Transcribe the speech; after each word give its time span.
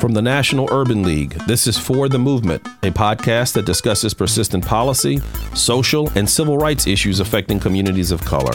From 0.00 0.12
the 0.12 0.22
National 0.22 0.66
Urban 0.72 1.02
League, 1.02 1.32
this 1.46 1.66
is 1.66 1.76
For 1.76 2.08
the 2.08 2.18
Movement, 2.18 2.66
a 2.82 2.90
podcast 2.90 3.52
that 3.52 3.66
discusses 3.66 4.14
persistent 4.14 4.64
policy, 4.64 5.20
social, 5.54 6.08
and 6.14 6.28
civil 6.28 6.56
rights 6.56 6.86
issues 6.86 7.20
affecting 7.20 7.60
communities 7.60 8.10
of 8.10 8.24
color. 8.24 8.54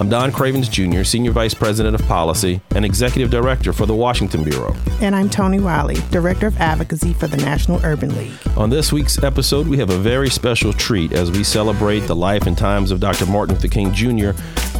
I'm 0.00 0.08
Don 0.08 0.32
Cravins 0.32 0.70
Jr., 0.70 1.04
Senior 1.04 1.30
Vice 1.32 1.52
President 1.52 1.94
of 1.94 2.00
Policy 2.08 2.62
and 2.74 2.86
Executive 2.86 3.30
Director 3.30 3.74
for 3.74 3.84
the 3.84 3.94
Washington 3.94 4.42
Bureau. 4.42 4.74
And 5.02 5.14
I'm 5.14 5.28
Tony 5.28 5.60
Wiley, 5.60 5.96
Director 6.10 6.46
of 6.46 6.56
Advocacy 6.56 7.12
for 7.12 7.26
the 7.26 7.36
National 7.36 7.84
Urban 7.84 8.16
League. 8.16 8.32
On 8.56 8.70
this 8.70 8.94
week's 8.94 9.22
episode, 9.22 9.68
we 9.68 9.76
have 9.76 9.90
a 9.90 9.98
very 9.98 10.30
special 10.30 10.72
treat 10.72 11.12
as 11.12 11.30
we 11.30 11.44
celebrate 11.44 12.00
the 12.00 12.16
life 12.16 12.46
and 12.46 12.56
times 12.56 12.92
of 12.92 13.00
Dr. 13.00 13.26
Martin 13.26 13.56
Luther 13.56 13.68
King 13.68 13.92
Jr. 13.92 14.30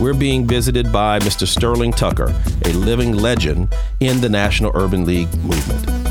We're 0.00 0.14
being 0.14 0.46
visited 0.46 0.90
by 0.90 1.18
Mr. 1.18 1.46
Sterling 1.46 1.92
Tucker, 1.92 2.34
a 2.64 2.72
living 2.72 3.12
legend 3.12 3.74
in 4.00 4.22
the 4.22 4.28
National 4.30 4.72
Urban 4.74 5.04
League 5.04 5.28
movement. 5.44 6.09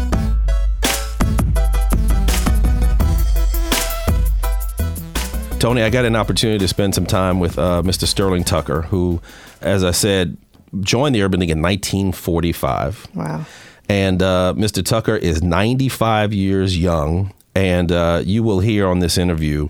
Tony, 5.60 5.82
I 5.82 5.90
got 5.90 6.06
an 6.06 6.16
opportunity 6.16 6.60
to 6.60 6.68
spend 6.70 6.96
some 6.96 7.06
time 7.06 7.40
with 7.40 7.60
uh, 7.60 7.82
Mr. 7.84 8.08
Sterling 8.08 8.46
Tucker, 8.46 8.84
who, 8.84 9.22
as 9.60 9.84
I 9.84 9.92
said, 9.92 10.38
joined 10.80 11.16
the 11.16 11.22
Urban 11.22 11.42
League 11.42 11.50
in 11.50 11.62
1945. 11.62 13.10
Wow. 13.14 13.46
And 13.90 14.24
uh, 14.24 14.54
Mr. 14.56 14.86
Tucker 14.86 15.16
is 15.16 15.44
95 15.44 16.32
years 16.32 16.78
young. 16.78 17.34
And 17.56 17.92
uh, 17.92 18.22
you 18.24 18.42
will 18.42 18.62
hear 18.62 18.88
on 18.88 19.00
this 19.00 19.18
interview 19.18 19.68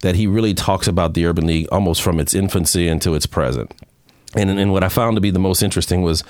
that 0.00 0.14
he 0.14 0.26
really 0.26 0.54
talks 0.54 0.86
about 0.86 1.12
the 1.12 1.26
Urban 1.26 1.46
League 1.46 1.68
almost 1.70 2.00
from 2.00 2.18
its 2.18 2.32
infancy 2.32 2.88
into 2.88 3.14
its 3.14 3.26
present. 3.26 3.74
And, 4.34 4.48
and 4.50 4.72
what 4.72 4.84
I 4.84 4.88
found 4.88 5.16
to 5.16 5.20
be 5.20 5.30
the 5.30 5.38
most 5.38 5.62
interesting 5.62 6.02
was 6.02 6.24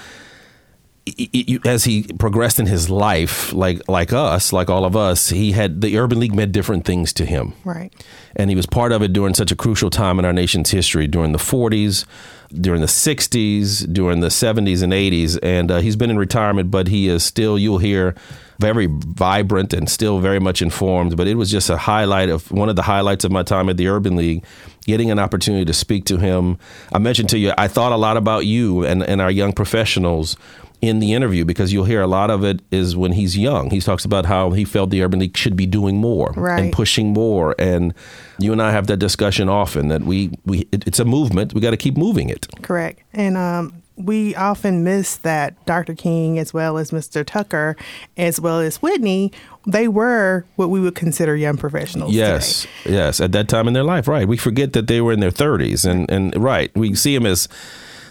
as 1.65 1.85
he 1.85 2.03
progressed 2.19 2.59
in 2.59 2.67
his 2.67 2.91
life, 2.91 3.53
like 3.53 3.89
like 3.89 4.13
us, 4.13 4.53
like 4.53 4.69
all 4.69 4.85
of 4.85 4.97
us, 4.97 5.29
he 5.29 5.53
had 5.53 5.81
the 5.81 5.97
Urban 5.99 6.19
League 6.19 6.35
meant 6.35 6.53
different 6.53 6.85
things 6.85 7.13
to 7.15 7.25
him. 7.25 7.53
Right. 7.65 7.93
And 8.35 8.51
he 8.51 8.57
was 8.57 8.67
part 8.67 8.93
of 8.93 9.03
it 9.03 9.13
during 9.13 9.35
such 9.35 9.53
a 9.53 9.57
crucial 9.57 9.89
time 9.89 10.19
in 10.19 10.25
our 10.25 10.33
nation's 10.33 10.71
history, 10.71 11.07
during 11.07 11.33
the 11.33 11.39
40s, 11.39 12.05
during 12.53 12.81
the 12.81 12.87
60s, 12.87 13.93
during 13.93 14.21
the 14.21 14.29
70s 14.29 14.83
and 14.83 14.93
80s. 14.93 15.39
And 15.43 15.71
uh, 15.71 15.79
he's 15.79 15.97
been 15.97 16.11
in 16.11 16.19
retirement, 16.19 16.71
but 16.71 16.89
he 16.89 17.09
is 17.09 17.25
still, 17.25 17.59
you'll 17.59 17.79
hear, 17.79 18.15
very 18.59 18.89
vibrant 18.91 19.75
and 19.75 19.89
still 19.89 20.19
very 20.19 20.41
much 20.41 20.63
informed. 20.63 21.17
But 21.17 21.29
it 21.29 21.35
was 21.35 21.51
just 21.51 21.71
a 21.71 21.77
highlight 21.77 22.31
of 22.31 22.51
one 22.51 22.69
of 22.69 22.77
the 22.77 22.83
highlights 22.83 23.25
of 23.25 23.31
my 23.31 23.43
time 23.43 23.69
at 23.69 23.77
the 23.77 23.89
Urban 23.89 24.17
League, 24.17 24.45
getting 24.85 25.11
an 25.11 25.19
opportunity 25.19 25.65
to 25.65 25.73
speak 25.73 26.05
to 26.07 26.17
him. 26.17 26.59
I 26.93 26.99
mentioned 26.99 27.29
to 27.31 27.39
you, 27.39 27.53
I 27.59 27.69
thought 27.69 27.93
a 27.93 27.97
lot 27.97 28.17
about 28.17 28.47
you 28.47 28.85
and, 28.85 29.03
and 29.03 29.21
our 29.21 29.31
young 29.31 29.53
professionals 29.53 30.37
in 30.81 30.99
the 30.99 31.13
interview 31.13 31.45
because 31.45 31.73
you'll 31.73 31.85
hear 31.85 32.03
a 32.03 32.07
lot 32.07 32.31
of 32.31 32.45
it 32.45 32.61
is 32.71 32.97
when 32.97 33.13
he's 33.13 33.37
young. 33.37 33.71
He 33.71 33.81
talks 33.81 34.05
about 34.05 34.27
how 34.27 34.51
he 34.51 34.65
felt 34.65 34.91
the 34.91 35.03
Urban 35.03 35.21
League 35.21 35.37
should 35.37 35.57
be 35.57 35.67
doing 35.67 35.97
more 35.97 36.33
right. 36.37 36.65
and 36.65 36.73
pushing 36.73 37.13
more. 37.13 37.55
And 37.59 37.95
you 38.39 38.53
and 38.53 38.61
I 38.61 38.73
have 38.73 38.87
that 38.89 38.99
discussion 38.99 39.49
often 39.49 39.89
that 39.89 40.03
we, 40.03 40.31
we 40.45 40.69
it, 40.73 40.87
it's 40.87 40.99
a 40.99 41.05
movement. 41.05 41.55
We 41.55 41.61
got 41.61 41.71
to 41.71 41.77
keep 41.77 41.97
moving 41.97 42.29
it. 42.29 42.47
Correct. 42.63 43.01
And 43.13 43.37
um, 43.37 43.83
we 43.97 44.35
often 44.35 44.85
miss 44.85 45.17
that 45.19 45.65
Dr. 45.65 45.95
King, 45.95 46.39
as 46.39 46.53
well 46.53 46.77
as 46.77 46.91
Mr. 46.91 47.25
Tucker, 47.25 47.77
as 48.17 48.41
well 48.41 48.61
as 48.61 48.83
Whitney, 48.83 49.33
they 49.67 49.89
were 49.89 50.45
what 50.57 50.69
we 50.69 50.81
would 50.81 50.95
consider 50.95 51.35
young 51.35 51.57
professionals. 51.57 52.13
Yes, 52.13 52.67
today. 52.83 52.97
yes, 52.97 53.21
at 53.21 53.33
that 53.33 53.49
time 53.49 53.67
in 53.67 53.75
their 53.75 53.85
life, 53.85 54.07
right? 54.07 54.29
We 54.29 54.37
forget 54.37 54.75
that 54.75 54.87
they 54.87 55.01
were 55.01 55.13
in 55.13 55.21
their 55.21 55.31
thirties, 55.31 55.85
and 55.85 56.11
and 56.11 56.37
right, 56.37 56.71
we 56.77 56.95
see 56.95 57.15
them 57.15 57.27
as 57.27 57.49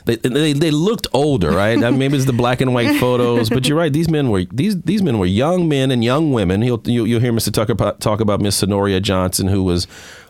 they, 0.05 0.15
they, 0.17 0.53
they 0.53 0.71
looked 0.71 1.07
older, 1.13 1.51
right? 1.51 1.77
I 1.77 1.89
mean, 1.89 1.97
maybe 1.99 2.15
it's 2.15 2.25
the 2.25 2.33
black 2.33 2.61
and 2.61 2.73
white 2.73 2.99
photos, 2.99 3.49
but 3.49 3.67
you're 3.67 3.77
right. 3.77 3.91
These 3.91 4.09
men 4.09 4.29
were 4.29 4.45
these 4.51 4.79
these 4.81 5.01
men 5.01 5.17
were 5.17 5.25
young 5.25 5.67
men 5.67 5.91
and 5.91 6.03
young 6.03 6.31
women. 6.31 6.61
He'll, 6.61 6.81
you'll, 6.85 7.07
you'll 7.07 7.19
hear 7.21 7.33
Mr. 7.33 7.51
Tucker 7.51 7.73
talk 7.99 8.19
about 8.19 8.39
Miss 8.41 8.61
Cernoria 8.61 9.01
Johnson, 9.01 9.47
who 9.47 9.63
was 9.63 9.87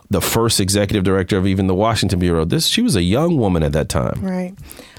the 0.08 0.20
first 0.20 0.60
executive 0.60 1.04
director 1.04 1.36
of 1.36 1.46
even 1.46 1.66
the 1.66 1.74
Washington 1.74 2.18
Bureau. 2.18 2.44
This 2.44 2.66
she 2.66 2.80
was 2.82 2.96
a 2.96 3.02
young 3.02 3.36
woman 3.38 3.62
at 3.62 3.72
that 3.72 3.88
time, 3.88 4.20
right? 4.22 4.54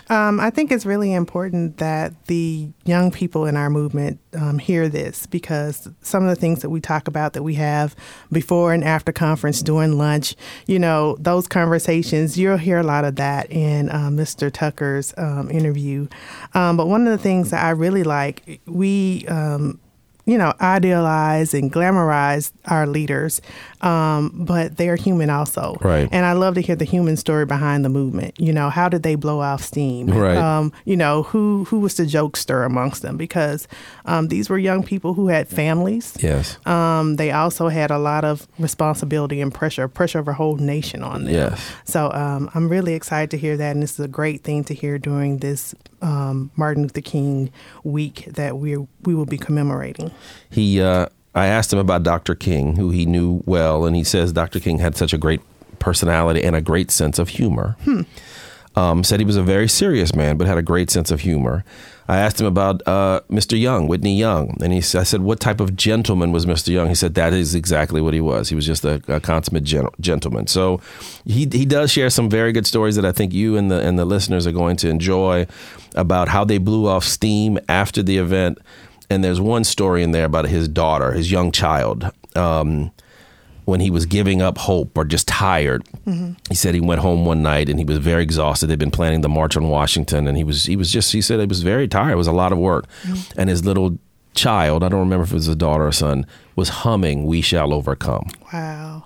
Um, 0.09 0.39
I 0.39 0.49
think 0.49 0.71
it's 0.71 0.85
really 0.85 1.13
important 1.13 1.77
that 1.77 2.25
the 2.25 2.69
young 2.85 3.11
people 3.11 3.45
in 3.45 3.57
our 3.57 3.69
movement 3.69 4.19
um, 4.33 4.57
hear 4.57 4.87
this 4.87 5.25
because 5.25 5.89
some 6.01 6.23
of 6.23 6.29
the 6.29 6.35
things 6.35 6.61
that 6.61 6.69
we 6.69 6.79
talk 6.79 7.07
about 7.07 7.33
that 7.33 7.43
we 7.43 7.55
have 7.55 7.95
before 8.31 8.73
and 8.73 8.83
after 8.83 9.11
conference, 9.11 9.61
during 9.61 9.97
lunch, 9.97 10.35
you 10.65 10.79
know, 10.79 11.17
those 11.19 11.47
conversations, 11.47 12.37
you'll 12.37 12.57
hear 12.57 12.77
a 12.77 12.83
lot 12.83 13.03
of 13.03 13.17
that 13.17 13.51
in 13.51 13.89
uh, 13.89 14.09
Mr. 14.09 14.51
Tucker's 14.51 15.13
um, 15.17 15.51
interview. 15.51 16.07
Um, 16.53 16.77
but 16.77 16.87
one 16.87 17.05
of 17.05 17.11
the 17.11 17.21
things 17.21 17.49
that 17.51 17.63
I 17.63 17.71
really 17.71 18.03
like, 18.03 18.61
we 18.65 19.25
um, 19.27 19.79
you 20.27 20.37
know, 20.37 20.53
idealize 20.59 21.53
and 21.53 21.71
glamorize 21.71 22.51
our 22.65 22.85
leaders, 22.85 23.41
um, 23.79 24.29
but 24.33 24.75
they're 24.75 24.97
human 24.97 25.29
also. 25.29 25.77
Right. 25.79 26.09
And 26.11 26.25
I 26.25 26.33
love 26.33 26.55
to 26.55 26.61
hear 26.61 26.75
the 26.75 26.85
human 26.85 27.15
story 27.15 27.45
behind 27.45 27.85
the 27.85 27.89
movement. 27.89 28.37
You 28.37 28.51
know, 28.51 28.69
how 28.69 28.89
did 28.89 29.03
they 29.03 29.15
blow 29.15 29.39
off 29.39 29.63
steam? 29.63 30.07
Right. 30.07 30.35
Um, 30.35 30.73
you 30.83 30.97
know, 30.97 31.23
who 31.23 31.63
who 31.69 31.79
was 31.79 31.95
the 31.95 32.03
jokester 32.03 32.65
amongst 32.65 33.03
them? 33.03 33.15
Because 33.15 33.69
um, 34.03 34.27
these 34.27 34.49
were 34.49 34.57
young 34.57 34.83
people 34.83 35.13
who 35.13 35.29
had 35.29 35.47
families. 35.47 36.13
Yes. 36.19 36.57
Um, 36.67 37.15
they 37.15 37.31
also 37.31 37.69
had 37.69 37.89
a 37.89 37.97
lot 37.97 38.25
of 38.25 38.49
responsibility 38.59 39.39
and 39.39 39.53
pressure, 39.53 39.87
pressure 39.87 40.19
of 40.19 40.27
a 40.27 40.33
whole 40.33 40.57
nation 40.57 41.03
on 41.03 41.23
them. 41.23 41.33
Yes. 41.33 41.71
So 41.85 42.11
um, 42.11 42.51
I'm 42.53 42.67
really 42.67 42.95
excited 42.95 43.31
to 43.31 43.37
hear 43.37 43.55
that, 43.55 43.71
and 43.71 43.81
this 43.81 43.93
is 43.93 44.01
a 44.01 44.09
great 44.09 44.43
thing 44.43 44.65
to 44.65 44.73
hear 44.73 44.99
during 44.99 45.37
this 45.37 45.73
um, 46.01 46.51
Martin 46.55 46.83
Luther 46.83 47.01
King 47.01 47.51
week 47.83 48.25
that 48.25 48.57
we 48.57 48.77
we 49.03 49.15
will 49.15 49.25
be 49.25 49.37
commemorating. 49.37 50.11
He, 50.49 50.81
uh, 50.81 51.07
I 51.35 51.47
asked 51.47 51.71
him 51.71 51.79
about 51.79 52.03
Dr. 52.03 52.35
King, 52.35 52.75
who 52.75 52.89
he 52.89 53.05
knew 53.05 53.43
well, 53.45 53.85
and 53.85 53.95
he 53.95 54.03
says 54.03 54.31
Dr. 54.31 54.59
King 54.59 54.79
had 54.79 54.95
such 54.95 55.13
a 55.13 55.17
great 55.17 55.41
personality 55.79 56.43
and 56.43 56.55
a 56.55 56.61
great 56.61 56.91
sense 56.91 57.19
of 57.19 57.29
humor. 57.29 57.77
Hmm. 57.83 58.01
Um, 58.75 59.03
said 59.03 59.19
he 59.19 59.25
was 59.25 59.37
a 59.37 59.43
very 59.43 59.67
serious 59.67 60.13
man, 60.13 60.37
but 60.37 60.45
had 60.45 60.59
a 60.59 60.63
great 60.63 60.91
sense 60.91 61.09
of 61.09 61.21
humor. 61.21 61.65
I 62.09 62.19
asked 62.19 62.39
him 62.39 62.47
about 62.47 62.81
uh, 62.87 63.21
Mr. 63.29 63.59
Young, 63.59 63.87
Whitney 63.87 64.17
Young, 64.17 64.57
and 64.61 64.71
he 64.71 64.79
I 64.79 65.03
said, 65.03 65.21
"What 65.21 65.39
type 65.39 65.59
of 65.59 65.75
gentleman 65.75 66.31
was 66.31 66.45
Mr. 66.45 66.69
Young?" 66.69 66.87
He 66.87 66.95
said, 66.95 67.15
"That 67.15 67.33
is 67.33 67.53
exactly 67.53 68.01
what 68.01 68.13
he 68.13 68.21
was. 68.21 68.49
He 68.49 68.55
was 68.55 68.65
just 68.65 68.85
a, 68.85 69.01
a 69.07 69.19
consummate 69.19 69.65
gen- 69.65 69.89
gentleman." 69.99 70.47
So 70.47 70.79
he 71.25 71.47
he 71.51 71.65
does 71.65 71.91
share 71.91 72.09
some 72.09 72.29
very 72.29 72.51
good 72.53 72.65
stories 72.65 72.95
that 72.95 73.05
I 73.05 73.11
think 73.11 73.33
you 73.33 73.57
and 73.57 73.69
the 73.69 73.79
and 73.79 73.99
the 73.99 74.05
listeners 74.05 74.47
are 74.47 74.53
going 74.53 74.77
to 74.77 74.89
enjoy 74.89 75.47
about 75.95 76.29
how 76.29 76.45
they 76.45 76.57
blew 76.57 76.87
off 76.87 77.03
steam 77.03 77.59
after 77.67 78.01
the 78.01 78.17
event. 78.17 78.59
And 79.09 79.23
there's 79.23 79.39
one 79.39 79.63
story 79.63 80.03
in 80.03 80.11
there 80.11 80.25
about 80.25 80.47
his 80.47 80.67
daughter, 80.67 81.13
his 81.13 81.31
young 81.31 81.51
child. 81.51 82.11
Um, 82.35 82.91
when 83.67 83.81
he 83.81 83.91
was 83.91 84.05
giving 84.05 84.41
up 84.41 84.57
hope 84.57 84.97
or 84.97 85.03
just 85.03 85.27
tired. 85.27 85.83
Mm-hmm. 86.07 86.31
He 86.47 86.55
said 86.55 86.73
he 86.73 86.79
went 86.79 87.01
home 87.01 87.25
one 87.25 87.43
night 87.43 87.67
and 87.67 87.77
he 87.77 87.83
was 87.83 87.97
very 87.97 88.23
exhausted. 88.23 88.67
They'd 88.67 88.79
been 88.79 88.91
planning 88.91 89.19
the 89.19 89.27
march 89.27 89.57
on 89.57 89.67
Washington 89.67 90.25
and 90.25 90.37
he 90.37 90.43
was 90.45 90.63
he 90.63 90.77
was 90.77 90.89
just 90.89 91.11
he 91.11 91.21
said 91.21 91.41
he 91.41 91.45
was 91.45 91.63
very 91.63 91.85
tired. 91.85 92.13
It 92.13 92.15
was 92.15 92.27
a 92.27 92.31
lot 92.31 92.53
of 92.53 92.59
work. 92.59 92.87
Mm-hmm. 93.03 93.37
And 93.37 93.49
his 93.49 93.65
little 93.65 93.99
child, 94.35 94.85
I 94.85 94.87
don't 94.87 95.01
remember 95.01 95.25
if 95.25 95.31
it 95.31 95.35
was 95.35 95.49
a 95.49 95.55
daughter 95.55 95.85
or 95.85 95.91
son, 95.91 96.25
was 96.55 96.69
humming 96.69 97.25
"We 97.25 97.41
Shall 97.41 97.73
Overcome." 97.73 98.29
Wow. 98.53 99.03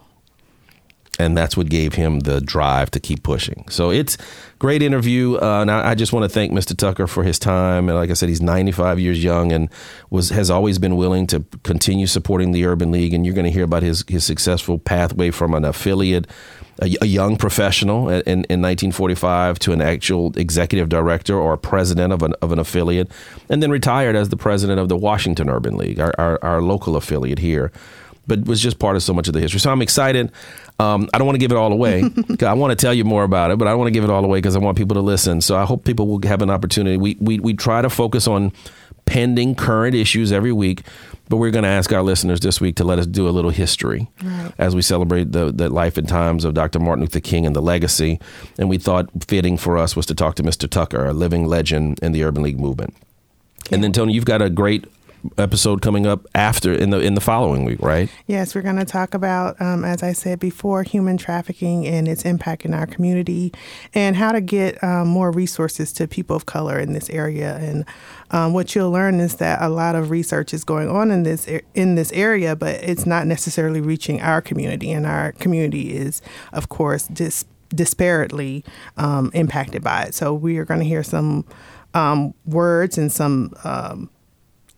And 1.21 1.37
that's 1.37 1.55
what 1.55 1.69
gave 1.69 1.93
him 1.93 2.21
the 2.21 2.41
drive 2.41 2.91
to 2.91 2.99
keep 2.99 3.23
pushing. 3.23 3.65
So 3.69 3.91
it's 3.91 4.17
great 4.59 4.81
interview. 4.81 5.37
Uh, 5.41 5.61
and 5.61 5.71
I, 5.71 5.95
just 5.95 6.13
want 6.13 6.23
to 6.23 6.29
thank 6.29 6.51
Mr. 6.51 6.75
Tucker 6.75 7.07
for 7.07 7.23
his 7.23 7.39
time. 7.39 7.89
And 7.89 7.97
like 7.97 8.09
I 8.09 8.13
said, 8.13 8.29
he's 8.29 8.41
95 8.41 8.99
years 8.99 9.23
young 9.23 9.51
and 9.51 9.69
was 10.09 10.29
has 10.29 10.49
always 10.49 10.77
been 10.79 10.95
willing 10.95 11.27
to 11.27 11.43
continue 11.63 12.07
supporting 12.07 12.51
the 12.51 12.65
Urban 12.65 12.91
League. 12.91 13.13
And 13.13 13.25
you're 13.25 13.35
going 13.35 13.45
to 13.45 13.51
hear 13.51 13.63
about 13.63 13.83
his 13.83 14.03
his 14.07 14.23
successful 14.23 14.77
pathway 14.77 15.31
from 15.31 15.53
an 15.53 15.65
affiliate, 15.65 16.27
a, 16.81 16.95
a 17.01 17.05
young 17.05 17.37
professional 17.37 18.09
in, 18.09 18.21
in 18.21 18.61
1945 18.61 19.59
to 19.59 19.73
an 19.73 19.81
actual 19.81 20.31
executive 20.37 20.89
director 20.89 21.37
or 21.37 21.57
president 21.57 22.13
of 22.13 22.23
an 22.23 22.33
of 22.41 22.51
an 22.51 22.59
affiliate, 22.59 23.11
and 23.49 23.61
then 23.61 23.71
retired 23.71 24.15
as 24.15 24.29
the 24.29 24.37
president 24.37 24.79
of 24.79 24.89
the 24.89 24.97
Washington 24.97 25.49
Urban 25.49 25.77
League, 25.77 25.99
our, 25.99 26.13
our, 26.17 26.43
our 26.43 26.61
local 26.61 26.95
affiliate 26.95 27.39
here 27.39 27.71
but 28.27 28.45
was 28.45 28.61
just 28.61 28.79
part 28.79 28.95
of 28.95 29.03
so 29.03 29.13
much 29.13 29.27
of 29.27 29.33
the 29.33 29.39
history. 29.39 29.59
So 29.59 29.71
I'm 29.71 29.81
excited. 29.81 30.31
Um, 30.79 31.09
I 31.13 31.17
don't 31.17 31.27
want 31.27 31.35
to 31.35 31.39
give 31.39 31.51
it 31.51 31.57
all 31.57 31.71
away. 31.71 32.03
I 32.41 32.53
want 32.53 32.71
to 32.71 32.75
tell 32.75 32.93
you 32.93 33.03
more 33.03 33.23
about 33.23 33.51
it, 33.51 33.57
but 33.57 33.67
I 33.67 33.71
don't 33.71 33.79
want 33.79 33.89
to 33.89 33.93
give 33.93 34.03
it 34.03 34.09
all 34.09 34.25
away 34.25 34.39
because 34.39 34.55
I 34.55 34.59
want 34.59 34.77
people 34.77 34.95
to 34.95 35.01
listen. 35.01 35.41
So 35.41 35.55
I 35.55 35.65
hope 35.65 35.85
people 35.85 36.07
will 36.07 36.19
have 36.27 36.41
an 36.41 36.49
opportunity. 36.49 36.97
We, 36.97 37.17
we, 37.19 37.39
we 37.39 37.53
try 37.53 37.81
to 37.81 37.89
focus 37.89 38.27
on 38.27 38.51
pending 39.05 39.55
current 39.55 39.95
issues 39.95 40.31
every 40.31 40.51
week, 40.51 40.83
but 41.29 41.37
we're 41.37 41.51
going 41.51 41.63
to 41.63 41.69
ask 41.69 41.91
our 41.91 42.01
listeners 42.01 42.39
this 42.39 42.61
week 42.61 42.75
to 42.77 42.83
let 42.83 42.97
us 42.97 43.05
do 43.05 43.27
a 43.27 43.31
little 43.31 43.51
history 43.51 44.09
right. 44.23 44.53
as 44.57 44.75
we 44.75 44.81
celebrate 44.81 45.31
the, 45.31 45.51
the 45.51 45.69
life 45.69 45.97
and 45.97 46.07
times 46.07 46.45
of 46.45 46.53
Dr. 46.53 46.79
Martin 46.79 47.03
Luther 47.03 47.19
King 47.19 47.45
and 47.45 47.55
the 47.55 47.61
legacy. 47.61 48.19
And 48.57 48.69
we 48.69 48.77
thought 48.77 49.09
fitting 49.27 49.57
for 49.57 49.77
us 49.77 49.95
was 49.95 50.05
to 50.07 50.15
talk 50.15 50.35
to 50.35 50.43
Mr. 50.43 50.69
Tucker, 50.69 51.05
a 51.05 51.13
living 51.13 51.45
legend 51.45 51.99
in 52.01 52.11
the 52.11 52.23
Urban 52.23 52.43
League 52.43 52.59
movement. 52.59 52.95
And 53.69 53.83
then, 53.83 53.91
Tony, 53.91 54.13
you've 54.13 54.25
got 54.25 54.41
a 54.41 54.49
great 54.49 54.85
episode 55.37 55.81
coming 55.81 56.05
up 56.05 56.25
after 56.35 56.73
in 56.73 56.89
the 56.89 56.99
in 56.99 57.15
the 57.15 57.21
following 57.21 57.65
week, 57.65 57.81
right? 57.81 58.09
Yes, 58.27 58.55
we're 58.55 58.61
going 58.61 58.77
to 58.77 58.85
talk 58.85 59.13
about, 59.13 59.59
um, 59.61 59.83
as 59.85 60.03
I 60.03 60.13
said 60.13 60.39
before, 60.39 60.83
human 60.83 61.17
trafficking 61.17 61.85
and 61.87 62.07
its 62.07 62.25
impact 62.25 62.65
in 62.65 62.73
our 62.73 62.87
community, 62.87 63.53
and 63.93 64.15
how 64.15 64.31
to 64.31 64.41
get 64.41 64.83
um, 64.83 65.07
more 65.07 65.31
resources 65.31 65.91
to 65.93 66.07
people 66.07 66.35
of 66.35 66.45
color 66.45 66.79
in 66.79 66.93
this 66.93 67.09
area. 67.09 67.57
And 67.57 67.85
um, 68.31 68.53
what 68.53 68.75
you'll 68.75 68.91
learn 68.91 69.19
is 69.19 69.35
that 69.35 69.61
a 69.61 69.69
lot 69.69 69.95
of 69.95 70.09
research 70.09 70.53
is 70.53 70.63
going 70.63 70.89
on 70.89 71.11
in 71.11 71.23
this 71.23 71.47
in 71.73 71.95
this 71.95 72.11
area, 72.13 72.55
but 72.55 72.75
it's 72.83 73.05
not 73.05 73.27
necessarily 73.27 73.81
reaching 73.81 74.21
our 74.21 74.41
community, 74.41 74.91
and 74.91 75.05
our 75.05 75.33
community 75.33 75.93
is, 75.95 76.21
of 76.53 76.69
course, 76.69 77.07
dis- 77.07 77.45
disparately 77.69 78.65
um, 78.97 79.31
impacted 79.33 79.83
by 79.83 80.03
it. 80.03 80.13
So 80.13 80.33
we 80.33 80.57
are 80.57 80.65
going 80.65 80.79
to 80.79 80.85
hear 80.85 81.03
some 81.03 81.45
um, 81.93 82.33
words 82.45 82.97
and 82.97 83.11
some 83.11 83.53
um, 83.63 84.09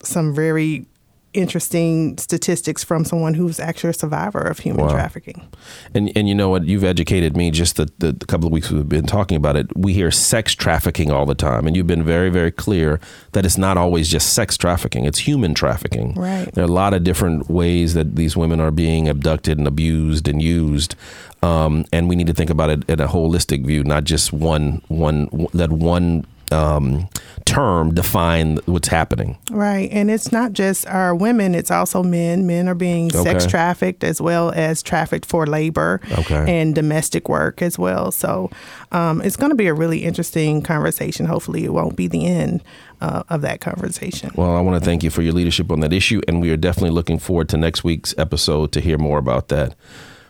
some 0.04 0.34
very 0.34 0.86
interesting 1.34 2.18
statistics 2.18 2.84
from 2.84 3.04
someone 3.04 3.34
who's 3.34 3.60
actually 3.60 3.90
a 3.90 3.94
survivor 3.94 4.40
of 4.40 4.60
human 4.60 4.86
wow. 4.86 4.92
trafficking. 4.92 5.48
And 5.94 6.12
and 6.16 6.30
you 6.30 6.36
know 6.36 6.50
what? 6.50 6.66
You've 6.66 6.84
educated 6.84 7.36
me 7.36 7.52
just 7.52 7.76
the, 7.76 7.92
the, 7.98 8.12
the, 8.14 8.26
couple 8.26 8.48
of 8.48 8.54
weeks 8.54 8.72
we've 8.72 8.88
been 8.88 9.06
talking 9.06 9.36
about 9.36 9.56
it. 9.56 9.76
We 9.76 9.94
hear 9.94 10.12
sex 10.12 10.54
trafficking 10.54 11.12
all 11.12 11.26
the 11.26 11.36
time, 11.36 11.68
and 11.68 11.76
you've 11.76 11.88
been 11.88 12.04
very 12.04 12.30
very 12.30 12.52
clear 12.52 13.00
that 13.34 13.46
it's 13.46 13.58
not 13.58 13.78
always 13.78 14.10
just 14.10 14.34
sex 14.34 14.58
trafficking; 14.58 15.06
it's 15.06 15.20
human 15.20 15.54
trafficking. 15.54 16.14
Right. 16.14 16.52
There 16.54 16.64
are 16.64 16.68
a 16.68 16.72
lot 16.72 16.94
of 16.94 17.04
different 17.04 17.50
ways 17.50 17.94
that 17.94 18.16
these 18.16 18.38
women 18.38 18.60
are 18.60 18.72
being 18.72 19.10
abducted 19.10 19.58
and 19.58 19.68
abused 19.68 20.28
and 20.28 20.42
used. 20.42 20.96
Um, 21.42 21.84
and 21.92 22.08
we 22.08 22.16
need 22.16 22.28
to 22.28 22.34
think 22.34 22.50
about 22.50 22.70
it 22.70 22.90
in 22.90 23.02
a 23.02 23.08
holistic 23.08 23.66
view, 23.66 23.84
not 23.84 24.06
just 24.06 24.32
one 24.32 24.82
one 24.88 25.48
that 25.54 25.72
one 25.72 26.26
um, 26.54 27.10
term 27.46 27.94
define 27.94 28.58
what's 28.66 28.88
happening. 28.88 29.38
Right. 29.52 29.90
And 29.92 30.10
it's 30.10 30.32
not 30.32 30.54
just 30.54 30.88
our 30.88 31.14
women, 31.14 31.56
it's 31.56 31.72
also 31.72 32.04
men. 32.04 32.48
Men 32.48 32.68
are 32.70 32.76
being 32.76 33.08
okay. 33.08 33.24
sex 33.24 33.46
trafficked 33.46 34.04
as 34.04 34.22
well 34.22 34.52
as 34.52 34.82
trafficked 34.82 35.26
for 35.26 35.46
labor 35.46 36.00
okay. 36.20 36.60
and 36.60 36.74
domestic 36.74 37.28
work 37.28 37.62
as 37.62 37.78
well. 37.78 38.12
So 38.12 38.50
um, 38.92 39.22
it's 39.22 39.36
going 39.36 39.50
to 39.50 39.56
be 39.56 39.68
a 39.68 39.74
really 39.74 40.04
interesting 40.04 40.62
conversation. 40.62 41.26
Hopefully, 41.26 41.66
it 41.66 41.74
won't 41.74 41.96
be 41.96 42.08
the 42.08 42.26
end. 42.26 42.64
Uh, 43.02 43.22
of 43.28 43.42
that 43.42 43.60
conversation. 43.60 44.32
Well, 44.34 44.56
I 44.56 44.62
want 44.62 44.82
to 44.82 44.86
thank 44.86 45.04
you 45.04 45.10
for 45.10 45.22
your 45.22 45.34
leadership 45.34 45.70
on 45.74 45.82
that 45.82 45.92
issue, 45.92 46.22
and 46.26 46.40
we 46.40 46.52
are 46.52 46.56
definitely 46.56 46.92
looking 46.92 47.20
forward 47.20 47.50
to 47.50 47.58
next 47.58 47.84
week's 47.84 48.18
episode 48.18 48.72
to 48.72 48.80
hear 48.80 48.98
more 48.98 49.18
about 49.18 49.50
that. 49.50 49.76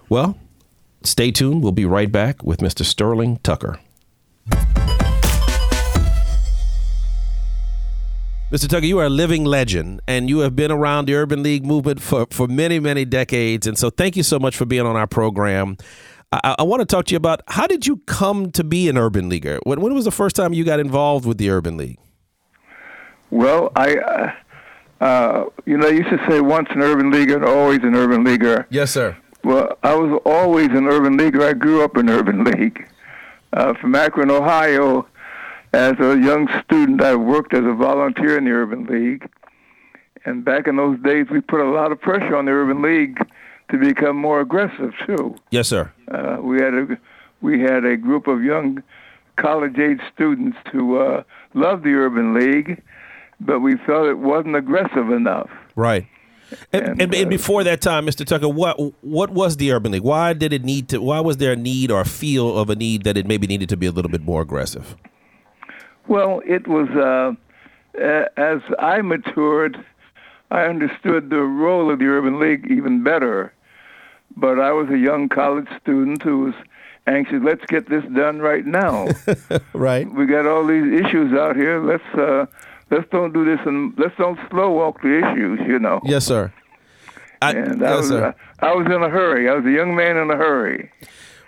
Well, 0.09 0.35
stay 1.03 1.29
tuned. 1.29 1.61
We'll 1.61 1.71
be 1.71 1.85
right 1.85 2.11
back 2.11 2.43
with 2.43 2.61
Mr. 2.61 2.83
Sterling 2.83 3.37
Tucker. 3.43 3.79
Mr. 8.53 8.69
Tucker, 8.69 8.85
you 8.85 8.99
are 8.99 9.05
a 9.05 9.09
living 9.09 9.45
legend, 9.45 9.99
and 10.07 10.29
you 10.29 10.39
have 10.41 10.55
been 10.55 10.69
around 10.69 11.05
the 11.05 11.15
Urban 11.15 11.41
League 11.41 11.65
movement 11.65 11.99
for, 11.99 12.27
for 12.29 12.47
many, 12.47 12.79
many 12.79 13.03
decades. 13.03 13.65
And 13.65 13.75
so, 13.75 13.89
thank 13.89 14.15
you 14.15 14.21
so 14.21 14.37
much 14.37 14.55
for 14.55 14.65
being 14.65 14.85
on 14.85 14.95
our 14.95 15.07
program. 15.07 15.75
I, 16.31 16.57
I 16.59 16.61
want 16.61 16.81
to 16.81 16.85
talk 16.85 17.05
to 17.05 17.13
you 17.13 17.17
about 17.17 17.41
how 17.47 17.65
did 17.65 17.87
you 17.87 17.97
come 18.05 18.51
to 18.51 18.63
be 18.63 18.87
an 18.89 18.95
Urban 18.95 19.27
Leaguer? 19.27 19.57
When, 19.63 19.81
when 19.81 19.95
was 19.95 20.05
the 20.05 20.11
first 20.11 20.35
time 20.35 20.53
you 20.53 20.63
got 20.63 20.79
involved 20.79 21.25
with 21.25 21.39
the 21.39 21.49
Urban 21.49 21.77
League? 21.77 21.97
Well, 23.31 23.71
I, 23.75 23.97
uh, 23.97 24.31
uh, 25.03 25.45
you 25.65 25.75
know, 25.75 25.87
I 25.87 25.89
used 25.89 26.11
to 26.11 26.23
say 26.29 26.39
once 26.39 26.67
an 26.75 26.83
Urban 26.83 27.09
Leaguer, 27.09 27.43
always 27.43 27.79
an 27.81 27.95
Urban 27.95 28.23
Leaguer. 28.23 28.67
Yes, 28.69 28.91
sir. 28.91 29.17
Well, 29.43 29.79
I 29.81 29.95
was 29.95 30.21
always 30.27 30.69
an 30.69 30.85
Urban 30.85 31.17
Leaguer. 31.17 31.43
I 31.43 31.53
grew 31.53 31.83
up 31.83 31.97
in 31.97 32.07
Urban 32.07 32.43
League. 32.43 32.87
Uh, 33.51 33.73
from 33.81 33.95
Akron, 33.95 34.29
Ohio, 34.29 35.07
as 35.73 35.99
a 35.99 36.17
young 36.19 36.47
student, 36.63 37.01
I 37.01 37.15
worked 37.15 37.53
as 37.53 37.65
a 37.65 37.73
volunteer 37.73 38.37
in 38.37 38.45
the 38.45 38.51
Urban 38.51 38.85
League. 38.85 39.29
And 40.25 40.45
back 40.45 40.67
in 40.67 40.77
those 40.77 40.99
days, 40.99 41.25
we 41.31 41.41
put 41.41 41.59
a 41.59 41.69
lot 41.69 41.91
of 41.91 41.99
pressure 41.99 42.35
on 42.35 42.45
the 42.45 42.51
Urban 42.51 42.81
League 42.81 43.17
to 43.71 43.77
become 43.77 44.15
more 44.15 44.39
aggressive 44.39 44.93
too. 45.05 45.35
Yes, 45.49 45.67
sir. 45.67 45.91
Uh, 46.09 46.37
we 46.41 46.61
had 46.61 46.73
a 46.73 46.97
we 47.41 47.59
had 47.59 47.83
a 47.83 47.97
group 47.97 48.27
of 48.27 48.41
young 48.41 48.81
college-age 49.35 49.99
students 50.13 50.57
who 50.71 50.97
uh, 50.97 51.23
loved 51.53 51.83
the 51.83 51.93
Urban 51.93 52.33
League, 52.33 52.81
but 53.41 53.59
we 53.59 53.75
felt 53.77 54.05
it 54.05 54.19
wasn't 54.19 54.55
aggressive 54.55 55.09
enough. 55.09 55.49
Right. 55.75 56.07
And, 56.71 56.83
and, 56.83 57.01
and, 57.01 57.15
and, 57.15 57.25
uh, 57.25 57.29
before 57.29 57.63
that 57.63 57.81
time, 57.81 58.05
Mr. 58.05 58.25
Tucker, 58.25 58.47
what 58.47 58.77
what 59.01 59.31
was 59.31 59.57
the 59.57 59.71
Urban 59.71 59.91
League? 59.91 60.03
Why 60.03 60.33
did 60.33 60.53
it 60.53 60.63
need 60.63 60.87
to? 60.89 61.01
Why 61.01 61.19
was 61.19 61.37
there 61.37 61.53
a 61.53 61.57
need 61.57 61.89
or 61.89 61.99
a 62.01 62.05
feel 62.05 62.57
of 62.57 62.69
a 62.69 62.75
need 62.75 63.03
that 63.03 63.17
it 63.17 63.25
maybe 63.25 63.47
needed 63.47 63.69
to 63.69 63.77
be 63.77 63.87
a 63.87 63.91
little 63.91 64.11
bit 64.11 64.21
more 64.21 64.41
aggressive? 64.41 64.95
Well, 66.07 66.41
it 66.45 66.67
was 66.67 66.89
uh, 66.89 67.33
as 68.37 68.61
I 68.79 69.01
matured, 69.01 69.83
I 70.51 70.65
understood 70.65 71.29
the 71.29 71.41
role 71.41 71.91
of 71.91 71.99
the 71.99 72.05
Urban 72.05 72.39
League 72.39 72.67
even 72.69 73.03
better. 73.03 73.53
But 74.35 74.59
I 74.59 74.71
was 74.71 74.89
a 74.89 74.97
young 74.97 75.29
college 75.29 75.67
student 75.81 76.23
who 76.23 76.39
was 76.39 76.53
anxious. 77.05 77.39
Let's 77.43 77.65
get 77.67 77.89
this 77.89 78.03
done 78.15 78.39
right 78.39 78.65
now. 78.65 79.07
right. 79.73 80.11
We 80.11 80.25
got 80.25 80.47
all 80.47 80.65
these 80.65 81.01
issues 81.01 81.33
out 81.33 81.55
here. 81.55 81.79
Let's 81.79 82.03
uh, 82.15 82.47
let's 82.89 83.07
don't 83.11 83.33
do 83.33 83.45
this 83.45 83.59
and 83.65 83.93
let's 83.97 84.15
don't 84.17 84.39
slow 84.49 84.71
walk 84.71 85.01
the 85.01 85.19
issues. 85.19 85.59
You 85.67 85.79
know. 85.79 86.01
Yes, 86.03 86.25
sir. 86.25 86.51
I, 87.43 87.51
and 87.51 87.85
I 87.85 87.89
yes, 87.89 87.97
was 87.97 88.07
sir. 88.09 88.35
I 88.59 88.73
was 88.73 88.85
in 88.87 89.03
a 89.03 89.09
hurry. 89.09 89.49
I 89.49 89.53
was 89.53 89.65
a 89.65 89.71
young 89.71 89.95
man 89.95 90.17
in 90.17 90.31
a 90.31 90.37
hurry. 90.37 90.89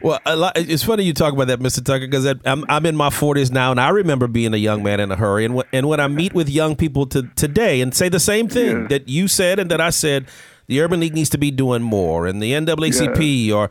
Well, 0.05 0.19
lot, 0.35 0.55
it's 0.55 0.83
funny 0.83 1.03
you 1.03 1.13
talk 1.13 1.33
about 1.33 1.47
that, 1.47 1.59
Mr. 1.59 1.83
Tucker, 1.83 2.05
because 2.05 2.27
I'm, 2.45 2.63
I'm 2.69 2.85
in 2.85 2.95
my 2.95 3.09
40s 3.09 3.51
now, 3.51 3.71
and 3.71 3.81
I 3.81 3.89
remember 3.89 4.27
being 4.27 4.53
a 4.53 4.57
young 4.57 4.83
man 4.83 4.99
in 4.99 5.11
a 5.11 5.15
hurry. 5.15 5.45
And, 5.45 5.63
and 5.73 5.89
when 5.89 5.99
I 5.99 6.07
meet 6.07 6.35
with 6.35 6.47
young 6.47 6.75
people 6.75 7.07
to, 7.07 7.23
today 7.35 7.81
and 7.81 7.91
say 7.91 8.07
the 8.07 8.19
same 8.19 8.47
thing 8.47 8.81
yeah. 8.81 8.87
that 8.89 9.09
you 9.09 9.27
said 9.27 9.57
and 9.57 9.71
that 9.71 9.81
I 9.81 9.89
said, 9.89 10.27
the 10.67 10.79
Urban 10.79 10.99
League 10.99 11.15
needs 11.15 11.31
to 11.31 11.39
be 11.39 11.49
doing 11.49 11.81
more, 11.81 12.27
and 12.27 12.39
the 12.39 12.51
NAACP, 12.51 13.47
yeah. 13.47 13.55
or 13.55 13.69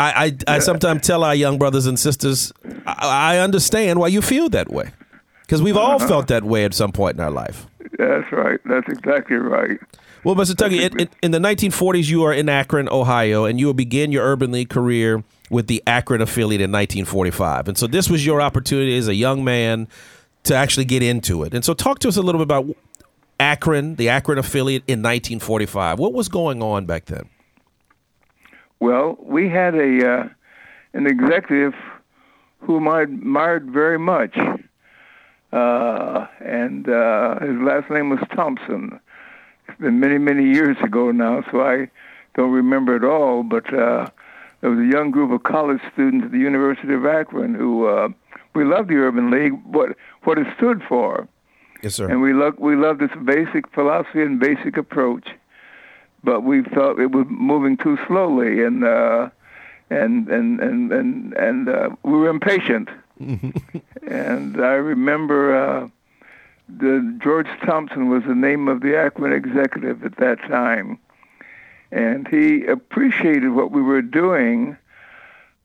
I, 0.00 0.34
I, 0.48 0.56
I 0.56 0.58
sometimes 0.58 1.06
tell 1.06 1.22
our 1.22 1.36
young 1.36 1.56
brothers 1.56 1.86
and 1.86 2.00
sisters, 2.00 2.52
I, 2.84 3.36
I 3.36 3.38
understand 3.38 4.00
why 4.00 4.08
you 4.08 4.22
feel 4.22 4.48
that 4.48 4.72
way, 4.72 4.90
because 5.42 5.62
we've 5.62 5.76
all 5.76 5.96
uh-huh. 5.96 6.08
felt 6.08 6.26
that 6.28 6.42
way 6.42 6.64
at 6.64 6.74
some 6.74 6.90
point 6.90 7.14
in 7.14 7.20
our 7.20 7.30
life. 7.30 7.68
That's 7.96 8.32
right. 8.32 8.58
That's 8.64 8.88
exactly 8.88 9.36
right. 9.36 9.78
Well, 10.24 10.34
Mr. 10.34 10.56
Tucker, 10.56 10.74
in, 10.74 11.08
in, 11.22 11.30
the 11.30 11.38
1940s, 11.38 12.08
you 12.08 12.24
are 12.24 12.32
in 12.32 12.48
Akron, 12.48 12.88
Ohio, 12.88 13.44
and 13.44 13.60
you 13.60 13.66
will 13.66 13.74
begin 13.74 14.10
your 14.10 14.24
Urban 14.24 14.50
League 14.50 14.68
career 14.68 15.22
with 15.50 15.66
the 15.66 15.82
Akron 15.86 16.22
affiliate 16.22 16.60
in 16.60 16.70
1945. 16.70 17.68
And 17.68 17.76
so 17.76 17.86
this 17.86 18.08
was 18.08 18.24
your 18.24 18.40
opportunity 18.40 18.96
as 18.96 19.08
a 19.08 19.14
young 19.14 19.44
man 19.44 19.88
to 20.44 20.54
actually 20.54 20.86
get 20.86 21.02
into 21.02 21.42
it. 21.42 21.52
And 21.52 21.64
so 21.64 21.74
talk 21.74 21.98
to 21.98 22.08
us 22.08 22.16
a 22.16 22.22
little 22.22 22.38
bit 22.38 22.44
about 22.44 22.76
Akron, 23.38 23.96
the 23.96 24.08
Akron 24.08 24.38
affiliate 24.38 24.84
in 24.86 25.00
1945. 25.00 25.98
What 25.98 26.12
was 26.12 26.28
going 26.28 26.62
on 26.62 26.86
back 26.86 27.06
then? 27.06 27.28
Well, 28.78 29.18
we 29.20 29.48
had 29.48 29.74
a 29.74 30.10
uh, 30.10 30.28
an 30.94 31.06
executive 31.06 31.74
whom 32.60 32.88
I 32.88 33.02
admired 33.02 33.70
very 33.70 33.98
much, 33.98 34.36
uh, 35.52 36.26
and 36.40 36.88
uh, 36.88 37.40
his 37.40 37.60
last 37.60 37.90
name 37.90 38.10
was 38.10 38.20
Thompson. 38.34 38.98
It's 39.68 39.80
been 39.80 40.00
many, 40.00 40.18
many 40.18 40.44
years 40.44 40.76
ago 40.82 41.10
now, 41.10 41.44
so 41.50 41.60
I 41.62 41.90
don't 42.34 42.52
remember 42.52 42.96
it 42.96 43.04
all. 43.04 43.42
But 43.42 43.72
there 44.60 44.70
was 44.70 44.78
a 44.78 44.90
young 44.90 45.10
group 45.10 45.30
of 45.32 45.42
college 45.42 45.80
students 45.92 46.26
at 46.26 46.32
the 46.32 46.38
University 46.38 46.92
of 46.92 47.06
Akron 47.06 47.54
who 47.54 47.86
uh, 47.86 48.08
we 48.54 48.64
loved 48.64 48.88
the 48.88 48.96
Urban 48.96 49.30
League, 49.30 49.52
what 49.64 49.96
what 50.24 50.38
it 50.38 50.46
stood 50.56 50.82
for. 50.88 51.28
Yes, 51.82 51.94
sir. 51.94 52.08
And 52.08 52.20
we 52.20 52.32
loved 52.32 52.58
we 52.58 52.76
loved 52.76 53.02
its 53.02 53.14
basic 53.24 53.70
philosophy 53.72 54.22
and 54.22 54.38
basic 54.38 54.76
approach, 54.76 55.28
but 56.22 56.42
we 56.42 56.62
felt 56.62 56.98
it 56.98 57.12
was 57.12 57.26
moving 57.28 57.76
too 57.76 57.98
slowly, 58.06 58.62
and 58.62 58.84
uh, 58.84 59.30
and 59.88 60.28
and 60.28 60.60
and 60.60 60.92
and 60.92 61.32
and 61.34 61.68
uh, 61.68 61.90
we 62.02 62.12
were 62.12 62.28
impatient. 62.28 62.88
and 64.06 64.60
I 64.60 64.74
remember 64.74 65.54
uh, 65.54 65.88
the 66.68 67.18
George 67.22 67.48
Thompson 67.64 68.08
was 68.08 68.22
the 68.26 68.34
name 68.34 68.68
of 68.68 68.80
the 68.80 68.96
Akron 68.96 69.32
executive 69.32 70.04
at 70.04 70.16
that 70.16 70.38
time 70.48 70.98
and 71.92 72.28
he 72.28 72.64
appreciated 72.66 73.50
what 73.50 73.70
we 73.70 73.82
were 73.82 74.02
doing. 74.02 74.76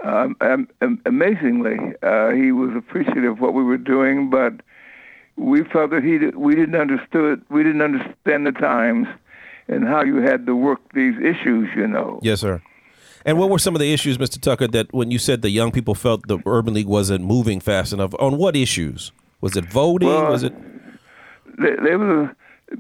Um, 0.04 0.36
um, 0.42 0.68
amazingly, 1.06 1.78
uh, 2.04 2.30
he 2.32 2.52
was 2.52 2.76
appreciative 2.76 3.34
of 3.34 3.40
what 3.40 3.54
we 3.54 3.64
were 3.64 3.78
doing, 3.78 4.30
but 4.30 4.54
we 5.36 5.64
felt 5.64 5.92
that 5.92 6.04
he 6.04 6.18
did, 6.18 6.36
we 6.36 6.56
didn't 6.56 6.76
understood 6.76 7.44
we 7.50 7.64
didn't 7.64 7.82
understand 7.82 8.48
the 8.48 8.52
times 8.52 9.08
and 9.68 9.88
how 9.88 10.04
you 10.04 10.18
had 10.18 10.46
to 10.46 10.56
work 10.56 10.80
these 10.94 11.16
issues. 11.18 11.70
You 11.76 11.88
know. 11.88 12.20
Yes, 12.22 12.42
sir. 12.42 12.62
And 13.26 13.40
what 13.40 13.50
were 13.50 13.58
some 13.58 13.74
of 13.74 13.80
the 13.80 13.92
issues, 13.92 14.20
Mr. 14.20 14.40
Tucker, 14.40 14.68
that 14.68 14.94
when 14.94 15.10
you 15.10 15.18
said 15.18 15.42
the 15.42 15.50
young 15.50 15.72
people 15.72 15.96
felt 15.96 16.28
the 16.28 16.38
urban 16.46 16.76
league 16.76 16.86
wasn't 16.86 17.26
moving 17.26 17.60
fast 17.60 17.92
enough? 17.92 18.14
On 18.20 18.38
what 18.38 18.56
issues? 18.56 19.12
Was 19.42 19.58
it 19.58 19.66
voting? 19.66 20.10
Well, 20.10 20.32
was 20.32 20.44
it? 20.44 20.54
They, 21.58 21.76
they 21.84 21.96
were 21.96 22.36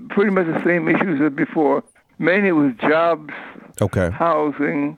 pretty 0.09 0.31
much 0.31 0.45
the 0.45 0.63
same 0.63 0.87
issues 0.87 1.19
as 1.21 1.33
before 1.33 1.83
mainly 2.19 2.51
with 2.51 2.77
jobs, 2.79 3.33
okay, 3.81 4.09
housing, 4.11 4.97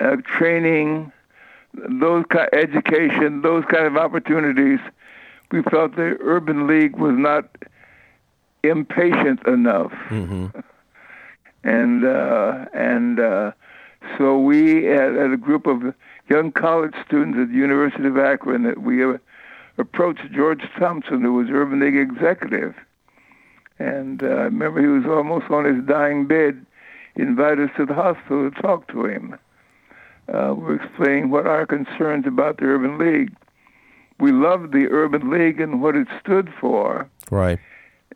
uh, 0.00 0.16
training, 0.24 1.12
those 1.74 2.24
kind, 2.30 2.48
education, 2.52 3.42
those 3.42 3.64
kind 3.70 3.86
of 3.86 3.96
opportunities. 3.96 4.78
We 5.52 5.62
felt 5.62 5.96
the 5.96 6.16
urban 6.20 6.66
league 6.66 6.96
was 6.96 7.14
not 7.16 7.48
impatient 8.62 9.46
enough. 9.46 9.92
Mm-hmm. 10.08 10.46
And 11.62 12.04
uh, 12.04 12.66
and 12.72 13.20
uh, 13.20 13.52
so 14.16 14.38
we 14.38 14.84
had, 14.84 15.14
had, 15.14 15.32
a 15.32 15.36
group 15.36 15.66
of 15.66 15.94
young 16.28 16.52
college 16.52 16.94
students 17.06 17.38
at 17.38 17.48
the 17.48 17.54
University 17.54 18.06
of 18.06 18.16
Akron 18.16 18.62
that 18.62 18.80
we 18.80 19.04
uh, 19.04 19.18
approached 19.76 20.32
George 20.32 20.62
Thompson, 20.78 21.22
who 21.22 21.34
was 21.34 21.48
Urban 21.50 21.80
League 21.80 21.96
executive. 21.96 22.74
And 23.80 24.22
uh, 24.22 24.26
I 24.26 24.42
remember 24.42 24.80
he 24.80 24.86
was 24.86 25.06
almost 25.06 25.50
on 25.50 25.64
his 25.64 25.82
dying 25.86 26.26
bed. 26.26 26.64
He 27.16 27.22
invited 27.22 27.70
us 27.70 27.76
to 27.78 27.86
the 27.86 27.94
hospital 27.94 28.50
to 28.50 28.60
talk 28.60 28.86
to 28.88 29.06
him. 29.06 29.38
Uh, 30.28 30.54
we 30.54 30.64
were 30.64 30.76
explaining 30.76 31.30
what 31.30 31.46
our 31.46 31.66
concerns 31.66 32.26
about 32.26 32.58
the 32.58 32.66
Urban 32.66 32.98
League. 32.98 33.34
We 34.20 34.32
loved 34.32 34.74
the 34.74 34.86
Urban 34.90 35.30
League 35.30 35.60
and 35.60 35.80
what 35.80 35.96
it 35.96 36.08
stood 36.22 36.52
for. 36.60 37.08
Right. 37.30 37.58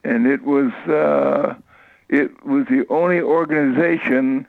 And 0.04 0.26
it 0.26 0.42
was 0.44 0.70
uh, 0.86 1.54
it 2.10 2.44
was 2.44 2.66
the 2.66 2.84
only 2.90 3.22
organization 3.22 4.46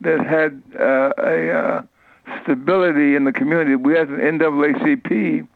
that 0.00 0.26
had 0.26 0.60
uh, 0.78 1.12
a 1.16 1.50
uh, 1.52 1.82
stability 2.42 3.14
in 3.14 3.22
the 3.22 3.32
community. 3.32 3.76
We 3.76 3.94
had 3.94 4.08
an 4.08 4.38
NAACP, 4.40 5.46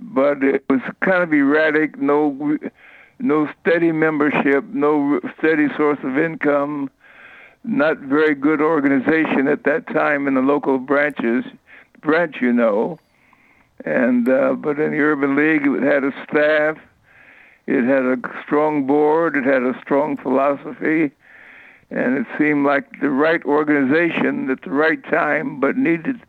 but 0.00 0.42
it 0.42 0.64
was 0.68 0.80
kind 1.00 1.22
of 1.22 1.32
erratic. 1.32 1.96
No, 1.98 2.58
no 3.24 3.48
steady 3.60 3.92
membership, 3.92 4.64
no 4.64 5.20
steady 5.38 5.68
source 5.76 5.98
of 6.02 6.18
income. 6.18 6.90
Not 7.66 7.98
very 7.98 8.34
good 8.34 8.60
organization 8.60 9.48
at 9.48 9.64
that 9.64 9.86
time 9.86 10.28
in 10.28 10.34
the 10.34 10.42
local 10.42 10.78
branches, 10.78 11.46
branch 12.02 12.36
you 12.42 12.52
know, 12.52 12.98
and 13.86 14.28
uh, 14.28 14.52
but 14.52 14.78
in 14.78 14.90
the 14.90 14.98
urban 14.98 15.34
league 15.34 15.66
it 15.66 15.82
had 15.82 16.04
a 16.04 16.12
staff 16.28 16.76
it 17.66 17.84
had 17.84 18.04
a 18.04 18.16
strong 18.42 18.86
board. 18.86 19.36
It 19.36 19.44
had 19.44 19.62
a 19.62 19.78
strong 19.80 20.16
philosophy, 20.16 21.10
and 21.90 22.18
it 22.18 22.26
seemed 22.38 22.66
like 22.66 23.00
the 23.00 23.10
right 23.10 23.42
organization 23.44 24.50
at 24.50 24.62
the 24.62 24.70
right 24.70 25.02
time, 25.04 25.60
but 25.60 25.76
needed 25.76 26.20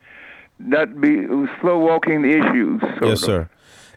not 0.60 1.02
be 1.02 1.20
it 1.20 1.30
was 1.30 1.50
slow 1.60 1.78
walking 1.80 2.22
the 2.22 2.32
issues. 2.32 2.82
Yes, 3.02 3.20
of. 3.20 3.20
sir. 3.20 3.50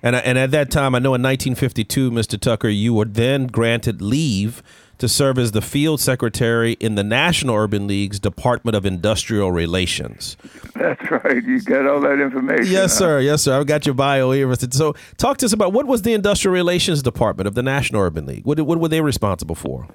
And 0.02 0.16
and 0.16 0.38
at 0.38 0.50
that 0.52 0.70
time, 0.70 0.94
I 0.94 0.98
know 0.98 1.14
in 1.14 1.22
1952, 1.22 2.10
Mr. 2.10 2.40
Tucker, 2.40 2.68
you 2.68 2.94
were 2.94 3.04
then 3.04 3.46
granted 3.46 4.00
leave 4.00 4.62
to 4.98 5.08
serve 5.08 5.38
as 5.38 5.52
the 5.52 5.62
field 5.62 6.00
secretary 6.00 6.72
in 6.80 6.96
the 6.96 7.04
National 7.04 7.54
Urban 7.54 7.86
League's 7.86 8.18
Department 8.18 8.76
of 8.76 8.84
Industrial 8.84 9.50
Relations. 9.50 10.36
That's 10.74 11.10
right. 11.10 11.42
You 11.44 11.60
got 11.62 11.86
all 11.86 12.00
that 12.00 12.20
information. 12.20 12.66
Yes, 12.66 12.94
huh? 12.94 12.98
sir. 12.98 13.20
Yes, 13.20 13.42
sir. 13.42 13.60
I've 13.60 13.66
got 13.66 13.86
your 13.86 13.94
bio 13.94 14.32
here. 14.32 14.52
So, 14.70 14.94
talk 15.16 15.38
to 15.38 15.46
us 15.46 15.52
about 15.52 15.72
what 15.72 15.86
was 15.86 16.02
the 16.02 16.14
Industrial 16.14 16.52
Relations 16.52 17.02
Department 17.02 17.46
of 17.46 17.54
the 17.54 17.62
National 17.62 18.02
Urban 18.02 18.26
League? 18.26 18.44
What, 18.44 18.60
what 18.60 18.80
were 18.80 18.88
they 18.88 19.00
responsible 19.00 19.54
for? 19.54 19.86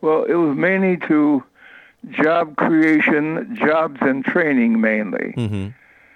Well, 0.00 0.24
it 0.24 0.34
was 0.34 0.56
mainly 0.56 0.96
to 1.08 1.42
job 2.10 2.56
creation, 2.56 3.56
jobs 3.56 3.98
and 4.00 4.24
training 4.24 4.80
mainly. 4.80 5.34
Mm-hmm. 5.36 5.68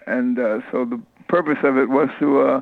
And 0.06 0.38
uh, 0.38 0.60
so 0.70 0.84
the 0.84 1.00
purpose 1.28 1.58
of 1.62 1.76
it 1.76 1.88
was 1.88 2.08
to 2.18 2.40
uh, 2.40 2.60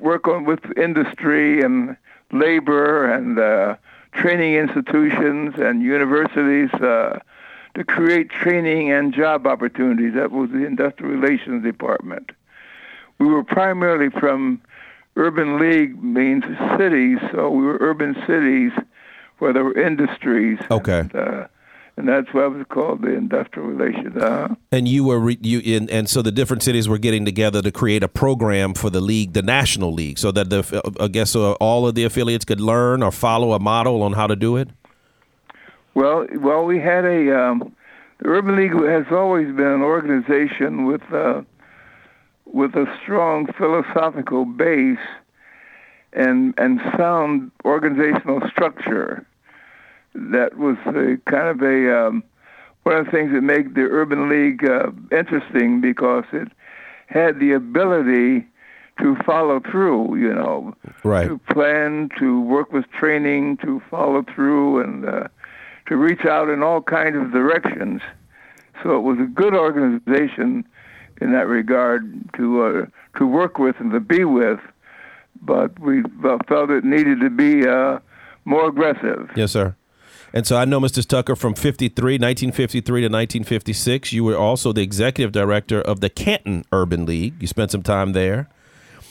work 0.00 0.28
on 0.28 0.44
with 0.44 0.60
industry 0.76 1.62
and 1.62 1.96
labor 2.32 3.10
and 3.12 3.38
uh, 3.38 3.76
training 4.12 4.54
institutions 4.54 5.54
and 5.58 5.82
universities 5.82 6.72
uh, 6.74 7.18
to 7.74 7.84
create 7.84 8.30
training 8.30 8.90
and 8.90 9.14
job 9.14 9.46
opportunities. 9.46 10.14
That 10.14 10.32
was 10.32 10.50
the 10.50 10.64
Industrial 10.64 11.12
Relations 11.12 11.62
Department. 11.62 12.32
We 13.18 13.26
were 13.26 13.44
primarily 13.44 14.10
from 14.10 14.60
urban 15.16 15.58
league 15.58 16.02
means 16.02 16.44
cities, 16.78 17.18
so 17.32 17.50
we 17.50 17.64
were 17.64 17.78
urban 17.80 18.14
cities 18.26 18.72
where 19.38 19.52
there 19.52 19.64
were 19.64 19.78
industries. 19.78 20.58
Okay. 20.70 21.00
And, 21.00 21.14
uh, 21.14 21.46
and 21.96 22.08
that's 22.08 22.28
why 22.32 22.44
it 22.44 22.52
was 22.52 22.66
called 22.68 23.02
the 23.02 23.14
industrial 23.14 23.68
relations. 23.68 24.16
Uh-huh. 24.16 24.54
And 24.70 24.86
you 24.86 25.04
were 25.04 25.18
re- 25.18 25.38
you 25.40 25.60
in, 25.64 25.88
and 25.88 26.08
so 26.08 26.20
the 26.20 26.30
different 26.30 26.62
cities 26.62 26.88
were 26.88 26.98
getting 26.98 27.24
together 27.24 27.62
to 27.62 27.72
create 27.72 28.02
a 28.02 28.08
program 28.08 28.74
for 28.74 28.90
the 28.90 29.00
league, 29.00 29.32
the 29.32 29.42
national 29.42 29.92
league, 29.92 30.18
so 30.18 30.30
that 30.32 30.50
the 30.50 30.92
I 31.00 31.08
guess 31.08 31.34
uh, 31.34 31.52
all 31.52 31.86
of 31.86 31.94
the 31.94 32.04
affiliates 32.04 32.44
could 32.44 32.60
learn 32.60 33.02
or 33.02 33.10
follow 33.10 33.52
a 33.54 33.58
model 33.58 34.02
on 34.02 34.12
how 34.12 34.26
to 34.26 34.36
do 34.36 34.56
it. 34.56 34.68
Well, 35.94 36.26
well, 36.34 36.64
we 36.64 36.78
had 36.78 37.06
a 37.06 37.38
um, 37.38 37.74
the 38.18 38.28
Urban 38.28 38.56
League 38.56 38.74
has 38.74 39.06
always 39.10 39.46
been 39.46 39.66
an 39.66 39.82
organization 39.82 40.84
with 40.84 41.02
uh, 41.12 41.42
with 42.44 42.74
a 42.74 42.86
strong 43.02 43.46
philosophical 43.56 44.44
base 44.44 44.98
and 46.12 46.52
and 46.58 46.80
sound 46.98 47.52
organizational 47.64 48.42
structure 48.50 49.26
that 50.32 50.56
was 50.56 50.76
a, 50.86 51.16
kind 51.30 51.48
of 51.48 51.62
a 51.62 52.06
um, 52.06 52.24
one 52.82 52.96
of 52.96 53.06
the 53.06 53.10
things 53.10 53.32
that 53.32 53.42
made 53.42 53.74
the 53.74 53.82
Urban 53.82 54.28
League 54.28 54.64
uh, 54.64 54.90
interesting 55.10 55.80
because 55.80 56.24
it 56.32 56.48
had 57.06 57.40
the 57.40 57.52
ability 57.52 58.46
to 59.00 59.16
follow 59.26 59.60
through, 59.60 60.16
you 60.16 60.32
know, 60.32 60.74
right. 61.02 61.28
to 61.28 61.38
plan, 61.52 62.08
to 62.18 62.40
work 62.40 62.72
with 62.72 62.84
training, 62.92 63.58
to 63.58 63.82
follow 63.90 64.24
through, 64.34 64.82
and 64.82 65.06
uh, 65.06 65.28
to 65.86 65.96
reach 65.96 66.24
out 66.24 66.48
in 66.48 66.62
all 66.62 66.80
kinds 66.80 67.16
of 67.16 67.32
directions. 67.32 68.00
So 68.82 68.96
it 68.96 69.02
was 69.02 69.18
a 69.18 69.26
good 69.26 69.54
organization 69.54 70.64
in 71.20 71.32
that 71.32 71.46
regard 71.46 72.30
to 72.36 72.62
uh, 72.62 72.86
to 73.18 73.26
work 73.26 73.58
with 73.58 73.76
and 73.80 73.90
to 73.92 74.00
be 74.00 74.24
with, 74.24 74.60
but 75.42 75.78
we 75.78 76.02
felt 76.48 76.70
it 76.70 76.84
needed 76.84 77.20
to 77.20 77.30
be 77.30 77.66
uh, 77.66 77.98
more 78.44 78.68
aggressive. 78.68 79.30
Yes, 79.34 79.52
sir. 79.52 79.74
And 80.36 80.46
so 80.46 80.58
I 80.58 80.66
know 80.66 80.78
Mr. 80.78 81.02
Tucker 81.02 81.34
from 81.34 81.54
53, 81.54 82.16
1953 82.16 82.82
to 82.82 83.06
1956. 83.06 84.12
You 84.12 84.22
were 84.22 84.36
also 84.36 84.70
the 84.70 84.82
executive 84.82 85.32
director 85.32 85.80
of 85.80 86.00
the 86.00 86.10
Canton 86.10 86.66
Urban 86.70 87.06
League. 87.06 87.40
You 87.40 87.46
spent 87.46 87.70
some 87.70 87.82
time 87.82 88.12
there. 88.12 88.50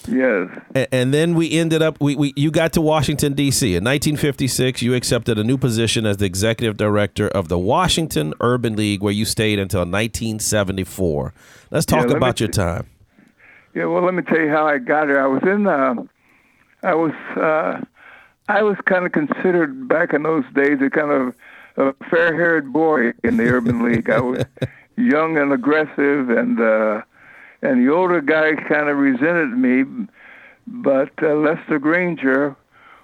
Yes. 0.08 0.50
And, 0.76 0.88
and 0.92 1.14
then 1.16 1.34
we 1.34 1.52
ended 1.54 1.82
up, 1.82 2.00
we, 2.00 2.16
we 2.16 2.32
you 2.36 2.52
got 2.52 2.74
to 2.74 2.82
Washington, 2.82 3.34
D.C. 3.34 3.70
In 3.70 3.84
1956, 3.84 4.84
you 4.84 4.94
accepted 4.94 5.40
a 5.40 5.44
new 5.44 5.58
position 5.58 6.06
as 6.06 6.18
the 6.18 6.26
executive 6.26 6.78
director 6.78 7.28
of 7.28 7.48
the 7.48 7.58
Washington 7.58 8.36
Urban 8.40 8.76
League, 8.76 9.02
where 9.02 9.12
you 9.12 9.26
stayed 9.26 9.58
until 9.58 9.80
1974. 9.80 11.34
Let's 11.72 11.88
talk 11.88 12.08
yeah, 12.08 12.18
about 12.18 12.40
your 12.40 12.50
time. 12.50 12.88
Yeah, 13.74 13.86
well, 13.86 14.06
let 14.06 14.14
me 14.14 14.22
tell 14.22 14.38
you 14.38 14.50
how 14.50 14.68
I 14.68 14.78
got 14.78 15.08
here. 15.08 15.20
I 15.20 15.26
was 15.26 15.42
in, 15.42 15.66
uh, 15.66 15.96
I 16.84 16.94
was, 16.94 17.14
uh, 17.36 17.84
I 18.48 18.62
was 18.62 18.78
kind 18.86 19.06
of 19.06 19.12
considered 19.12 19.88
back 19.88 20.14
in 20.14 20.24
those 20.24 20.46
days 20.54 20.80
a 20.82 20.90
kind 20.90 21.12
of 21.12 21.36
a 21.78 21.94
fair-haired 22.10 22.72
boy 22.72 23.14
in 23.24 23.38
the 23.38 23.46
urban 23.46 23.84
league. 23.84 24.10
I 24.10 24.20
was 24.20 24.46
young 24.98 25.38
and 25.38 25.52
aggressive, 25.52 26.30
and 26.30 26.60
uh, 26.60 27.02
and 27.62 27.86
the 27.86 27.92
older 27.92 28.22
guys 28.22 28.56
kind 28.68 28.90
of 28.90 28.98
resented 28.98 29.58
me. 29.58 30.08
But 30.68 31.12
uh, 31.22 31.36
Lester 31.36 31.80
Granger, 31.80 32.56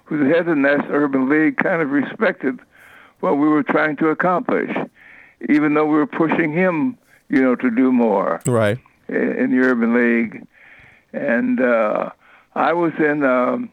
who's 0.04 0.20
the 0.20 0.34
head 0.34 0.48
of 0.48 0.56
the 0.56 0.86
Urban 0.90 1.28
League, 1.28 1.56
kind 1.56 1.82
of 1.82 1.90
respected 1.90 2.60
what 3.20 3.34
we 3.34 3.48
were 3.48 3.62
trying 3.62 3.96
to 3.96 4.08
accomplish, 4.08 4.70
even 5.48 5.74
though 5.74 5.86
we 5.86 5.94
were 5.94 6.06
pushing 6.06 6.52
him, 6.52 6.98
you 7.28 7.40
know, 7.40 7.54
to 7.56 7.70
do 7.70 7.92
more. 7.92 8.40
Right. 8.46 8.78
In, 9.08 9.32
in 9.32 9.50
the 9.50 9.58
urban 9.58 9.94
league, 9.94 10.46
and 11.12 11.60
uh, 11.60 12.10
I 12.54 12.72
was 12.72 12.92
in. 12.98 13.24
Um, 13.24 13.70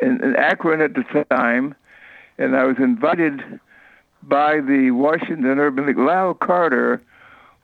in, 0.00 0.22
in 0.22 0.36
Akron 0.36 0.80
at 0.80 0.94
the 0.94 1.24
time, 1.30 1.74
and 2.38 2.56
I 2.56 2.64
was 2.64 2.76
invited 2.78 3.40
by 4.22 4.60
the 4.60 4.90
Washington 4.90 5.58
Urban 5.58 5.86
League. 5.86 5.98
Lyle 5.98 6.34
Carter 6.34 7.02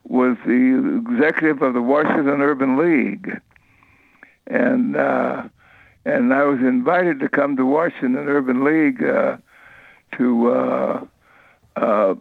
was 0.05 0.37
the 0.47 1.03
executive 1.07 1.63
of 1.63 1.75
the 1.75 1.83
Washington 1.83 2.41
Urban 2.41 2.77
League, 2.77 3.41
and 4.47 4.97
uh, 4.97 5.43
and 6.05 6.33
I 6.33 6.45
was 6.45 6.61
invited 6.61 7.21
to 7.21 7.29
come 7.29 7.57
to 7.57 7.67
Washington 7.67 8.29
Urban 8.29 8.65
League 8.65 9.03
uh, 9.03 9.37
to 10.17 10.51
uh, 10.51 11.05
uh, 11.77 12.15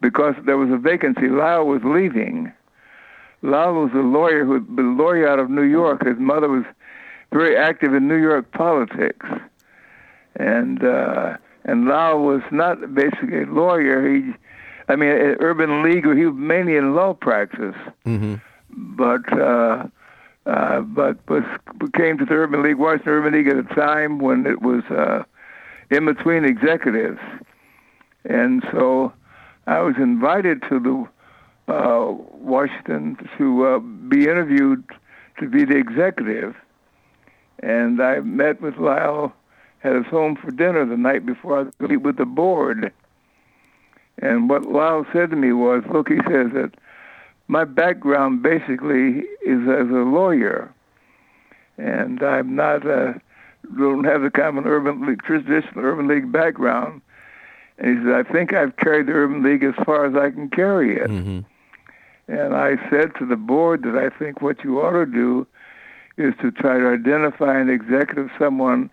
because 0.00 0.34
there 0.46 0.56
was 0.56 0.70
a 0.70 0.76
vacancy. 0.76 1.28
Lyle 1.28 1.66
was 1.66 1.82
leaving. 1.84 2.52
Lyle 3.42 3.74
was 3.74 3.90
a 3.94 3.98
lawyer 3.98 4.44
who, 4.44 4.56
a 4.56 4.82
lawyer 4.82 5.28
out 5.28 5.38
of 5.38 5.50
New 5.50 5.64
York. 5.64 6.04
His 6.06 6.18
mother 6.18 6.48
was 6.48 6.64
very 7.32 7.56
active 7.56 7.92
in 7.94 8.08
New 8.08 8.20
York 8.20 8.50
politics 8.52 9.26
and 10.36 10.84
uh, 10.84 11.36
and 11.64 11.86
Lau 11.86 12.18
was 12.18 12.42
not 12.50 12.94
basically 12.94 13.42
a 13.42 13.46
lawyer. 13.46 14.06
He, 14.06 14.32
I 14.88 14.96
mean, 14.96 15.10
an 15.10 15.36
urban 15.40 15.82
legal. 15.82 16.14
He 16.14 16.26
was 16.26 16.34
mainly 16.36 16.76
in 16.76 16.94
law 16.94 17.14
practice, 17.14 17.76
mm-hmm. 18.04 18.34
but 18.70 19.32
uh, 19.32 19.86
uh, 20.46 20.80
but 20.80 21.18
was 21.28 21.44
came 21.94 22.18
to 22.18 22.24
the 22.24 22.34
Urban 22.34 22.62
League, 22.62 22.76
Washington 22.76 23.12
Urban 23.12 23.32
League 23.32 23.48
at 23.48 23.56
a 23.56 23.74
time 23.74 24.18
when 24.18 24.46
it 24.46 24.60
was 24.60 24.84
uh, 24.84 25.22
in 25.90 26.04
between 26.04 26.44
executives, 26.44 27.20
and 28.24 28.62
so 28.72 29.12
I 29.66 29.80
was 29.80 29.94
invited 29.96 30.62
to 30.68 30.80
the 30.80 31.72
uh, 31.72 32.12
Washington 32.32 33.16
to 33.38 33.66
uh, 33.66 33.78
be 33.78 34.24
interviewed 34.24 34.84
to 35.40 35.48
be 35.48 35.64
the 35.64 35.76
executive, 35.76 36.54
and 37.62 38.02
I 38.02 38.20
met 38.20 38.60
with 38.60 38.76
Lyle 38.76 39.32
had 39.84 39.96
us 39.96 40.06
home 40.06 40.34
for 40.34 40.50
dinner 40.50 40.86
the 40.86 40.96
night 40.96 41.26
before 41.26 41.60
I 41.60 41.84
meet 41.86 41.98
with 41.98 42.16
the 42.16 42.24
board. 42.24 42.90
And 44.18 44.48
what 44.48 44.64
Lyle 44.64 45.06
said 45.12 45.28
to 45.30 45.36
me 45.36 45.52
was, 45.52 45.84
look, 45.92 46.08
he 46.08 46.16
says 46.16 46.52
that 46.54 46.72
my 47.48 47.64
background 47.64 48.42
basically 48.42 49.18
is 49.44 49.68
as 49.68 49.90
a 49.90 50.04
lawyer, 50.08 50.72
and 51.76 52.22
I'm 52.22 52.56
not 52.56 52.86
a 52.86 53.20
don't 53.78 54.04
have 54.04 54.22
the 54.22 54.30
kind 54.30 54.58
of 54.58 54.64
an 54.64 54.70
urban 54.70 55.06
league, 55.06 55.22
traditional 55.22 55.84
urban 55.84 56.06
league 56.06 56.30
background. 56.30 57.00
And 57.78 57.98
he 57.98 58.04
said, 58.04 58.14
I 58.14 58.30
think 58.30 58.54
I've 58.54 58.76
carried 58.76 59.06
the 59.06 59.12
urban 59.12 59.42
league 59.42 59.64
as 59.64 59.74
far 59.84 60.06
as 60.06 60.14
I 60.14 60.30
can 60.30 60.48
carry 60.50 60.96
it. 60.96 61.10
Mm-hmm. 61.10 61.40
And 62.28 62.54
I 62.54 62.76
said 62.90 63.14
to 63.18 63.26
the 63.26 63.36
board 63.36 63.82
that 63.82 63.96
I 63.96 64.16
think 64.16 64.40
what 64.40 64.64
you 64.64 64.80
ought 64.80 64.92
to 64.92 65.06
do 65.06 65.46
is 66.16 66.34
to 66.42 66.50
try 66.50 66.78
to 66.78 66.88
identify 66.88 67.58
an 67.58 67.68
executive, 67.68 68.30
someone 68.38 68.90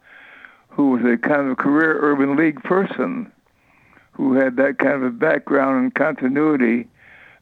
who 0.72 0.92
was 0.92 1.02
a 1.04 1.18
kind 1.18 1.50
of 1.50 1.58
career 1.58 2.00
urban 2.02 2.36
league 2.36 2.62
person, 2.64 3.32
who 4.14 4.34
had 4.34 4.56
that 4.56 4.78
kind 4.80 4.96
of 4.96 5.04
a 5.04 5.10
background 5.10 5.84
and 5.84 5.96
continuity 5.96 6.88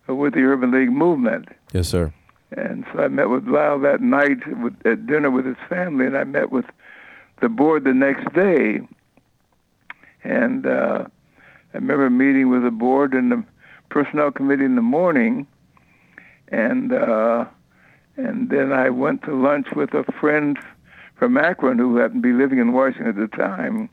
with 0.07 0.33
the 0.33 0.41
urban 0.41 0.71
league 0.71 0.91
movement. 0.91 1.47
Yes, 1.71 1.87
sir. 1.87 2.13
And 2.51 2.85
so 2.91 3.01
I 3.01 3.07
met 3.07 3.29
with 3.29 3.47
Lyle 3.47 3.79
that 3.79 4.01
night 4.01 4.39
with, 4.59 4.73
at 4.85 5.05
dinner 5.05 5.29
with 5.29 5.45
his 5.45 5.57
family, 5.67 6.05
and 6.05 6.17
I 6.17 6.23
met 6.23 6.51
with 6.51 6.65
the 7.41 7.49
board 7.49 7.83
the 7.83 7.93
next 7.93 8.33
day. 8.33 8.81
And 10.23 10.65
uh, 10.65 11.05
I 11.73 11.77
remember 11.77 12.09
meeting 12.09 12.49
with 12.49 12.63
the 12.63 12.71
board 12.71 13.13
and 13.13 13.31
the 13.31 13.43
personnel 13.89 14.31
committee 14.31 14.65
in 14.65 14.75
the 14.75 14.81
morning, 14.81 15.45
and 16.49 16.91
uh, 16.91 17.45
and 18.17 18.49
then 18.49 18.73
I 18.73 18.89
went 18.89 19.23
to 19.23 19.35
lunch 19.35 19.67
with 19.75 19.93
a 19.93 20.03
friend 20.19 20.57
from 21.19 21.37
Akron 21.37 21.77
who 21.77 21.97
happened 21.97 22.23
to 22.23 22.29
be 22.29 22.33
living 22.33 22.57
in 22.57 22.73
Washington 22.73 23.07
at 23.07 23.15
the 23.15 23.37
time. 23.37 23.89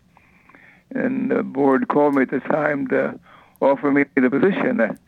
And 0.95 1.31
the 1.31 1.43
board 1.43 1.89
called 1.89 2.15
me 2.15 2.23
at 2.23 2.31
the 2.31 2.41
time 2.41 2.87
to 2.89 3.19
offer 3.61 3.91
me 3.91 4.05
the 4.15 4.31
position 4.31 4.99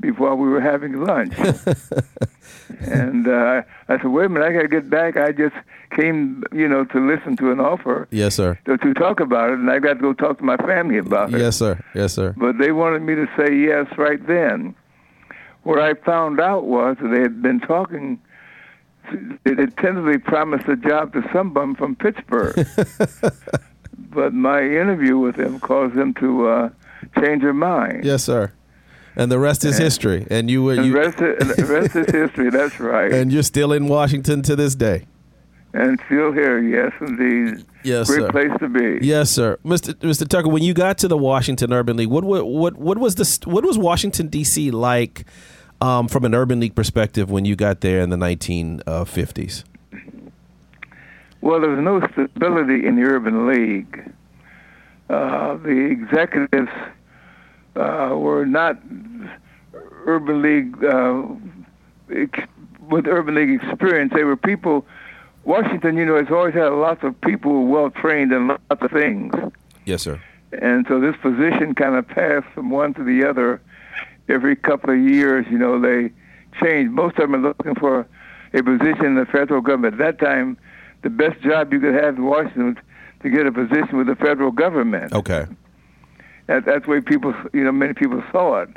before 0.00 0.34
we 0.36 0.48
were 0.48 0.60
having 0.60 1.04
lunch. 1.04 1.34
and 2.80 3.28
uh, 3.28 3.62
I 3.88 3.96
said, 3.96 4.06
wait 4.06 4.26
a 4.26 4.28
minute, 4.28 4.46
I 4.46 4.52
got 4.52 4.62
to 4.62 4.68
get 4.68 4.88
back. 4.88 5.16
I 5.16 5.32
just 5.32 5.54
came, 5.96 6.44
you 6.52 6.68
know, 6.68 6.84
to 6.84 7.00
listen 7.00 7.36
to 7.38 7.52
an 7.52 7.60
offer. 7.60 8.08
Yes, 8.10 8.34
sir. 8.34 8.58
To, 8.66 8.76
to 8.76 8.94
talk 8.94 9.20
about 9.20 9.50
it, 9.50 9.58
and 9.58 9.70
I 9.70 9.78
got 9.78 9.94
to 9.94 10.00
go 10.00 10.12
talk 10.12 10.38
to 10.38 10.44
my 10.44 10.56
family 10.58 10.98
about 10.98 11.32
it. 11.34 11.40
Yes, 11.40 11.56
sir. 11.56 11.82
Yes, 11.94 12.12
sir. 12.14 12.34
But 12.36 12.58
they 12.58 12.72
wanted 12.72 13.02
me 13.02 13.14
to 13.14 13.26
say 13.36 13.54
yes 13.54 13.86
right 13.98 14.24
then. 14.26 14.74
What 15.62 15.80
I 15.80 15.94
found 15.94 16.40
out 16.40 16.64
was 16.64 16.96
that 17.00 17.08
they 17.08 17.20
had 17.20 17.42
been 17.42 17.60
talking. 17.60 18.20
They 19.44 19.54
had 19.54 19.76
tentatively 19.76 20.18
promised 20.18 20.68
a 20.68 20.76
job 20.76 21.12
to 21.12 21.28
someone 21.32 21.74
from 21.74 21.96
Pittsburgh. 21.96 22.54
but 23.98 24.32
my 24.32 24.62
interview 24.62 25.18
with 25.18 25.36
him 25.36 25.60
caused 25.60 25.96
him 25.96 26.14
to 26.14 26.48
uh, 26.48 26.70
change 27.20 27.42
their 27.42 27.52
mind. 27.52 28.04
Yes, 28.04 28.24
sir. 28.24 28.52
And 29.16 29.30
the 29.30 29.38
rest 29.38 29.64
is 29.64 29.78
history. 29.78 30.26
And 30.30 30.50
you 30.50 30.64
were 30.64 30.74
And 30.74 30.86
you, 30.86 30.92
the 30.92 30.98
rest, 30.98 31.20
is, 31.20 31.56
the 31.56 31.66
rest 31.66 31.96
is 31.96 32.10
history. 32.10 32.50
That's 32.50 32.80
right. 32.80 33.12
and 33.12 33.32
you're 33.32 33.44
still 33.44 33.72
in 33.72 33.86
Washington 33.86 34.42
to 34.42 34.56
this 34.56 34.74
day. 34.74 35.06
And 35.72 36.00
still 36.06 36.32
here, 36.32 36.60
yes, 36.60 36.92
indeed. 37.00 37.64
Yes, 37.82 38.08
Great 38.08 38.20
sir. 38.22 38.30
place 38.30 38.50
to 38.60 38.68
be. 38.68 39.04
Yes, 39.04 39.30
sir. 39.30 39.58
Mr. 39.64 39.92
Mr. 39.94 40.26
Tucker, 40.26 40.48
when 40.48 40.62
you 40.62 40.72
got 40.72 40.98
to 40.98 41.08
the 41.08 41.16
Washington 41.16 41.72
Urban 41.72 41.96
League, 41.96 42.08
what 42.08 42.22
what 42.22 42.46
what, 42.46 42.76
what 42.76 42.98
was 42.98 43.16
the 43.16 43.50
what 43.50 43.64
was 43.64 43.76
Washington 43.76 44.28
D.C. 44.28 44.70
like 44.70 45.24
um, 45.84 46.08
from 46.08 46.24
an 46.24 46.34
urban 46.34 46.60
league 46.60 46.74
perspective 46.74 47.30
when 47.30 47.44
you 47.44 47.56
got 47.56 47.80
there 47.82 48.00
in 48.00 48.10
the 48.10 48.16
1950s? 48.16 49.64
Well, 51.40 51.60
there 51.60 51.70
was 51.70 51.80
no 51.80 52.00
stability 52.12 52.86
in 52.86 52.96
the 52.96 53.02
urban 53.02 53.46
league. 53.46 54.10
Uh, 55.10 55.56
the 55.58 55.88
executives 55.90 56.70
uh, 57.76 58.14
were 58.16 58.46
not 58.46 58.78
urban 60.06 60.40
league 60.40 60.82
uh, 60.82 61.22
ex- 62.10 62.48
with 62.88 63.06
urban 63.06 63.34
league 63.34 63.62
experience. 63.62 64.12
They 64.14 64.24
were 64.24 64.36
people. 64.36 64.86
Washington, 65.44 65.98
you 65.98 66.06
know, 66.06 66.16
has 66.16 66.28
always 66.30 66.54
had 66.54 66.68
lots 66.72 67.02
of 67.04 67.20
people 67.20 67.66
well 67.66 67.90
trained 67.90 68.32
in 68.32 68.48
lots 68.48 68.62
of 68.70 68.90
things, 68.90 69.34
Yes, 69.84 70.00
sir. 70.00 70.18
and 70.52 70.86
so 70.88 70.98
this 70.98 71.14
position 71.20 71.74
kind 71.74 71.94
of 71.96 72.08
passed 72.08 72.46
from 72.54 72.70
one 72.70 72.94
to 72.94 73.04
the 73.04 73.28
other 73.28 73.60
every 74.28 74.56
couple 74.56 74.90
of 74.90 74.98
years. 74.98 75.46
You 75.50 75.58
know, 75.58 75.80
they 75.80 76.12
changed. 76.60 76.92
Most 76.92 77.18
of 77.18 77.30
them 77.30 77.34
are 77.34 77.48
looking 77.48 77.74
for 77.74 78.06
a 78.52 78.62
position 78.62 79.04
in 79.04 79.14
the 79.16 79.26
federal 79.26 79.60
government. 79.60 80.00
At 80.00 80.18
that 80.18 80.24
time, 80.24 80.56
the 81.02 81.10
best 81.10 81.40
job 81.42 81.72
you 81.72 81.80
could 81.80 81.94
have 81.94 82.16
in 82.16 82.24
Washington 82.24 82.74
was 82.74 82.76
to 83.22 83.30
get 83.30 83.46
a 83.46 83.52
position 83.52 83.96
with 83.96 84.06
the 84.06 84.16
federal 84.16 84.50
government. 84.50 85.12
Okay. 85.12 85.46
That, 86.46 86.66
that's 86.66 86.84
the 86.84 86.90
way 86.90 87.00
people, 87.00 87.34
you 87.52 87.64
know, 87.64 87.72
many 87.72 87.94
people 87.94 88.22
saw 88.30 88.62
it. 88.62 88.70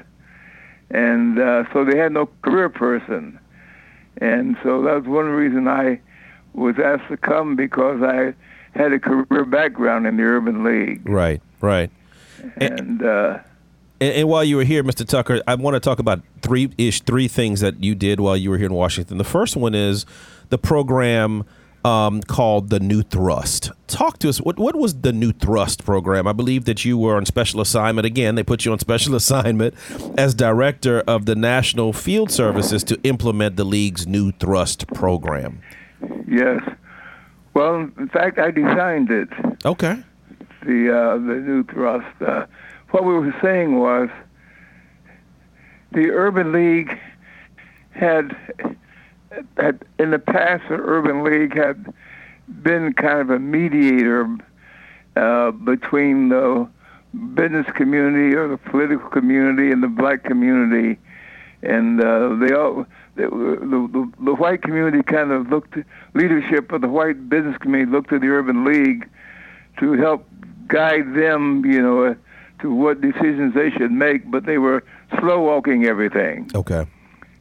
And 0.90 1.38
uh, 1.38 1.66
so 1.74 1.84
they 1.84 1.98
had 1.98 2.14
no 2.14 2.30
career 2.42 2.70
person. 2.70 3.40
And 4.18 4.58
so 4.64 4.82
that 4.84 4.96
was 4.96 5.06
one 5.06 5.26
reason 5.26 5.68
I 5.68 6.00
was 6.54 6.76
asked 6.84 7.10
to 7.10 7.18
come 7.18 7.56
because 7.56 8.02
I 8.02 8.34
had 8.72 8.94
a 8.94 9.00
career 9.00 9.46
background 9.46 10.08
in 10.08 10.18
the 10.18 10.24
Urban 10.24 10.64
League. 10.64 11.08
Right. 11.08 11.42
Right. 11.60 11.92
And 12.56 13.04
uh, 13.04 13.40
And, 14.00 14.14
and 14.14 14.30
while 14.30 14.44
you 14.44 14.58
were 14.58 14.64
here, 14.64 14.84
Mr. 14.84 15.08
Tucker, 15.08 15.42
I 15.48 15.56
want 15.56 15.76
to 15.76 15.80
talk 15.80 16.00
about 16.00 16.22
three 16.42 16.72
ish 16.78 17.02
three 17.02 17.28
things 17.28 17.62
that 17.62 17.84
you 17.84 17.96
did 17.96 18.20
while 18.20 18.38
you 18.38 18.50
were 18.50 18.58
here 18.58 18.68
in 18.68 18.74
Washington. 18.74 19.18
The 19.18 19.24
first 19.24 19.56
one 19.56 19.74
is 19.76 20.06
the 20.50 20.58
program 20.58 21.46
um, 21.86 22.22
called 22.22 22.70
the 22.70 22.80
New 22.80 23.02
Thrust. 23.02 23.72
Talk 23.88 24.20
to 24.20 24.30
us. 24.30 24.40
What 24.40 24.60
what 24.60 24.76
was 24.76 25.02
the 25.02 25.14
New 25.14 25.32
Thrust 25.32 25.86
program? 25.86 26.28
I 26.28 26.34
believe 26.34 26.66
that 26.66 26.84
you 26.84 26.98
were 26.98 27.16
on 27.16 27.26
special 27.26 27.62
assignment. 27.62 28.06
Again, 28.06 28.36
they 28.36 28.44
put 28.44 28.66
you 28.66 28.72
on 28.72 28.80
special 28.80 29.16
assignment 29.22 29.74
as 30.18 30.34
director 30.34 31.02
of 31.08 31.26
the 31.26 31.36
National 31.36 31.94
Field 31.94 32.30
Services 32.32 32.84
to 32.86 33.00
implement 33.04 33.56
the 33.56 33.64
league's 33.64 34.06
New 34.06 34.32
Thrust 34.34 34.88
program. 34.88 35.62
yes, 36.28 36.62
well, 37.54 37.90
in 37.98 38.10
fact, 38.10 38.38
I 38.38 38.52
designed 38.52 39.10
it. 39.10 39.30
Okay. 39.66 40.04
the 40.64 40.94
uh, 40.94 41.14
the 41.18 41.42
new 41.42 41.64
thrust. 41.64 42.22
Uh, 42.22 42.46
what 42.92 43.04
we 43.04 43.14
were 43.14 43.36
saying 43.42 43.80
was 43.80 44.10
the 45.92 46.10
Urban 46.12 46.52
League 46.52 46.98
had 47.92 48.36
had 49.58 49.86
in 50.00 50.12
the 50.12 50.20
past 50.20 50.64
the 50.70 50.76
Urban 50.76 51.24
League 51.24 51.56
had 51.56 51.94
been 52.64 52.94
kind 52.94 53.20
of 53.20 53.30
a 53.30 53.40
mediator 53.40 54.28
uh, 55.16 55.52
between 55.52 56.30
the 56.30 56.68
business 57.34 57.66
community 57.76 58.36
or 58.36 58.48
the 58.48 58.58
political 58.58 59.10
community 59.10 59.72
and 59.72 59.82
the 59.84 59.88
black 59.88 60.24
community, 60.24 61.00
and 61.64 62.02
uh, 62.02 62.36
they 62.36 62.54
all. 62.54 62.86
The, 63.16 63.24
the, 63.24 64.12
the 64.26 64.36
white 64.36 64.62
community 64.62 65.02
kind 65.02 65.32
of 65.32 65.50
looked, 65.50 65.76
leadership 66.14 66.72
of 66.72 66.82
the 66.82 66.88
white 66.88 67.30
business 67.30 67.58
community 67.58 67.92
looked 67.92 68.12
to 68.12 68.20
the 68.20 68.28
Urban 68.28 68.64
League 68.64 69.10
to 69.80 69.94
help 69.94 70.30
guide 70.68 71.16
them, 71.16 71.66
you 71.66 71.82
know, 71.82 72.16
to 72.60 72.74
what 72.74 73.02
decisions 73.02 73.54
they 73.54 73.70
should 73.72 73.92
make, 73.92 74.30
but 74.30 74.46
they 74.46 74.58
were 74.58 74.84
slow 75.20 75.42
walking 75.42 75.86
everything. 75.86 76.50
Okay. 76.54 76.86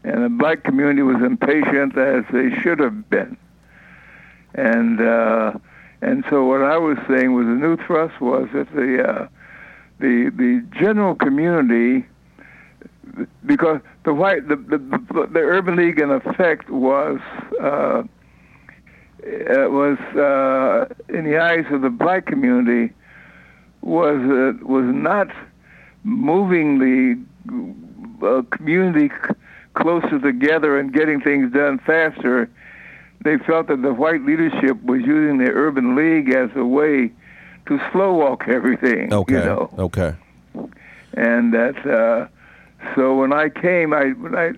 And 0.05 0.25
the 0.25 0.29
black 0.29 0.63
community 0.63 1.03
was 1.03 1.17
impatient 1.23 1.97
as 1.99 2.25
they 2.33 2.51
should 2.61 2.79
have 2.79 3.09
been. 3.11 3.37
And 4.55 5.01
uh, 5.01 5.53
and 6.01 6.25
so 6.31 6.45
what 6.45 6.63
I 6.63 6.77
was 6.77 6.99
saying 7.09 7.35
was 7.35 7.47
the 7.47 7.53
new 7.53 7.77
thrust 7.77 8.21
was 8.21 8.49
that 8.55 8.71
the 8.73 9.03
uh, 9.03 9.29
the 9.99 10.31
the 10.31 10.65
general 10.79 11.15
community 11.15 12.07
because 13.45 13.81
the 14.05 14.15
white 14.15 14.49
the 14.49 14.57
the, 14.57 14.79
the, 14.79 15.29
the 15.33 15.41
urban 15.41 15.77
league 15.77 15.99
in 15.99 16.11
effect 16.11 16.71
was 16.71 17.21
uh, 17.61 18.03
it 19.19 19.71
was 19.71 19.99
uh, 20.17 20.87
in 21.09 21.25
the 21.25 21.39
eyes 21.39 21.65
of 21.71 21.83
the 21.83 21.91
black 21.91 22.27
community 22.27 22.95
was 23.87 24.17
uh, 24.17 24.65
was 24.67 24.85
not 24.85 25.29
moving 26.03 26.79
the 26.81 28.27
uh, 28.27 28.43
community 28.51 29.09
c- 29.09 29.35
closer 29.75 30.19
together 30.19 30.79
and 30.79 30.93
getting 30.93 31.21
things 31.21 31.53
done 31.53 31.79
faster. 31.79 32.51
They 33.25 33.39
felt 33.39 33.69
that 33.69 33.83
the 33.83 33.95
white 33.95 34.23
leadership 34.25 34.83
was 34.83 35.03
using 35.03 35.39
the 35.39 35.51
urban 35.53 35.95
league 35.95 36.31
as 36.31 36.51
a 36.57 36.65
way 36.65 37.13
to 37.67 37.81
slow 37.93 38.15
walk 38.15 38.45
everything. 38.49 39.13
Okay. 39.13 39.35
You 39.35 39.41
know? 39.41 39.71
Okay. 39.79 40.15
and 41.15 41.55
that 41.55 41.77
uh, 41.87 42.27
so 42.95 43.15
when 43.17 43.33
I 43.33 43.49
came, 43.49 43.93
I 43.93 44.11
when 44.11 44.35
I 44.35 44.53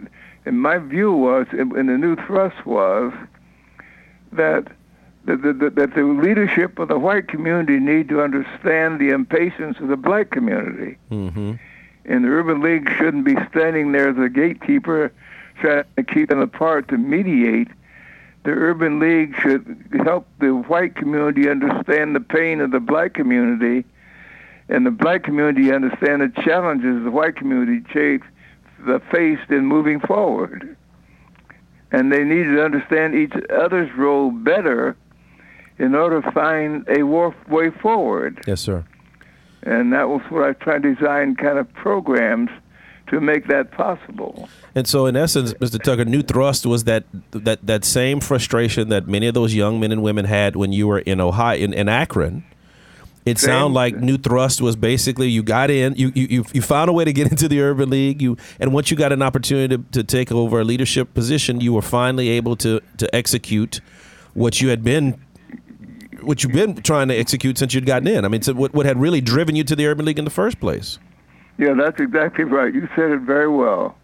and 0.47 0.61
my 0.63 0.79
view 0.79 1.13
was, 1.13 1.47
and 1.53 1.73
and 1.73 1.89
the 1.89 1.99
new 1.99 2.17
thrust 2.17 2.65
was 2.65 3.13
that 4.33 4.69
that 5.29 5.43
the, 5.43 5.53
that 5.53 5.75
that 5.77 5.95
the 5.95 6.03
leadership 6.03 6.79
of 6.79 6.89
the 6.89 6.99
white 6.99 7.29
community 7.29 7.79
need 7.79 8.09
to 8.09 8.21
understand 8.23 8.99
the 9.01 9.11
impatience 9.11 9.79
of 9.79 9.89
the 9.89 9.97
black 9.97 10.31
community, 10.31 10.97
Mm-hmm. 11.11 11.53
and 12.07 12.25
the 12.25 12.29
urban 12.29 12.61
league 12.61 12.89
shouldn't 12.97 13.25
be 13.25 13.37
standing 13.51 13.93
there 13.93 14.09
as 14.09 14.19
a 14.19 14.29
gatekeeper, 14.29 15.13
trying 15.61 15.85
to 15.97 16.03
keep 16.03 16.31
them 16.31 16.41
apart 16.41 16.89
to 16.89 16.99
mediate. 16.99 17.69
the 18.45 18.51
Urban 18.51 18.99
League 18.99 19.35
should 19.41 19.65
help 20.05 20.27
the 20.41 20.55
white 20.55 20.95
community 20.95 21.51
understand 21.51 22.15
the 22.17 22.21
pain 22.21 22.61
of 22.61 22.71
the 22.71 22.81
black 22.81 23.13
community, 23.13 23.85
and 24.71 24.87
the 24.87 24.91
black 24.91 25.23
community 25.23 25.71
understand 25.73 26.23
the 26.23 26.43
challenges 26.43 27.05
the 27.05 27.11
white 27.11 27.37
community 27.37 27.81
faced 29.11 29.51
in 29.51 29.67
moving 29.67 30.01
forward. 30.01 30.77
And 31.91 32.13
they 32.13 32.23
need 32.25 32.45
to 32.45 32.63
understand 32.65 33.15
each 33.15 33.33
other's 33.51 33.91
role 33.97 34.31
better 34.31 34.97
in 35.79 35.95
order 35.95 36.21
to 36.21 36.31
find 36.33 36.87
a 36.89 37.03
way 37.05 37.71
forward. 37.71 38.43
Yes, 38.47 38.61
sir. 38.61 38.85
And 39.63 39.93
that 39.93 40.09
was 40.09 40.23
what 40.29 40.45
I 40.45 40.53
tried 40.53 40.83
to 40.83 40.95
design 40.95 41.37
kind 41.37 41.59
of 41.59 41.73
programs 41.75 42.51
to 43.09 43.21
make 43.21 43.49
that 43.49 43.71
possible. 43.73 44.49
And 44.75 44.87
so, 44.87 45.07
in 45.07 45.17
essence, 45.17 45.55
Mr. 45.55 45.83
Tucker, 45.83 46.05
New 46.05 46.23
Thrust 46.23 46.67
was 46.67 46.85
that 46.85 47.05
that 47.31 47.67
that 47.67 47.85
same 47.85 48.21
frustration 48.21 48.89
that 48.91 49.09
many 49.09 49.27
of 49.27 49.35
those 49.35 49.55
young 49.55 49.81
men 49.81 49.93
and 49.93 50.03
women 50.03 50.25
had 50.25 50.57
when 50.57 50.73
you 50.73 50.87
were 50.87 50.99
in 50.99 51.21
Ohio, 51.21 51.59
in, 51.59 51.73
in 51.73 51.89
Akron. 51.89 52.45
It 53.25 53.39
sounded 53.39 53.75
like 53.75 53.95
New 53.97 54.17
Thrust 54.17 54.63
was 54.63 54.75
basically 54.75 55.29
you 55.29 55.43
got 55.43 55.71
in, 55.71 55.95
you, 55.97 56.11
you 56.15 56.45
you 56.51 56.63
found 56.63 56.89
a 56.89 56.93
way 56.95 57.05
to 57.05 57.13
get 57.13 57.27
into 57.31 57.49
the 57.49 57.61
Urban 57.61 57.91
League, 57.91 58.23
you 58.23 58.37
and 58.59 58.73
once 58.73 58.91
you 58.91 58.97
got 58.97 59.13
an 59.13 59.23
opportunity 59.23 59.77
to, 59.77 59.83
to 59.93 60.05
take 60.05 60.33
over 60.33 60.61
a 60.61 60.65
leadership 60.65 61.13
position, 61.13 61.61
you 61.61 61.73
were 61.73 61.83
finally 61.83 62.31
able 62.31 62.57
to 62.57 62.81
to 62.99 63.15
execute 63.15 63.81
what 64.35 64.61
you 64.61 64.69
had 64.69 64.85
been 64.85 65.21
what 66.23 66.43
you've 66.43 66.53
been 66.53 66.77
trying 66.77 67.09
to 67.09 67.17
execute 67.17 67.59
since 67.59 67.75
you'd 67.75 67.87
gotten 67.87 68.09
in. 68.09 68.25
I 68.25 68.29
mean, 68.29 68.43
so 68.43 68.53
what 68.55 68.75
what 68.75 68.87
had 68.87 69.01
really 69.01 69.21
driven 69.21 69.57
you 69.57 69.65
to 69.65 69.77
the 69.77 69.87
Urban 69.87 70.07
League 70.07 70.19
in 70.19 70.25
the 70.25 70.31
first 70.31 70.61
place? 70.61 70.99
Yeah, 71.59 71.75
that's 71.75 72.01
exactly 72.01 72.45
right. 72.45 72.73
You 72.73 72.89
said 72.95 73.11
it 73.11 73.21
very 73.21 73.49
well. 73.49 73.97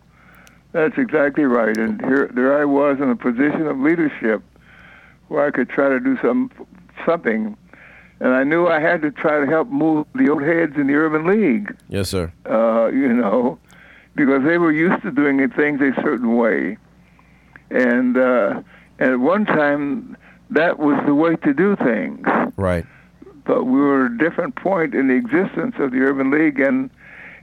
That's 0.73 0.99
exactly 0.99 1.45
right. 1.45 1.77
And 1.77 2.01
here, 2.01 2.29
there 2.35 2.61
I 2.61 2.65
was 2.65 2.99
in 3.01 3.09
a 3.09 3.17
position 3.17 3.67
of 3.69 3.79
leadership 3.79 4.43
where 5.29 5.47
I 5.47 5.51
could 5.53 5.69
try 5.69 5.89
to 5.89 6.01
do 6.01 6.19
some 6.21 6.51
something, 7.07 7.57
and 8.21 8.35
I 8.35 8.43
knew 8.43 8.67
I 8.67 8.81
had 8.81 9.03
to 9.03 9.11
try 9.11 9.41
to 9.41 9.47
help 9.47 9.69
move 9.69 10.07
the 10.15 10.29
old 10.29 10.43
heads 10.43 10.75
in 10.77 10.89
the 10.89 10.95
urban 10.95 11.27
league. 11.27 11.77
Yes, 11.89 12.09
sir. 12.09 12.33
Uh, 12.49 12.89
you 12.89 13.13
know, 13.13 13.59
because 14.17 14.43
they 14.45 14.59
were 14.59 14.73
used 14.73 15.03
to 15.03 15.13
doing 15.13 15.39
things 15.51 15.81
a 15.81 15.93
certain 16.03 16.37
way, 16.37 16.77
and 17.71 18.17
uh, 18.17 18.63
and 18.99 19.11
at 19.11 19.21
one 19.21 19.45
time 19.45 20.17
that 20.55 20.79
was 20.79 21.01
the 21.07 21.15
way 21.15 21.37
to 21.37 21.55
do 21.55 21.77
things. 21.77 22.27
Right. 22.57 22.87
But 23.45 23.65
we 23.65 23.79
were 23.79 24.07
at 24.07 24.13
a 24.13 24.17
different 24.17 24.57
point 24.57 24.95
in 24.95 25.09
the 25.09 25.15
existence 25.15 25.75
of 25.79 25.91
the 25.91 25.99
urban 25.99 26.31
league, 26.31 26.61
and 26.61 26.91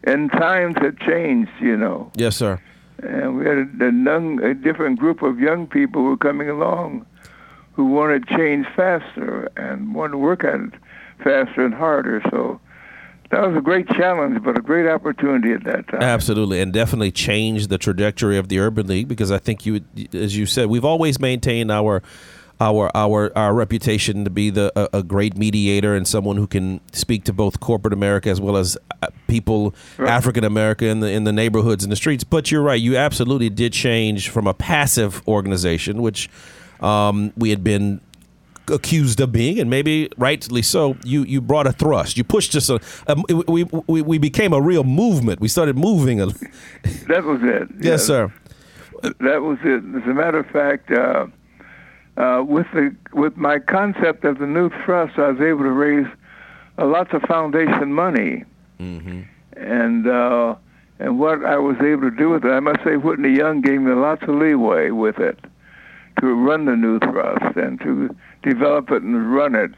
and 0.03 0.31
times 0.31 0.75
had 0.79 0.99
changed, 0.99 1.51
you 1.59 1.77
know. 1.77 2.11
Yes, 2.15 2.35
sir. 2.35 2.59
And 3.03 3.37
we 3.37 3.45
had 3.45 3.57
a, 3.57 3.87
a, 3.87 3.91
young, 3.91 4.43
a 4.43 4.53
different 4.53 4.99
group 4.99 5.21
of 5.21 5.39
young 5.39 5.67
people 5.67 6.01
who 6.01 6.09
were 6.09 6.17
coming 6.17 6.49
along 6.49 7.05
who 7.73 7.85
wanted 7.85 8.27
change 8.27 8.67
faster 8.75 9.49
and 9.55 9.95
wanted 9.95 10.11
to 10.11 10.17
work 10.17 10.43
at 10.43 10.59
it 10.59 10.73
faster 11.23 11.63
and 11.63 11.73
harder. 11.73 12.21
So 12.29 12.59
that 13.29 13.47
was 13.47 13.55
a 13.55 13.61
great 13.61 13.87
challenge, 13.89 14.43
but 14.43 14.57
a 14.57 14.61
great 14.61 14.87
opportunity 14.87 15.53
at 15.53 15.63
that 15.63 15.87
time. 15.87 16.01
Absolutely, 16.01 16.59
and 16.61 16.73
definitely 16.73 17.11
changed 17.11 17.69
the 17.69 17.77
trajectory 17.77 18.37
of 18.37 18.49
the 18.49 18.59
Urban 18.59 18.87
League 18.87 19.07
because 19.07 19.31
I 19.31 19.37
think 19.37 19.65
you, 19.65 19.81
as 20.13 20.35
you 20.35 20.45
said, 20.45 20.67
we've 20.67 20.85
always 20.85 21.19
maintained 21.19 21.71
our 21.71 22.03
our 22.61 22.91
our 22.95 23.35
our 23.35 23.53
reputation 23.55 24.23
to 24.23 24.29
be 24.29 24.51
the 24.51 24.71
a, 24.75 24.99
a, 24.99 25.03
great 25.03 25.35
mediator 25.35 25.95
and 25.95 26.07
someone 26.07 26.37
who 26.37 26.45
can 26.45 26.79
speak 26.93 27.23
to 27.23 27.33
both 27.33 27.59
corporate 27.59 27.91
America 27.91 28.29
as 28.29 28.39
well 28.39 28.55
as 28.55 28.77
uh, 29.01 29.07
people 29.27 29.73
right. 29.97 30.07
African 30.07 30.43
America 30.43 30.85
in 30.85 30.99
the 30.99 31.07
in 31.07 31.23
the 31.23 31.33
neighborhoods 31.33 31.83
and 31.83 31.91
the 31.91 31.95
streets. 31.95 32.23
But 32.23 32.51
you're 32.51 32.61
right, 32.61 32.79
you 32.79 32.95
absolutely 32.95 33.49
did 33.49 33.73
change 33.73 34.29
from 34.29 34.45
a 34.45 34.53
passive 34.53 35.27
organization, 35.27 36.03
which 36.03 36.29
um, 36.81 37.33
we 37.35 37.49
had 37.49 37.63
been 37.63 37.99
accused 38.67 39.19
of 39.19 39.31
being, 39.31 39.59
and 39.59 39.67
maybe 39.67 40.09
rightly 40.17 40.61
so. 40.61 40.95
You 41.03 41.23
you 41.23 41.41
brought 41.41 41.65
a 41.65 41.73
thrust. 41.73 42.15
You 42.15 42.23
pushed 42.23 42.55
us. 42.55 42.69
A, 42.69 42.79
a 43.07 43.15
we, 43.47 43.63
we 43.87 44.03
we 44.03 44.17
became 44.19 44.53
a 44.53 44.61
real 44.61 44.83
movement. 44.83 45.39
We 45.39 45.47
started 45.47 45.79
moving. 45.79 46.21
A, 46.21 46.27
that 47.07 47.23
was 47.23 47.41
it. 47.41 47.69
Yes, 47.79 47.83
yeah. 47.83 47.97
sir. 47.97 48.33
That 49.01 49.41
was 49.41 49.57
it. 49.63 49.83
As 49.95 50.07
a 50.07 50.13
matter 50.13 50.37
of 50.37 50.47
fact. 50.47 50.91
Uh, 50.91 51.25
uh, 52.21 52.43
with 52.43 52.67
the 52.73 52.95
with 53.13 53.35
my 53.35 53.57
concept 53.57 54.23
of 54.25 54.37
the 54.37 54.45
new 54.45 54.69
thrust, 54.85 55.17
I 55.17 55.31
was 55.31 55.41
able 55.41 55.63
to 55.63 55.71
raise 55.71 56.07
uh, 56.77 56.85
lots 56.85 57.13
of 57.13 57.23
foundation 57.23 57.93
money, 57.93 58.45
mm-hmm. 58.79 59.21
and 59.57 60.07
uh, 60.07 60.55
and 60.99 61.19
what 61.19 61.43
I 61.43 61.57
was 61.57 61.77
able 61.77 62.11
to 62.11 62.15
do 62.15 62.29
with 62.29 62.45
it, 62.45 62.51
I 62.51 62.59
must 62.59 62.83
say, 62.83 62.95
Whitney 62.95 63.35
Young 63.35 63.61
gave 63.61 63.81
me 63.81 63.91
lots 63.93 64.21
of 64.21 64.29
leeway 64.29 64.91
with 64.91 65.17
it 65.17 65.39
to 66.19 66.27
run 66.27 66.65
the 66.65 66.75
new 66.75 66.99
thrust 66.99 67.57
and 67.57 67.79
to 67.81 68.15
develop 68.43 68.91
it 68.91 69.01
and 69.01 69.33
run 69.33 69.55
it. 69.55 69.71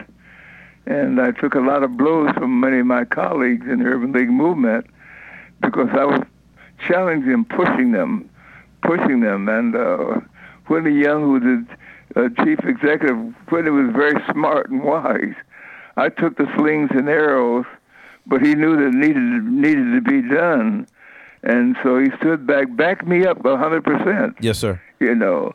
And 0.85 1.21
I 1.21 1.31
took 1.31 1.55
a 1.55 1.61
lot 1.61 1.81
of 1.83 1.95
blows 1.95 2.31
from 2.33 2.59
many 2.59 2.79
of 2.79 2.85
my 2.85 3.05
colleagues 3.05 3.65
in 3.69 3.79
the 3.79 3.85
Urban 3.85 4.11
League 4.11 4.29
movement 4.29 4.85
because 5.61 5.87
I 5.93 6.03
was 6.03 6.21
challenging 6.85 7.31
them, 7.31 7.45
pushing 7.45 7.93
them, 7.93 8.29
pushing 8.81 9.21
them. 9.21 9.47
And 9.47 9.77
uh, 9.77 10.19
Whitney 10.67 11.01
Young, 11.01 11.21
who 11.21 11.39
did 11.39 11.77
uh, 12.15 12.29
chief 12.43 12.59
executive 12.65 13.17
Whitney 13.49 13.71
was 13.71 13.91
very 13.93 14.21
smart 14.31 14.69
and 14.69 14.83
wise. 14.83 15.35
I 15.97 16.09
took 16.09 16.37
the 16.37 16.51
slings 16.57 16.89
and 16.91 17.07
arrows, 17.07 17.65
but 18.25 18.41
he 18.41 18.55
knew 18.55 18.75
that 18.75 18.87
it 18.87 18.93
needed 18.93 19.43
needed 19.45 19.93
to 19.93 20.01
be 20.01 20.27
done, 20.27 20.87
and 21.43 21.75
so 21.83 21.99
he 21.99 22.09
stood 22.19 22.47
back, 22.47 22.75
backed 22.75 23.05
me 23.05 23.25
up 23.25 23.43
a 23.45 23.57
hundred 23.57 23.83
percent. 23.83 24.37
Yes, 24.39 24.59
sir. 24.59 24.81
You 24.99 25.15
know, 25.15 25.53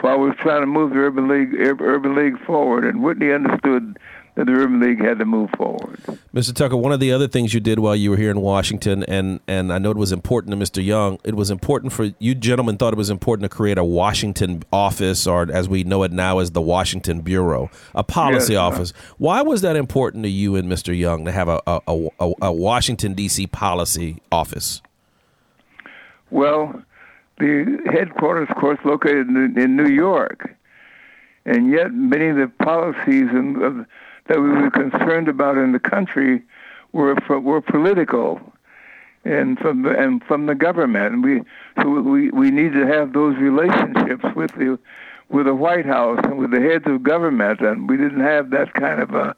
while 0.00 0.14
I 0.14 0.16
was 0.16 0.36
trying 0.38 0.60
to 0.60 0.66
move 0.66 0.90
the 0.90 0.98
urban 0.98 1.28
league 1.28 1.54
urban 1.80 2.14
league 2.14 2.38
forward, 2.44 2.84
and 2.84 3.02
Whitney 3.02 3.32
understood 3.32 3.98
that 4.40 4.46
the 4.46 4.52
Urban 4.52 4.80
League 4.80 4.98
had 5.04 5.18
to 5.18 5.26
move 5.26 5.50
forward. 5.50 6.00
Mr. 6.32 6.54
Tucker, 6.54 6.74
one 6.74 6.92
of 6.92 7.00
the 7.00 7.12
other 7.12 7.28
things 7.28 7.52
you 7.52 7.60
did 7.60 7.78
while 7.78 7.94
you 7.94 8.08
were 8.08 8.16
here 8.16 8.30
in 8.30 8.40
Washington, 8.40 9.04
and, 9.04 9.38
and 9.46 9.70
I 9.70 9.76
know 9.76 9.90
it 9.90 9.98
was 9.98 10.12
important 10.12 10.52
to 10.52 10.56
Mr. 10.56 10.82
Young, 10.82 11.18
it 11.24 11.34
was 11.34 11.50
important 11.50 11.92
for 11.92 12.10
you 12.18 12.34
gentlemen 12.34 12.78
thought 12.78 12.94
it 12.94 12.96
was 12.96 13.10
important 13.10 13.50
to 13.50 13.54
create 13.54 13.76
a 13.76 13.84
Washington 13.84 14.62
office, 14.72 15.26
or 15.26 15.52
as 15.52 15.68
we 15.68 15.84
know 15.84 16.04
it 16.04 16.12
now 16.12 16.38
as 16.38 16.52
the 16.52 16.62
Washington 16.62 17.20
Bureau, 17.20 17.70
a 17.94 18.02
policy 18.02 18.54
yes, 18.54 18.60
uh, 18.60 18.66
office. 18.66 18.92
Why 19.18 19.42
was 19.42 19.60
that 19.60 19.76
important 19.76 20.24
to 20.24 20.30
you 20.30 20.56
and 20.56 20.72
Mr. 20.72 20.98
Young 20.98 21.26
to 21.26 21.32
have 21.32 21.48
a, 21.48 21.60
a, 21.66 21.80
a, 22.18 22.32
a 22.40 22.52
Washington, 22.52 23.12
D.C. 23.12 23.46
policy 23.48 24.22
office? 24.32 24.80
Well, 26.30 26.82
the 27.38 27.78
headquarters, 27.92 28.48
of 28.48 28.56
course, 28.56 28.78
located 28.86 29.28
in, 29.28 29.58
in 29.58 29.76
New 29.76 29.88
York. 29.88 30.56
And 31.44 31.70
yet, 31.70 31.92
many 31.92 32.28
of 32.28 32.36
the 32.36 32.50
policies 32.64 33.28
and 33.32 33.84
that 34.30 34.40
we 34.40 34.48
were 34.48 34.70
concerned 34.70 35.26
about 35.26 35.58
in 35.58 35.72
the 35.72 35.80
country 35.80 36.40
were 36.92 37.16
were 37.28 37.60
political, 37.60 38.40
and 39.24 39.58
from 39.58 39.82
the, 39.82 39.90
and 39.90 40.22
from 40.22 40.46
the 40.46 40.54
government. 40.54 41.14
And 41.14 41.24
we 41.24 41.42
so 41.82 42.00
we 42.00 42.30
we 42.30 42.52
need 42.52 42.72
to 42.74 42.86
have 42.86 43.12
those 43.12 43.36
relationships 43.36 44.24
with 44.36 44.52
the 44.52 44.78
with 45.30 45.46
the 45.46 45.54
White 45.54 45.84
House 45.84 46.20
and 46.22 46.38
with 46.38 46.52
the 46.52 46.60
heads 46.60 46.84
of 46.86 47.02
government, 47.02 47.60
and 47.60 47.88
we 47.88 47.96
didn't 47.96 48.20
have 48.20 48.50
that 48.50 48.72
kind 48.74 49.02
of 49.02 49.14
a 49.14 49.34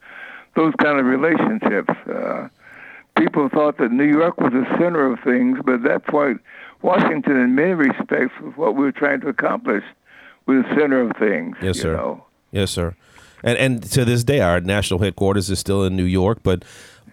those 0.56 0.74
kind 0.76 1.00
of 1.00 1.06
relationships. 1.06 1.94
Uh, 2.06 2.48
people 3.16 3.48
thought 3.48 3.78
that 3.78 3.92
New 3.92 4.04
York 4.04 4.38
was 4.38 4.52
the 4.52 4.66
center 4.78 5.10
of 5.10 5.20
things, 5.20 5.58
but 5.64 5.82
that's 5.82 6.06
why 6.10 6.34
Washington, 6.82 7.36
in 7.38 7.54
many 7.54 7.72
respects, 7.72 8.38
was 8.42 8.52
what 8.56 8.74
we 8.74 8.84
were 8.84 8.92
trying 8.92 9.22
to 9.22 9.28
accomplish, 9.28 9.84
was 10.44 10.64
the 10.64 10.74
center 10.78 11.00
of 11.00 11.16
things. 11.16 11.56
Yes, 11.62 11.80
sir. 11.80 11.96
Know? 11.96 12.26
Yes, 12.50 12.70
sir. 12.70 12.94
And 13.42 13.58
and 13.58 13.82
to 13.92 14.04
this 14.04 14.24
day, 14.24 14.40
our 14.40 14.60
national 14.60 15.00
headquarters 15.00 15.50
is 15.50 15.58
still 15.58 15.84
in 15.84 15.96
New 15.96 16.04
York, 16.04 16.38
but 16.42 16.64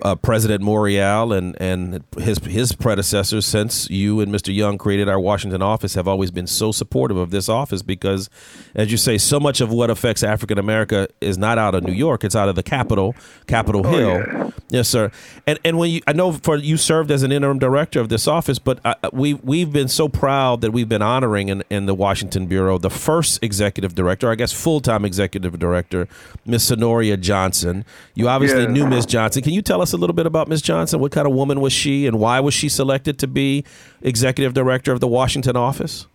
uh, 0.01 0.15
President 0.15 0.63
Morial 0.63 1.37
and, 1.37 1.55
and 1.61 2.03
his 2.17 2.37
his 2.39 2.71
predecessors, 2.71 3.45
since 3.45 3.89
you 3.89 4.19
and 4.21 4.31
Mr. 4.31 4.53
Young 4.53 4.77
created 4.77 5.09
our 5.09 5.19
Washington 5.19 5.61
office, 5.61 5.95
have 5.95 6.07
always 6.07 6.31
been 6.31 6.47
so 6.47 6.71
supportive 6.71 7.17
of 7.17 7.31
this 7.31 7.49
office 7.49 7.81
because, 7.81 8.29
as 8.75 8.91
you 8.91 8.97
say, 8.97 9.17
so 9.17 9.39
much 9.39 9.61
of 9.61 9.71
what 9.71 9.89
affects 9.89 10.23
African 10.23 10.57
America 10.57 11.07
is 11.19 11.37
not 11.37 11.57
out 11.57 11.75
of 11.75 11.83
New 11.83 11.93
York; 11.93 12.23
it's 12.23 12.35
out 12.35 12.49
of 12.49 12.55
the 12.55 12.63
capital, 12.63 13.15
Capitol 13.47 13.85
oh, 13.85 13.91
Hill. 13.91 14.09
Yeah. 14.09 14.51
Yes, 14.69 14.87
sir. 14.87 15.11
And 15.45 15.59
and 15.65 15.77
when 15.77 15.89
you, 15.89 16.01
I 16.07 16.13
know 16.13 16.31
for 16.31 16.55
you 16.55 16.77
served 16.77 17.11
as 17.11 17.23
an 17.23 17.31
interim 17.31 17.59
director 17.59 17.99
of 17.99 18.09
this 18.09 18.27
office, 18.27 18.59
but 18.59 18.79
uh, 18.85 18.95
we 19.11 19.33
we've 19.33 19.71
been 19.71 19.87
so 19.87 20.07
proud 20.07 20.61
that 20.61 20.71
we've 20.71 20.89
been 20.89 21.01
honoring 21.01 21.49
in, 21.49 21.63
in 21.69 21.87
the 21.87 21.95
Washington 21.95 22.45
Bureau 22.45 22.77
the 22.77 22.89
first 22.89 23.43
executive 23.43 23.95
director, 23.95 24.29
I 24.29 24.35
guess 24.35 24.53
full 24.53 24.79
time 24.79 25.03
executive 25.03 25.57
director, 25.59 26.07
Miss 26.45 26.69
Cernoria 26.69 27.19
Johnson. 27.19 27.83
You 28.13 28.29
obviously 28.29 28.63
yeah. 28.63 28.69
knew 28.69 28.87
Miss 28.87 29.05
Johnson. 29.05 29.41
Can 29.41 29.53
you 29.53 29.61
tell 29.61 29.81
us? 29.81 29.88
Us 29.89 29.93
a 29.93 29.97
little 29.97 30.13
bit 30.13 30.27
about 30.27 30.47
Ms. 30.47 30.61
Johnson? 30.61 30.99
What 30.99 31.11
kind 31.11 31.25
of 31.27 31.33
woman 31.33 31.61
was 31.61 31.73
she, 31.73 32.05
and 32.05 32.19
why 32.19 32.39
was 32.39 32.53
she 32.53 32.69
selected 32.69 33.17
to 33.19 33.27
be 33.27 33.65
executive 34.03 34.53
director 34.53 34.91
of 34.91 34.99
the 34.99 35.07
Washington 35.07 35.55
office? 35.57 36.05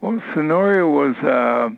Well, 0.00 0.20
Cernoria 0.34 0.90
was, 0.90 1.14
uh, 1.22 1.68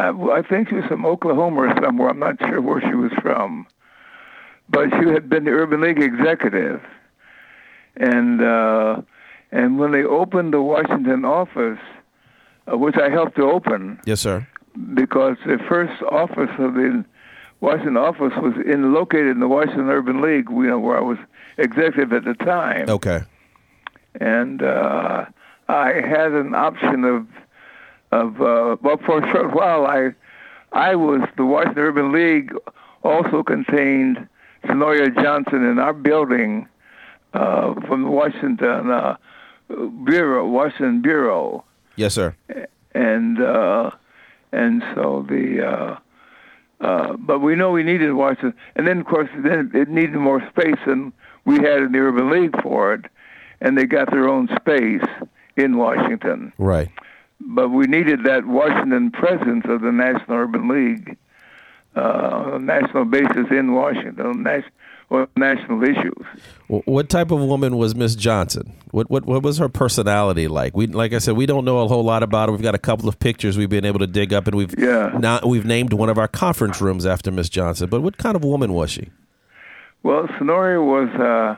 I, 0.00 0.38
I 0.38 0.42
think 0.48 0.70
she 0.70 0.76
was 0.76 0.86
from 0.86 1.04
Oklahoma 1.04 1.62
or 1.62 1.74
somewhere. 1.82 2.08
I'm 2.08 2.18
not 2.18 2.38
sure 2.40 2.62
where 2.62 2.80
she 2.80 2.94
was 2.94 3.12
from, 3.20 3.66
but 4.70 4.88
she 4.98 5.08
had 5.10 5.28
been 5.28 5.44
the 5.44 5.50
Urban 5.50 5.82
League 5.82 6.00
executive, 6.00 6.80
and 7.96 8.40
uh, 8.42 9.02
and 9.52 9.78
when 9.78 9.92
they 9.92 10.02
opened 10.04 10.54
the 10.54 10.62
Washington 10.62 11.26
office, 11.26 11.78
uh, 12.72 12.78
which 12.78 12.96
I 12.96 13.10
helped 13.10 13.36
to 13.36 13.42
open 13.42 14.00
Yes, 14.06 14.20
sir. 14.22 14.46
because 14.94 15.36
the 15.44 15.58
first 15.68 16.00
office 16.10 16.50
of 16.58 16.72
the 16.72 17.04
Washington 17.60 17.96
office 17.96 18.32
was 18.36 18.54
in 18.66 18.92
located 18.92 19.28
in 19.28 19.40
the 19.40 19.48
Washington 19.48 19.88
Urban 19.88 20.20
League, 20.20 20.48
you 20.50 20.64
know, 20.66 20.78
where 20.78 20.98
I 20.98 21.00
was 21.00 21.18
executive 21.58 22.12
at 22.12 22.24
the 22.24 22.34
time, 22.34 22.88
Okay. 22.88 23.22
and 24.20 24.62
uh, 24.62 25.24
I 25.68 25.92
had 25.94 26.32
an 26.32 26.54
option 26.54 27.04
of 27.04 27.26
of 28.12 28.40
uh, 28.40 28.76
well 28.82 28.98
for 29.04 29.22
a 29.24 29.32
short 29.32 29.52
while 29.54 29.86
I 29.86 30.10
I 30.72 30.94
was 30.94 31.22
the 31.36 31.44
Washington 31.44 31.82
Urban 31.82 32.12
League 32.12 32.52
also 33.02 33.42
contained 33.42 34.28
Cernoria 34.64 35.14
Johnson 35.22 35.64
in 35.64 35.78
our 35.78 35.92
building 35.92 36.68
uh, 37.34 37.74
from 37.86 38.02
the 38.02 38.10
Washington 38.10 38.90
uh, 38.90 39.16
Bureau 40.04 40.46
Washington 40.46 41.00
Bureau 41.02 41.64
Yes, 41.96 42.14
sir. 42.14 42.34
and 42.94 43.40
uh, 43.40 43.90
and 44.52 44.82
so 44.94 45.24
the 45.28 45.98
uh, 46.80 47.16
but 47.16 47.40
we 47.40 47.54
know 47.56 47.70
we 47.70 47.82
needed 47.82 48.12
Washington, 48.12 48.54
and 48.74 48.86
then 48.86 49.00
of 49.00 49.06
course 49.06 49.28
then 49.38 49.70
it 49.74 49.88
needed 49.88 50.16
more 50.16 50.46
space 50.50 50.78
than 50.86 51.12
we 51.44 51.56
had 51.56 51.82
in 51.82 51.92
the 51.92 51.98
Urban 51.98 52.30
League 52.30 52.60
for 52.62 52.92
it, 52.94 53.06
and 53.60 53.78
they 53.78 53.84
got 53.84 54.10
their 54.10 54.28
own 54.28 54.48
space 54.60 55.08
in 55.56 55.78
Washington. 55.78 56.52
Right. 56.58 56.90
But 57.40 57.68
we 57.68 57.86
needed 57.86 58.24
that 58.24 58.46
Washington 58.46 59.10
presence 59.10 59.64
of 59.68 59.80
the 59.80 59.92
National 59.92 60.36
Urban 60.38 60.68
League 60.68 61.16
uh, 61.96 62.00
on 62.00 62.54
a 62.54 62.58
national 62.58 63.04
basis 63.06 63.46
in 63.50 63.72
Washington, 63.72 64.42
nas- 64.42 64.64
on 65.10 65.28
national 65.36 65.82
issues. 65.84 66.26
What 66.68 67.08
type 67.08 67.30
of 67.30 67.40
woman 67.40 67.76
was 67.76 67.94
Miss 67.94 68.14
Johnson? 68.16 68.72
What 68.90 69.08
what 69.10 69.24
what 69.24 69.42
was 69.42 69.58
her 69.58 69.68
personality 69.68 70.48
like? 70.48 70.76
We 70.76 70.88
like 70.88 71.12
I 71.12 71.18
said, 71.18 71.36
we 71.36 71.46
don't 71.46 71.64
know 71.64 71.78
a 71.78 71.88
whole 71.88 72.02
lot 72.04 72.22
about 72.22 72.48
her. 72.48 72.52
We've 72.52 72.62
got 72.62 72.74
a 72.74 72.78
couple 72.78 73.08
of 73.08 73.18
pictures 73.18 73.56
we've 73.56 73.70
been 73.70 73.84
able 73.84 74.00
to 74.00 74.06
dig 74.06 74.32
up, 74.32 74.46
and 74.46 74.56
we've 74.56 74.74
Yeah. 74.78 75.16
not 75.18 75.46
we've 75.46 75.64
named 75.66 75.92
one 75.92 76.08
of 76.08 76.18
our 76.18 76.28
conference 76.28 76.80
rooms 76.80 77.06
after 77.06 77.30
Miss 77.30 77.48
Johnson. 77.48 77.88
But 77.88 78.00
what 78.02 78.18
kind 78.18 78.34
of 78.36 78.42
woman 78.44 78.72
was 78.72 78.90
she? 78.90 79.10
Well, 80.02 80.26
Cernoria 80.38 80.84
was 80.84 81.08
uh, 81.20 81.56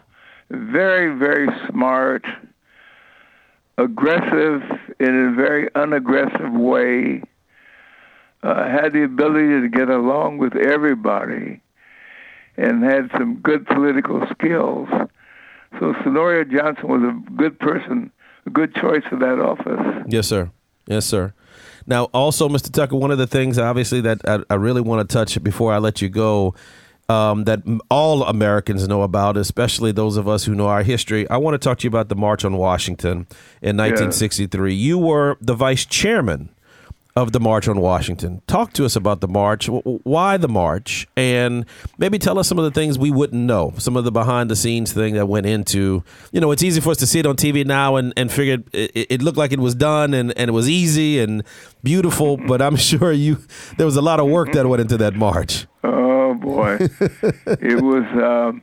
very, 0.51 1.19
very 1.19 1.49
smart, 1.71 2.25
aggressive 3.77 4.63
in 5.01 5.29
a 5.29 5.33
very 5.35 5.69
unaggressive 5.75 6.53
way, 6.53 7.23
uh, 8.43 8.69
had 8.69 8.93
the 8.93 9.05
ability 9.05 9.61
to 9.61 9.69
get 9.69 9.89
along 9.91 10.39
with 10.39 10.57
everybody, 10.57 11.61
and 12.59 12.83
had 12.83 13.11
some 13.17 13.37
good 13.37 13.67
political 13.67 14.27
skills. 14.33 14.89
So 15.79 15.93
Cernoria 16.03 16.51
Johnson 16.51 16.89
was 16.89 17.03
a 17.03 17.31
good 17.37 17.59
person, 17.59 18.11
a 18.47 18.51
good 18.51 18.75
choice 18.75 19.05
for 19.09 19.17
that 19.17 19.41
office. 19.41 20.07
Yes, 20.09 20.27
sir. 20.27 20.51
Yes, 20.87 21.07
sir. 21.07 21.33
Now, 21.87 22.05
also, 22.07 22.49
Mr. 22.49 22.73
Tucker, 22.73 22.97
one 22.97 23.11
of 23.11 23.19
the 23.19 23.27
things 23.27 23.59
obviously 23.59 24.01
that 24.03 24.21
I, 24.27 24.41
I 24.51 24.55
really 24.57 24.81
want 24.81 25.09
to 25.09 25.13
touch 25.13 25.43
before 25.43 25.73
I 25.73 25.79
let 25.79 26.03
you 26.03 26.09
go 26.09 26.55
um, 27.09 27.45
that 27.45 27.63
all 27.91 28.25
Americans 28.25 28.87
know 28.89 29.03
about, 29.03 29.37
especially 29.37 29.93
those 29.93 30.17
of 30.17 30.29
us 30.29 30.45
who 30.45 30.55
know 30.55 30.67
our 30.67 30.83
history. 30.83 31.29
I 31.31 31.37
want 31.39 31.55
to 31.55 31.59
talk 31.59 31.79
to 31.79 31.85
you 31.85 31.89
about 31.89 32.09
the 32.09 32.17
March 32.17 32.45
on 32.45 32.57
Washington 32.57 33.27
in 33.63 33.77
1963. 33.77 34.75
You 34.75 34.99
were 34.99 35.39
the 35.41 35.55
vice 35.55 35.87
chairman 35.87 36.51
of 37.19 37.33
the 37.33 37.41
March 37.41 37.67
on 37.67 37.81
Washington. 37.81 38.43
Talk 38.47 38.73
to 38.75 38.85
us 38.85 38.95
about 38.95 39.21
the 39.21 39.27
march. 39.27 39.69
Why 39.69 40.37
the 40.37 40.49
march? 40.49 41.09
And 41.17 41.67
maybe 41.99 42.17
tell 42.17 42.39
us 42.39 42.47
some 42.47 42.59
of 42.61 42.65
the 42.65 42.71
things 42.71 42.97
we 42.97 43.11
wouldn't 43.11 43.43
know, 43.43 43.75
some 43.79 43.97
of 43.97 44.05
the 44.05 44.13
behind 44.13 44.49
the 44.49 44.55
scenes 44.55 44.93
thing 44.93 45.15
that 45.15 45.27
went 45.27 45.45
into. 45.45 46.05
You 46.31 46.41
know, 46.41 46.53
it's 46.53 46.63
easy 46.63 46.81
for 46.81 46.91
us 46.91 46.97
to 46.99 47.09
see 47.09 47.19
it 47.19 47.27
on 47.27 47.35
TV 47.35 47.67
now 47.67 47.97
and, 47.97 48.13
and 48.17 48.31
figure 48.31 48.59
it, 48.73 49.07
it 49.11 49.21
looked 49.21 49.37
like 49.37 49.51
it 49.51 49.59
was 49.59 49.75
done 49.75 50.15
and, 50.15 50.33
and 50.39 50.49
it 50.49 50.53
was 50.53 50.69
easy 50.69 51.19
and 51.19 51.43
beautiful, 51.83 52.37
but 52.47 52.63
I'm 52.63 52.77
sure 52.77 53.11
you 53.11 53.39
there 53.77 53.87
was 53.87 53.97
a 53.97 54.03
lot 54.03 54.21
of 54.21 54.29
work 54.29 54.53
that 54.53 54.67
went 54.67 54.81
into 54.81 54.97
that 54.99 55.15
march. 55.15 55.67
Oh 55.83 56.35
boy, 56.35 56.77
it 56.81 57.83
was 57.83 58.05
um, 58.23 58.63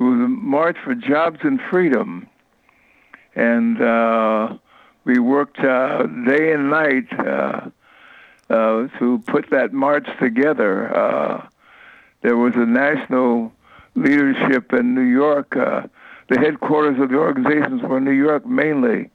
it 0.00 0.02
was 0.02 0.18
a 0.24 0.28
march 0.28 0.78
for 0.82 0.94
jobs 0.94 1.40
and 1.42 1.60
freedom, 1.70 2.26
and 3.34 3.82
uh, 3.82 4.56
we 5.04 5.18
worked 5.18 5.58
uh, 5.58 6.06
day 6.26 6.52
and 6.52 6.70
night 6.70 7.12
uh, 7.18 7.68
uh, 8.52 8.88
to 8.98 9.22
put 9.26 9.50
that 9.50 9.72
march 9.72 10.06
together. 10.20 10.94
Uh, 10.94 11.46
there 12.22 12.36
was 12.36 12.54
a 12.56 12.66
national 12.66 13.52
leadership 13.94 14.72
in 14.72 14.94
New 14.94 15.02
York. 15.02 15.56
Uh, 15.56 15.82
the 16.28 16.38
headquarters 16.38 17.00
of 17.00 17.10
the 17.10 17.16
organizations 17.16 17.82
were 17.82 17.98
in 17.98 18.04
New 18.04 18.10
York 18.10 18.46
mainly. 18.46 19.10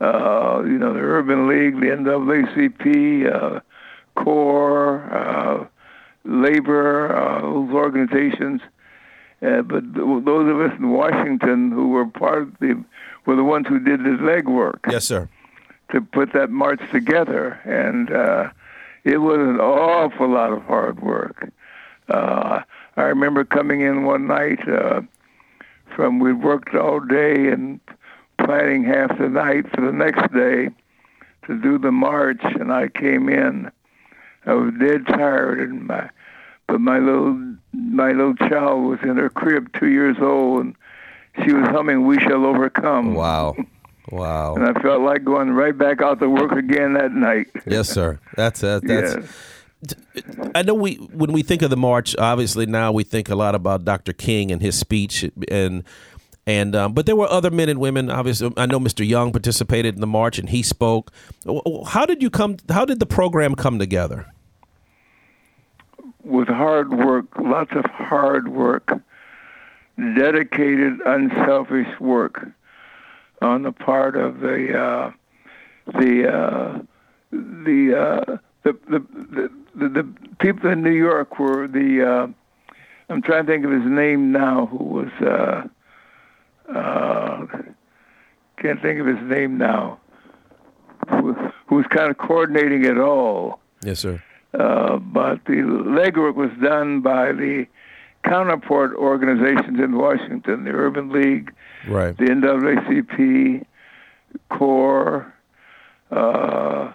Uh, 0.00 0.62
you 0.64 0.78
know, 0.78 0.92
the 0.92 1.00
Urban 1.00 1.46
League, 1.46 1.78
the 1.80 1.86
NAACP, 1.86 3.32
uh, 3.32 3.60
CORE. 4.14 5.12
Uh, 5.12 5.66
labor, 6.24 7.14
uh, 7.14 7.40
those 7.40 7.70
organizations. 7.70 8.60
Uh, 9.42 9.62
but 9.62 9.82
th- 9.94 10.24
those 10.24 10.48
of 10.48 10.60
us 10.60 10.78
in 10.78 10.90
Washington 10.90 11.72
who 11.72 11.88
were 11.88 12.06
part 12.06 12.42
of 12.42 12.58
the 12.60 12.84
were 13.26 13.36
the 13.36 13.44
ones 13.44 13.66
who 13.68 13.78
did 13.78 14.00
the 14.00 14.10
legwork 14.20 14.90
Yes, 14.90 15.04
sir. 15.04 15.28
To 15.92 16.00
put 16.00 16.32
that 16.32 16.50
march 16.50 16.80
together, 16.90 17.60
and 17.64 18.10
uh, 18.10 18.50
it 19.04 19.18
was 19.18 19.38
an 19.38 19.60
awful 19.60 20.28
lot 20.28 20.52
of 20.52 20.62
hard 20.62 21.00
work. 21.00 21.52
Uh, 22.08 22.62
I 22.96 23.02
remember 23.02 23.44
coming 23.44 23.82
in 23.82 24.04
one 24.04 24.26
night 24.26 24.66
uh, 24.68 25.02
from 25.94 26.18
we 26.18 26.32
worked 26.32 26.74
all 26.74 27.00
day 27.00 27.48
and 27.48 27.80
planning 28.38 28.84
half 28.84 29.16
the 29.18 29.28
night 29.28 29.70
for 29.70 29.82
the 29.82 29.92
next 29.92 30.32
day 30.32 30.70
to 31.46 31.60
do 31.60 31.78
the 31.78 31.92
march, 31.92 32.42
and 32.42 32.72
I 32.72 32.88
came 32.88 33.28
in. 33.28 33.70
I 34.46 34.54
was 34.54 34.72
dead 34.80 35.06
tired, 35.06 35.60
and 35.60 35.86
my 35.86 36.10
but 36.66 36.80
my 36.80 36.98
little 36.98 37.56
my 37.72 38.12
little 38.12 38.34
child 38.34 38.84
was 38.84 38.98
in 39.02 39.16
her 39.16 39.30
crib, 39.30 39.70
two 39.78 39.88
years 39.88 40.16
old, 40.20 40.64
and 40.64 40.74
she 41.44 41.52
was 41.52 41.68
humming 41.68 42.06
"We 42.06 42.18
Shall 42.18 42.46
Overcome." 42.46 43.14
Wow. 43.14 43.56
Wow. 44.12 44.56
And 44.56 44.66
I 44.66 44.78
felt 44.82 45.00
like 45.00 45.24
going 45.24 45.52
right 45.52 45.76
back 45.76 46.02
out 46.02 46.20
to 46.20 46.28
work 46.28 46.52
again 46.52 46.92
that 46.92 47.12
night. 47.12 47.48
Yes, 47.66 47.88
sir. 47.88 48.20
That's 48.36 48.62
uh, 48.62 48.80
that's. 48.82 49.16
Yes. 49.16 50.52
I 50.54 50.62
know 50.62 50.74
we 50.74 50.96
when 50.96 51.32
we 51.32 51.42
think 51.42 51.62
of 51.62 51.70
the 51.70 51.78
march, 51.78 52.14
obviously 52.18 52.66
now 52.66 52.92
we 52.92 53.04
think 53.04 53.30
a 53.30 53.34
lot 53.34 53.54
about 53.54 53.86
Dr. 53.86 54.12
King 54.12 54.52
and 54.52 54.60
his 54.60 54.78
speech, 54.78 55.24
and 55.50 55.82
and 56.46 56.76
um, 56.76 56.92
but 56.92 57.06
there 57.06 57.16
were 57.16 57.26
other 57.26 57.50
men 57.50 57.70
and 57.70 57.80
women. 57.80 58.10
Obviously, 58.10 58.52
I 58.58 58.66
know 58.66 58.78
Mr. 58.78 59.04
Young 59.04 59.32
participated 59.32 59.94
in 59.94 60.02
the 60.02 60.06
march 60.06 60.38
and 60.38 60.50
he 60.50 60.62
spoke. 60.62 61.10
How 61.86 62.04
did 62.04 62.22
you 62.22 62.28
come? 62.28 62.58
How 62.68 62.84
did 62.84 63.00
the 63.00 63.06
program 63.06 63.54
come 63.54 63.78
together? 63.78 64.26
With 66.22 66.48
hard 66.48 66.92
work, 66.92 67.24
lots 67.40 67.72
of 67.74 67.86
hard 67.86 68.48
work, 68.48 68.92
dedicated, 69.96 71.00
unselfish 71.06 71.98
work 71.98 72.52
on 73.42 73.62
the 73.62 73.72
part 73.72 74.16
of 74.16 74.40
the 74.40 74.78
uh, 74.78 75.10
the, 75.98 76.32
uh, 76.32 76.78
the, 77.30 77.98
uh, 77.98 78.36
the, 78.62 78.72
the 78.88 78.98
the 79.30 79.50
the 79.74 79.88
the 79.88 80.14
people 80.38 80.70
in 80.70 80.82
New 80.82 80.90
York 80.90 81.38
were 81.38 81.66
the 81.66 82.02
uh, 82.02 82.26
I'm 83.08 83.22
trying 83.22 83.46
to 83.46 83.52
think 83.52 83.64
of 83.64 83.70
his 83.70 83.84
name 83.84 84.32
now 84.32 84.66
who 84.66 84.84
was 84.84 85.10
uh, 85.20 85.66
uh, 86.72 87.46
can't 88.56 88.80
think 88.80 89.00
of 89.00 89.06
his 89.06 89.20
name 89.22 89.58
now 89.58 89.98
who, 91.08 91.32
who 91.66 91.76
was 91.76 91.86
kind 91.86 92.10
of 92.10 92.18
coordinating 92.18 92.84
it 92.84 92.98
all. 92.98 93.60
Yes, 93.82 94.00
sir. 94.00 94.22
Uh, 94.54 94.98
but 94.98 95.44
the 95.46 95.54
legwork 95.54 96.34
was 96.34 96.50
done 96.62 97.00
by 97.00 97.32
the 97.32 97.66
counterpart 98.24 98.94
organizations 98.94 99.78
in 99.78 99.96
Washington, 99.96 100.64
the 100.64 100.70
Urban 100.70 101.10
League, 101.10 101.52
Right. 101.88 102.16
the 102.16 102.24
NAACP, 102.26 103.64
CORE, 104.48 105.32
uh, 106.10 106.92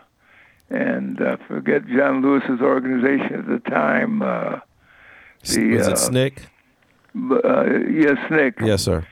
and 0.70 1.22
uh, 1.22 1.38
forget 1.48 1.88
John 1.88 2.22
Lewis's 2.22 2.62
organization 2.62 3.36
at 3.36 3.48
the 3.48 3.60
time. 3.70 4.22
Uh, 4.22 4.60
the, 5.44 5.76
Was 5.78 5.88
uh, 5.88 5.92
it 5.92 5.96
SNCC? 5.98 6.40
uh, 7.32 7.90
yes, 7.90 8.18
SNCC. 8.30 8.66
Yes, 8.68 8.84
sir. 8.84 9.06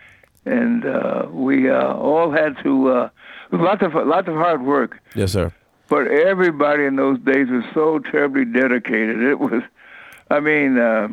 And 0.46 0.86
uh, 0.86 1.28
we 1.32 1.70
uh, 1.70 1.94
all 1.94 2.32
had 2.32 2.56
to. 2.64 2.90
Uh, 2.90 3.10
lots 3.52 3.82
of 3.82 3.94
lots 3.96 4.28
of 4.28 4.36
hard 4.36 4.62
work. 4.64 5.00
Yes, 5.16 5.32
sir. 5.32 5.52
But 5.88 6.08
everybody 6.08 6.86
in 6.86 6.96
those 6.98 7.20
days 7.20 7.48
was 7.50 7.64
so 7.74 8.00
terribly 8.00 8.46
dedicated. 8.46 9.22
It 9.22 9.40
was, 9.40 9.62
I 10.30 10.40
mean, 10.40 10.78
uh, 10.78 11.10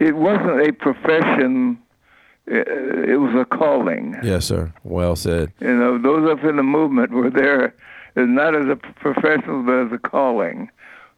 it 0.00 0.16
wasn't 0.16 0.66
a 0.66 0.72
profession. 0.72 1.78
It, 2.46 2.66
it 3.10 3.16
was 3.18 3.34
a 3.34 3.44
calling. 3.44 4.16
Yes, 4.22 4.46
sir. 4.46 4.72
Well 4.82 5.14
said. 5.14 5.52
You 5.60 5.76
know, 5.76 5.98
those 5.98 6.28
up 6.28 6.42
in 6.44 6.56
the 6.56 6.62
movement 6.62 7.12
were 7.12 7.30
there 7.30 7.74
uh, 8.16 8.22
not 8.22 8.56
as 8.56 8.66
a 8.66 8.76
professional, 8.76 9.62
but 9.62 9.86
as 9.86 9.92
a 9.92 9.98
calling. 9.98 10.70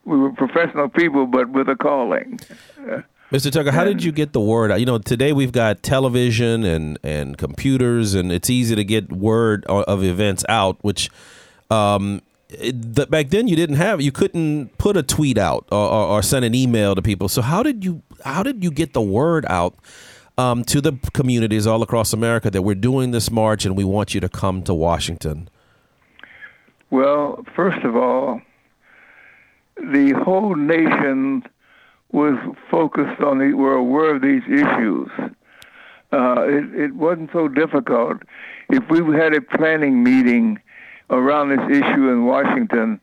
We 0.05 0.19
were 0.19 0.33
professional 0.33 0.89
people, 0.89 1.27
but 1.27 1.49
with 1.49 1.69
a 1.69 1.77
calling. 1.77 2.41
Uh, 2.79 3.03
Mr. 3.31 3.51
Tucker, 3.51 3.71
how 3.71 3.85
did 3.85 4.05
you 4.05 4.13
get 4.13 4.35
the 4.35 4.41
word 4.41 4.71
out? 4.71 4.81
You 4.81 4.85
know, 4.85 4.99
today 4.99 5.33
we've 5.33 5.53
got 5.53 5.83
television 5.83 6.65
and, 6.65 6.99
and 7.03 7.39
computers, 7.39 8.13
and 8.15 8.31
it's 8.31 8.51
easy 8.51 8.75
to 8.75 8.85
get 8.85 9.11
word 9.11 9.65
of 9.67 10.05
events 10.05 10.45
out, 10.51 10.77
which 10.83 11.09
um, 11.71 12.21
it, 12.51 13.11
back 13.11 13.31
then 13.31 13.49
you 13.49 13.57
didn't 13.57 13.77
have 13.77 14.01
you 14.01 14.13
couldn't 14.13 14.77
put 14.77 14.97
a 14.97 15.03
tweet 15.03 15.39
out 15.39 15.67
or, 15.73 15.79
or, 15.79 16.07
or, 16.09 16.23
send 16.23 16.45
an 16.45 16.55
email 16.55 16.95
to 16.95 17.03
people. 17.03 17.29
So 17.29 17.41
how 17.43 17.63
did 17.63 17.85
you 17.85 18.03
how 18.25 18.43
did 18.43 18.63
you 18.63 18.71
get 18.71 18.93
the 18.93 19.03
word 19.03 19.45
out 19.49 19.75
um, 20.39 20.65
to 20.65 20.81
the 20.81 20.93
communities 21.13 21.67
all 21.67 21.83
across 21.83 22.13
America 22.13 22.51
that 22.51 22.63
we're 22.63 22.75
doing 22.75 23.11
this 23.11 23.31
march 23.31 23.65
and 23.65 23.77
we 23.77 23.85
want 23.85 24.15
you 24.15 24.21
to 24.21 24.29
come 24.29 24.63
to 24.63 24.75
Washington? 24.75 25.49
Well, 26.91 27.45
first 27.55 27.85
of 27.85 27.97
all, 27.97 28.41
the 29.77 30.13
whole 30.25 30.55
nation 30.55 31.45
was 32.13 32.39
focused 32.71 33.23
on 33.23 33.39
the 33.39 33.55
were 33.55 33.75
aware 33.75 34.15
of 34.15 34.23
these 34.23 34.43
issues. 34.47 35.09
Uh, 36.13 36.43
it, 36.43 36.75
it 36.75 36.95
wasn't 36.95 37.31
so 37.33 37.49
difficult. 37.49 38.19
If 38.69 38.85
we 38.91 38.99
had 39.17 39.35
a 39.35 39.41
planning 39.41 40.05
meeting 40.05 40.61
around 41.09 41.49
this 41.49 41.79
issue 41.79 42.11
in 42.11 42.27
Washington, 42.27 43.01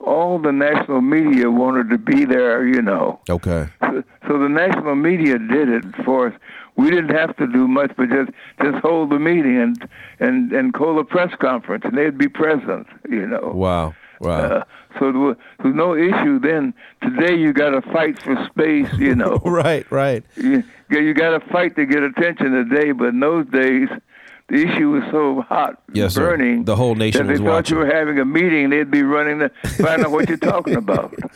all 0.00 0.38
the 0.38 0.52
national 0.52 1.00
media 1.00 1.50
wanted 1.50 1.90
to 1.90 1.98
be 1.98 2.24
there, 2.24 2.66
you 2.66 2.82
know. 2.82 3.20
Okay. 3.28 3.68
So, 3.80 4.02
so, 4.26 4.38
the 4.38 4.48
national 4.48 4.94
media 4.94 5.38
did 5.38 5.68
it 5.68 5.84
for 6.04 6.28
us. 6.28 6.34
We 6.76 6.90
didn't 6.90 7.14
have 7.14 7.36
to 7.38 7.46
do 7.46 7.66
much, 7.66 7.92
but 7.96 8.08
just 8.08 8.30
just 8.62 8.78
hold 8.78 9.10
the 9.10 9.18
meeting 9.18 9.60
and 9.60 9.88
and 10.20 10.52
and 10.52 10.72
call 10.72 10.98
a 11.00 11.04
press 11.04 11.34
conference, 11.40 11.84
and 11.84 11.98
they'd 11.98 12.16
be 12.16 12.28
present, 12.28 12.86
you 13.08 13.26
know. 13.26 13.52
Wow. 13.54 13.94
Wow. 14.20 14.38
Uh, 14.38 14.64
so 14.98 15.12
there 15.12 15.20
was, 15.20 15.36
there 15.58 15.70
was, 15.70 15.76
no 15.76 15.94
issue 15.94 16.40
then. 16.40 16.74
Today 17.02 17.36
you 17.36 17.52
got 17.52 17.70
to 17.70 17.82
fight 17.92 18.20
for 18.20 18.34
space, 18.50 18.92
you 18.98 19.14
know. 19.14 19.36
right, 19.44 19.88
right. 19.92 20.24
You, 20.34 20.64
you 20.90 21.14
got 21.14 21.38
to 21.38 21.52
fight 21.52 21.76
to 21.76 21.86
get 21.86 22.02
attention 22.02 22.50
today, 22.50 22.90
but 22.90 23.08
in 23.08 23.20
those 23.20 23.46
days 23.46 23.88
the 24.48 24.56
issue 24.56 24.90
was 24.90 25.02
so 25.10 25.42
hot, 25.42 25.80
yes, 25.92 26.14
burning. 26.14 26.60
Sir. 26.60 26.64
The 26.64 26.76
whole 26.76 26.94
nation 26.94 27.26
that 27.26 27.32
they 27.34 27.38
thought 27.38 27.44
watching. 27.44 27.76
you 27.76 27.84
were 27.84 27.94
having 27.94 28.18
a 28.18 28.24
meeting. 28.24 28.70
They'd 28.70 28.90
be 28.90 29.02
running 29.02 29.40
to 29.40 29.50
find 29.76 30.04
out 30.04 30.10
what 30.10 30.28
you're 30.28 30.38
talking 30.38 30.76
about. 30.76 31.14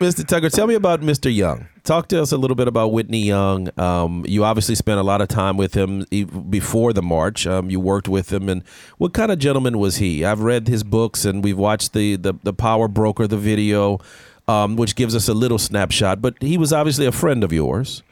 Mr. 0.00 0.26
Tucker, 0.26 0.48
tell 0.48 0.66
me 0.66 0.74
about 0.74 1.00
Mr. 1.00 1.34
Young. 1.34 1.66
Talk 1.82 2.08
to 2.08 2.20
us 2.20 2.32
a 2.32 2.36
little 2.36 2.54
bit 2.54 2.68
about 2.68 2.92
Whitney 2.92 3.22
Young. 3.22 3.68
Um, 3.78 4.24
you 4.26 4.44
obviously 4.44 4.74
spent 4.74 5.00
a 5.00 5.02
lot 5.02 5.20
of 5.20 5.28
time 5.28 5.56
with 5.56 5.74
him 5.74 6.04
before 6.50 6.92
the 6.92 7.02
march. 7.02 7.46
Um, 7.46 7.70
you 7.70 7.80
worked 7.80 8.08
with 8.08 8.32
him, 8.32 8.48
and 8.48 8.62
what 8.98 9.12
kind 9.12 9.32
of 9.32 9.38
gentleman 9.38 9.78
was 9.78 9.96
he? 9.96 10.24
I've 10.24 10.40
read 10.40 10.68
his 10.68 10.82
books, 10.82 11.24
and 11.24 11.42
we've 11.42 11.58
watched 11.58 11.92
the 11.92 12.16
the, 12.16 12.34
the 12.42 12.52
Power 12.52 12.88
Broker, 12.88 13.26
the 13.26 13.36
video, 13.36 13.98
um, 14.46 14.76
which 14.76 14.94
gives 14.96 15.14
us 15.14 15.28
a 15.28 15.34
little 15.34 15.58
snapshot. 15.58 16.22
But 16.22 16.34
he 16.40 16.58
was 16.58 16.72
obviously 16.72 17.06
a 17.06 17.12
friend 17.12 17.42
of 17.44 17.52
yours. 17.52 18.02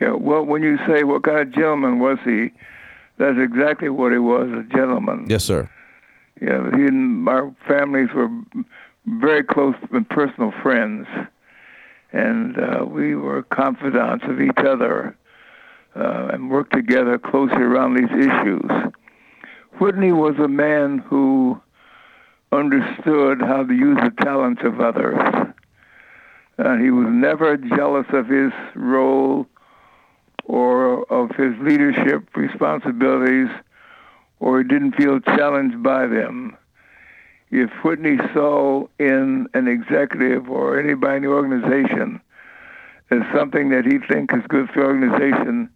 Yeah. 0.00 0.12
Well, 0.12 0.42
when 0.44 0.62
you 0.62 0.78
say 0.86 1.04
what 1.04 1.22
kind 1.22 1.40
of 1.40 1.52
gentleman 1.52 1.98
was 1.98 2.18
he, 2.24 2.50
that's 3.22 3.38
exactly 3.38 3.88
what 3.88 4.10
he 4.10 4.18
was, 4.18 4.48
a 4.50 4.64
gentleman. 4.74 5.26
Yes, 5.28 5.44
sir. 5.44 5.70
Yeah, 6.40 6.70
he 6.74 6.86
and 6.86 7.28
our 7.28 7.54
families 7.68 8.08
were 8.12 8.28
very 9.06 9.44
close 9.44 9.76
and 9.92 10.08
personal 10.08 10.52
friends, 10.60 11.06
and 12.12 12.58
uh, 12.58 12.84
we 12.84 13.14
were 13.14 13.44
confidants 13.44 14.24
of 14.26 14.40
each 14.40 14.58
other 14.58 15.16
uh, 15.94 16.30
and 16.32 16.50
worked 16.50 16.72
together 16.72 17.16
closely 17.16 17.62
around 17.62 17.94
these 17.94 18.10
issues. 18.10 18.92
Whitney 19.78 20.10
was 20.10 20.34
a 20.38 20.48
man 20.48 20.98
who 20.98 21.60
understood 22.50 23.40
how 23.40 23.62
to 23.62 23.72
use 23.72 23.98
the 24.02 24.12
talents 24.20 24.62
of 24.64 24.80
others. 24.80 25.18
Uh, 26.58 26.76
he 26.76 26.90
was 26.90 27.06
never 27.08 27.56
jealous 27.56 28.06
of 28.12 28.26
his 28.26 28.52
role 28.74 29.46
or 30.44 31.04
of 31.12 31.30
his 31.36 31.54
leadership 31.60 32.36
responsibilities, 32.36 33.48
or 34.40 34.58
he 34.58 34.64
didn't 34.64 34.92
feel 34.92 35.20
challenged 35.20 35.82
by 35.82 36.06
them. 36.06 36.56
If 37.50 37.70
Whitney 37.84 38.16
saw 38.32 38.86
in 38.98 39.46
an 39.54 39.68
executive 39.68 40.48
or 40.48 40.80
anybody 40.80 41.16
in 41.16 41.22
the 41.22 41.28
organization 41.28 42.20
as 43.10 43.20
something 43.34 43.70
that 43.70 43.84
he 43.84 43.98
thinks 44.12 44.34
is 44.34 44.42
good 44.48 44.68
for 44.70 44.80
the 44.80 44.86
organization, 44.86 45.68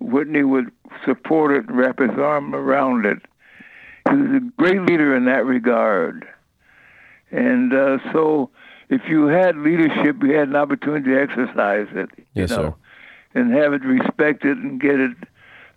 Whitney 0.00 0.44
would 0.44 0.70
support 1.04 1.52
it 1.56 1.68
and 1.68 1.76
wrap 1.76 1.98
his 1.98 2.16
arm 2.18 2.54
around 2.54 3.04
it. 3.04 3.18
He 4.08 4.16
was 4.16 4.30
a 4.36 4.40
great 4.56 4.80
leader 4.82 5.14
in 5.16 5.24
that 5.24 5.44
regard. 5.44 6.26
And 7.30 7.74
uh, 7.74 7.98
so 8.12 8.50
if 8.88 9.02
you 9.08 9.26
had 9.26 9.56
leadership, 9.56 10.22
you 10.22 10.34
had 10.34 10.48
an 10.48 10.56
opportunity 10.56 11.10
to 11.10 11.20
exercise 11.20 11.88
it. 11.92 12.10
Yes, 12.32 12.50
know? 12.50 12.56
sir 12.56 12.74
and 13.34 13.52
have 13.52 13.72
it 13.72 13.84
respected 13.84 14.58
and 14.58 14.80
get 14.80 14.98
it 14.98 15.16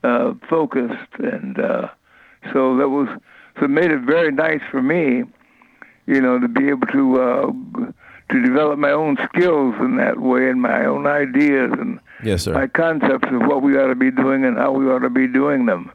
uh, 0.03 0.33
focused. 0.49 1.13
And 1.19 1.59
uh, 1.59 1.89
so 2.53 2.77
that 2.77 2.89
was 2.89 3.07
so 3.59 3.65
it 3.65 3.69
made 3.69 3.91
it 3.91 4.01
very 4.01 4.31
nice 4.31 4.61
for 4.69 4.81
me, 4.81 5.23
you 6.07 6.21
know, 6.21 6.39
to 6.39 6.47
be 6.47 6.69
able 6.69 6.87
to 6.87 7.21
uh, 7.21 7.51
to 8.31 8.41
develop 8.41 8.79
my 8.79 8.91
own 8.91 9.17
skills 9.25 9.75
in 9.79 9.97
that 9.97 10.19
way 10.19 10.49
and 10.49 10.61
my 10.61 10.85
own 10.85 11.05
ideas 11.05 11.71
and 11.73 11.99
yes, 12.23 12.47
my 12.47 12.67
concepts 12.67 13.27
of 13.29 13.41
what 13.41 13.61
we 13.61 13.77
ought 13.77 13.87
to 13.87 13.95
be 13.95 14.11
doing 14.11 14.45
and 14.45 14.57
how 14.57 14.71
we 14.71 14.85
ought 14.85 14.99
to 14.99 15.09
be 15.09 15.27
doing 15.27 15.65
them 15.65 15.91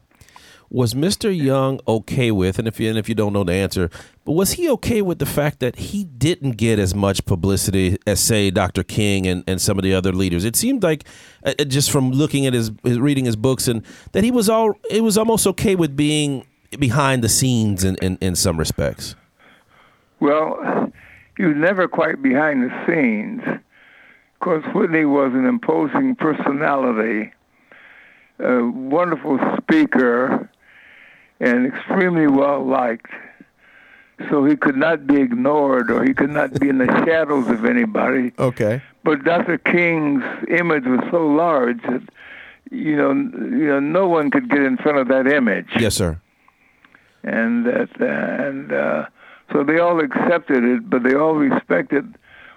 was 0.71 0.95
Mr. 0.95 1.37
Young 1.37 1.81
okay 1.87 2.31
with, 2.31 2.59
and 2.59 2.67
if 2.67 2.81
you 2.81 2.89
and 2.89 2.99
if 2.99 3.09
you 3.09 3.15
don't 3.15 3.33
know 3.33 3.45
the 3.45 3.53
answer, 3.53 3.91
but 4.25 4.33
was 4.33 4.53
he 4.53 4.69
okay 4.71 5.03
with 5.03 5.19
the 5.19 5.27
fact 5.27 5.61
that 5.61 5.77
he 5.77 6.05
didn't 6.05 6.53
get 6.53 6.79
as 6.79 6.95
much 6.95 7.25
publicity 7.25 7.97
as 8.07 8.21
say 8.21 8.51
Dr. 8.51 8.83
King 8.83 9.27
and, 9.27 9.45
and 9.47 9.61
some 9.61 9.79
of 9.79 9.85
the 9.85 9.95
other 9.95 10.13
leaders? 10.13 10.45
It 10.45 10.57
seemed 10.57 10.83
like 10.83 11.05
uh, 11.45 11.55
uh, 11.59 11.65
just 11.65 11.91
from 11.91 12.11
looking 12.11 12.47
at 12.47 12.53
his, 12.53 12.73
his, 12.83 12.99
reading 12.99 13.25
his 13.25 13.37
books 13.37 13.69
and 13.69 13.85
that 14.13 14.25
he 14.25 14.31
was 14.31 14.49
all 14.49 14.75
it 14.91 15.03
was 15.03 15.17
almost 15.17 15.47
okay 15.47 15.77
with 15.77 15.97
being 15.97 16.47
behind 16.79 17.23
the 17.23 17.29
scenes 17.29 17.85
in, 17.85 17.97
in, 17.97 18.19
in 18.21 18.35
some 18.35 18.59
respects. 18.59 19.15
Well, 20.19 20.93
he 21.37 21.45
was 21.45 21.57
never 21.57 21.87
quite 21.87 22.23
behind 22.23 22.63
the 22.63 22.87
scenes. 22.87 23.43
Of 23.47 24.41
course, 24.41 24.65
Whitney 24.75 25.05
was 25.05 25.33
an 25.35 25.47
imposing 25.47 26.17
personality, 26.17 27.33
a 28.39 28.65
wonderful 28.65 29.39
speaker, 29.59 30.51
and 31.41 31.67
extremely 31.67 32.27
well 32.27 32.65
liked. 32.65 33.11
So 34.31 34.45
he 34.45 34.57
could 34.57 34.77
not 34.77 35.07
be 35.07 35.21
ignored 35.21 35.91
or 35.91 36.03
he 36.03 36.15
could 36.15 36.31
not 36.31 36.59
be 36.59 36.71
in 36.71 36.79
the 36.79 36.87
shadows 37.05 37.49
of 37.49 37.67
anybody. 37.67 38.33
Okay. 38.39 38.83
But 39.05 39.25
Dr. 39.25 39.59
King's 39.59 40.25
image 40.49 40.85
was 40.87 41.01
so 41.11 41.27
large 41.27 41.83
that 41.83 42.03
you 42.71 42.97
know, 42.97 43.13
you 43.13 43.67
know, 43.67 43.81
no 43.81 44.09
one 44.09 44.31
could 44.31 44.49
get 44.51 44.61
in 44.61 44.77
front 44.77 44.99
of 44.99 45.09
that 45.09 45.27
image. 45.27 45.69
Yes, 45.79 45.95
sir. 45.95 46.21
And 47.23 47.67
that, 47.67 47.91
uh, 48.01 48.43
and 48.45 48.73
uh, 48.73 49.07
so 49.53 49.65
they 49.65 49.79
all 49.79 50.01
accepted 50.01 50.65
it, 50.65 50.89
but 50.89 51.03
they 51.03 51.15
all 51.15 51.35
respected 51.35 52.17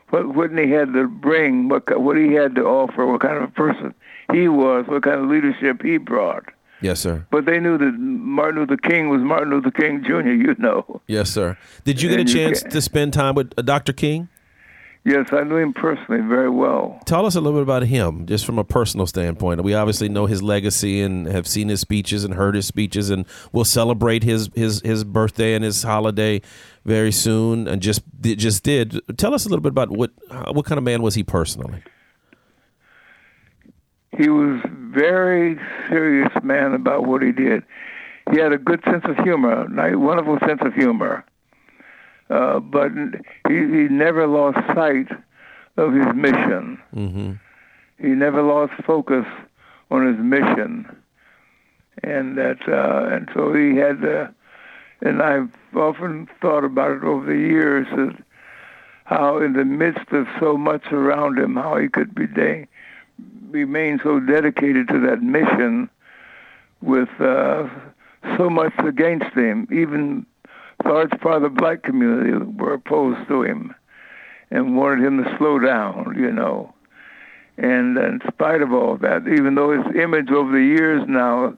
what 0.10 0.36
Whitney 0.36 0.72
had 0.72 0.94
to 0.94 1.08
bring, 1.08 1.70
what 1.70 2.00
what 2.00 2.18
he 2.18 2.34
had 2.34 2.56
to 2.56 2.63
offer, 2.63 3.06
what 3.06 3.22
kind 3.22 3.38
of 3.38 3.44
a 3.44 3.52
person 3.52 3.94
he 4.32 4.48
was, 4.48 4.86
what 4.88 5.04
kind 5.04 5.22
of 5.22 5.30
leadership 5.30 5.82
he 5.84 5.98
brought. 5.98 6.46
Yes, 6.82 7.00
sir. 7.00 7.26
But 7.32 7.46
they 7.46 7.60
knew 7.60 7.78
that 7.78 7.92
Martin 7.98 8.62
Luther 8.62 8.78
King 8.78 9.10
was 9.10 9.22
Martin 9.22 9.50
Luther 9.50 9.72
King 9.72 10.04
Jr., 10.04 10.30
you 10.30 10.56
know. 10.58 11.02
Yes, 11.08 11.30
sir. 11.30 11.58
Did 11.84 12.02
you 12.02 12.10
get 12.10 12.20
a 12.20 12.26
chance 12.26 12.63
to 12.63 12.82
spend 12.82 13.13
time 13.13 13.36
with 13.36 13.54
uh, 13.58 13.62
Dr. 13.62 13.94
King? 13.94 14.30
Yes, 15.06 15.28
I 15.32 15.44
knew 15.44 15.56
him 15.56 15.74
personally 15.74 16.22
very 16.22 16.50
well. 16.50 17.00
Tell 17.06 17.26
us 17.26 17.36
a 17.36 17.42
little 17.42 17.58
bit 17.60 17.63
about 17.63 17.84
him, 17.84 18.26
just 18.26 18.46
from 18.46 18.60
a 18.60 18.65
personal 18.65 19.08
standpoint. 19.08 19.63
We 19.63 19.74
obviously 19.74 20.10
know 20.10 20.26
his 20.26 20.44
legacy 20.44 21.02
and 21.02 21.26
have 21.26 21.48
seen 21.48 21.70
his 21.70 21.80
speeches 21.80 22.26
and 22.26 22.34
heard 22.34 22.54
his 22.54 22.68
speeches, 22.68 23.10
and 23.10 23.26
we'll 23.54 23.65
celebrate 23.65 24.24
his 24.24 24.50
his 24.56 24.82
his 24.82 25.06
birthday 25.06 25.56
and 25.56 25.63
his 25.63 25.84
holiday 25.84 26.42
very 26.84 27.13
soon. 27.13 27.68
And 27.68 27.82
just 27.82 28.02
just 28.22 28.63
did 28.63 29.02
tell 29.18 29.34
us 29.34 29.46
a 29.46 29.50
little 29.50 29.63
bit 29.63 29.70
about 29.70 29.89
what 29.89 30.12
what 30.54 30.65
kind 30.65 30.78
of 30.78 30.84
man 30.84 31.02
was 31.02 31.15
he 31.15 31.24
personally 31.24 31.82
he 34.17 34.30
was 34.30 34.62
very 34.72 35.60
serious 35.88 36.32
man 36.43 36.74
about 36.74 37.06
what 37.06 37.22
he 37.22 37.32
did. 37.32 37.63
He 38.32 38.39
had 38.39 38.52
a 38.52 38.58
good 38.58 38.84
sense 38.86 39.04
of 39.06 39.17
humor, 39.17 39.65
a 39.65 39.98
wonderful 39.98 40.38
sense 40.45 40.62
of 40.63 40.74
humor, 40.74 41.26
uh, 42.30 42.60
but 42.60 42.91
he, 43.48 43.56
he 43.56 43.88
never 43.89 44.28
lost 44.28 44.58
sight 44.76 45.08
of 45.78 45.93
his 45.93 46.08
mission. 46.15 46.80
Mm-hmm. 46.95 47.32
He 48.00 48.10
never 48.10 48.41
lost 48.41 48.74
focus 48.86 49.26
on 49.91 50.06
his 50.06 50.24
mission, 50.24 50.86
and 52.04 52.38
that 52.38 52.60
uh, 52.67 53.15
and 53.15 53.30
so 53.34 53.54
he 53.54 53.76
had. 53.76 54.04
Uh, 54.04 54.28
and 55.02 55.22
I've 55.22 55.50
often 55.76 56.28
thought 56.41 56.65
about 56.65 56.91
it 56.91 57.04
over 57.04 57.26
the 57.26 57.39
years 57.39 57.88
that 57.95 58.22
how, 59.06 59.42
in 59.42 59.54
the 59.54 59.65
midst 59.65 60.12
of 60.12 60.27
so 60.40 60.58
much 60.58 60.92
around 60.92 61.40
him, 61.40 61.56
how 61.56 61.77
he 61.77 61.88
could 61.88 62.13
be 62.13 62.27
dang, 62.27 62.67
remain 63.50 64.00
so 64.04 64.20
dedicated 64.20 64.88
to 64.90 65.00
that 65.08 65.22
mission 65.22 65.90
with 66.82 67.10
uh, 67.20 67.67
so 68.38 68.50
much 68.50 68.74
against 68.80 69.34
him. 69.36 69.67
Even 69.72 70.26
large 70.86 71.12
part 71.22 71.38
of 71.38 71.42
the 71.42 71.50
black 71.50 71.84
community 71.84 72.32
were 72.32 72.74
opposed 72.74 73.28
to 73.28 73.44
him 73.44 73.76
and 74.52 74.78
wanted 74.78 75.06
him 75.06 75.24
to 75.24 75.38
slow 75.38 75.60
down, 75.60 76.15
you 76.17 76.32
know. 76.32 76.74
And 77.58 77.98
in 77.98 78.22
spite 78.28 78.62
of 78.62 78.72
all 78.72 78.98
that, 78.98 79.28
even 79.28 79.56
though 79.56 79.72
his 79.82 79.96
image 79.96 80.32
over 80.32 80.52
the 80.52 80.63
years 80.63 81.04
now, 81.08 81.58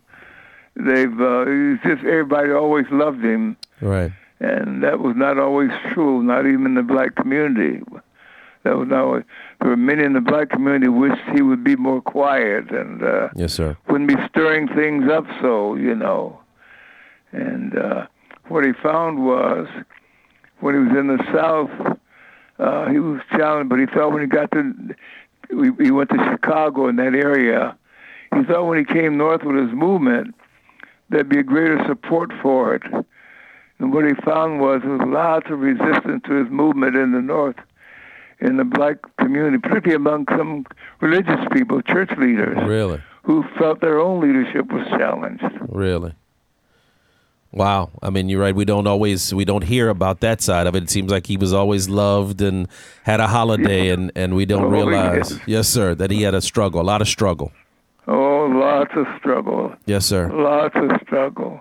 they've 0.75 1.21
uh, 1.21 1.45
just 1.83 2.03
everybody 2.03 2.51
always 2.51 2.85
loved 2.91 3.23
him. 3.23 3.55
Right. 3.81 4.11
and 4.39 4.83
that 4.83 4.99
was 4.99 5.15
not 5.15 5.37
always 5.37 5.71
true, 5.91 6.23
not 6.23 6.45
even 6.47 6.65
in 6.65 6.75
the 6.75 6.83
black 6.83 7.15
community. 7.15 7.81
That 8.63 8.77
was 8.77 8.87
not 8.87 9.03
always. 9.03 9.23
There 9.61 9.69
were 9.69 9.77
many 9.77 10.03
in 10.03 10.13
the 10.13 10.21
black 10.21 10.49
community 10.49 10.87
wished 10.87 11.21
he 11.35 11.41
would 11.43 11.63
be 11.63 11.75
more 11.75 12.01
quiet 12.01 12.71
and 12.71 13.03
uh, 13.03 13.29
Yes, 13.35 13.53
sir. 13.53 13.77
wouldn't 13.87 14.09
be 14.09 14.15
stirring 14.29 14.67
things 14.69 15.09
up 15.09 15.25
so, 15.39 15.75
you 15.75 15.93
know. 15.95 16.39
And 17.31 17.77
uh, 17.77 18.07
what 18.47 18.65
he 18.65 18.73
found 18.73 19.23
was 19.23 19.67
when 20.61 20.73
he 20.75 20.81
was 20.81 20.97
in 20.99 21.07
the 21.07 21.23
South, 21.31 21.97
uh, 22.59 22.89
he 22.89 22.99
was 22.99 23.21
challenged, 23.31 23.69
but 23.69 23.79
he 23.79 23.85
felt 23.85 24.13
when 24.13 24.21
he 24.21 24.27
got 24.27 24.51
to, 24.51 24.73
he, 25.49 25.83
he 25.85 25.91
went 25.91 26.09
to 26.09 26.17
Chicago 26.31 26.87
in 26.87 26.95
that 26.95 27.13
area, 27.13 27.77
he 28.35 28.43
thought 28.43 28.65
when 28.65 28.79
he 28.79 28.85
came 28.85 29.15
north 29.17 29.43
with 29.43 29.57
his 29.57 29.71
movement, 29.73 30.33
there'd 31.09 31.29
be 31.29 31.39
a 31.39 31.43
greater 31.43 31.83
support 31.87 32.31
for 32.41 32.73
it. 32.75 32.83
And 33.79 33.93
what 33.93 34.05
he 34.05 34.13
found 34.25 34.59
was 34.59 34.81
there 34.81 34.91
was 34.97 35.07
lots 35.07 35.47
of 35.51 35.59
resistance 35.59 36.23
to 36.25 36.33
his 36.33 36.49
movement 36.49 36.95
in 36.95 37.11
the 37.11 37.21
north, 37.21 37.55
in 38.41 38.57
the 38.57 38.63
black 38.63 38.97
community, 39.17 39.57
particularly 39.59 39.95
among 39.95 40.25
some 40.37 40.65
religious 40.99 41.39
people, 41.51 41.81
church 41.81 42.09
leaders 42.17 42.57
Really, 42.63 43.01
who 43.23 43.43
felt 43.57 43.81
their 43.81 43.99
own 43.99 44.19
leadership 44.21 44.71
was 44.71 44.85
challenged. 44.87 45.43
really. 45.69 46.13
Wow. 47.53 47.89
I 48.01 48.09
mean, 48.09 48.29
you're 48.29 48.39
right. 48.39 48.55
We 48.55 48.63
don't 48.63 48.87
always 48.87 49.33
we 49.33 49.43
don't 49.43 49.63
hear 49.65 49.89
about 49.89 50.21
that 50.21 50.41
side 50.41 50.67
of 50.67 50.75
it. 50.75 50.83
It 50.83 50.89
seems 50.89 51.11
like 51.11 51.27
he 51.27 51.35
was 51.35 51.51
always 51.51 51.89
loved 51.89 52.41
and 52.41 52.67
had 53.03 53.19
a 53.19 53.27
holiday, 53.27 53.89
and 53.89 54.09
and 54.15 54.35
we 54.35 54.45
don't 54.45 54.63
Oh, 54.65 54.69
realize, 54.69 55.31
yes. 55.31 55.39
yes, 55.47 55.67
sir, 55.67 55.93
that 55.95 56.11
he 56.11 56.21
had 56.21 56.33
a 56.33 56.41
struggle, 56.41 56.79
a 56.79 56.83
lot 56.83 57.01
of 57.01 57.09
struggle. 57.09 57.51
Oh, 58.07 58.45
lots 58.45 58.91
of 58.95 59.05
struggle, 59.19 59.75
Yes, 59.85 60.05
sir. 60.05 60.29
lots 60.31 60.75
of 60.77 60.91
struggle. 61.05 61.59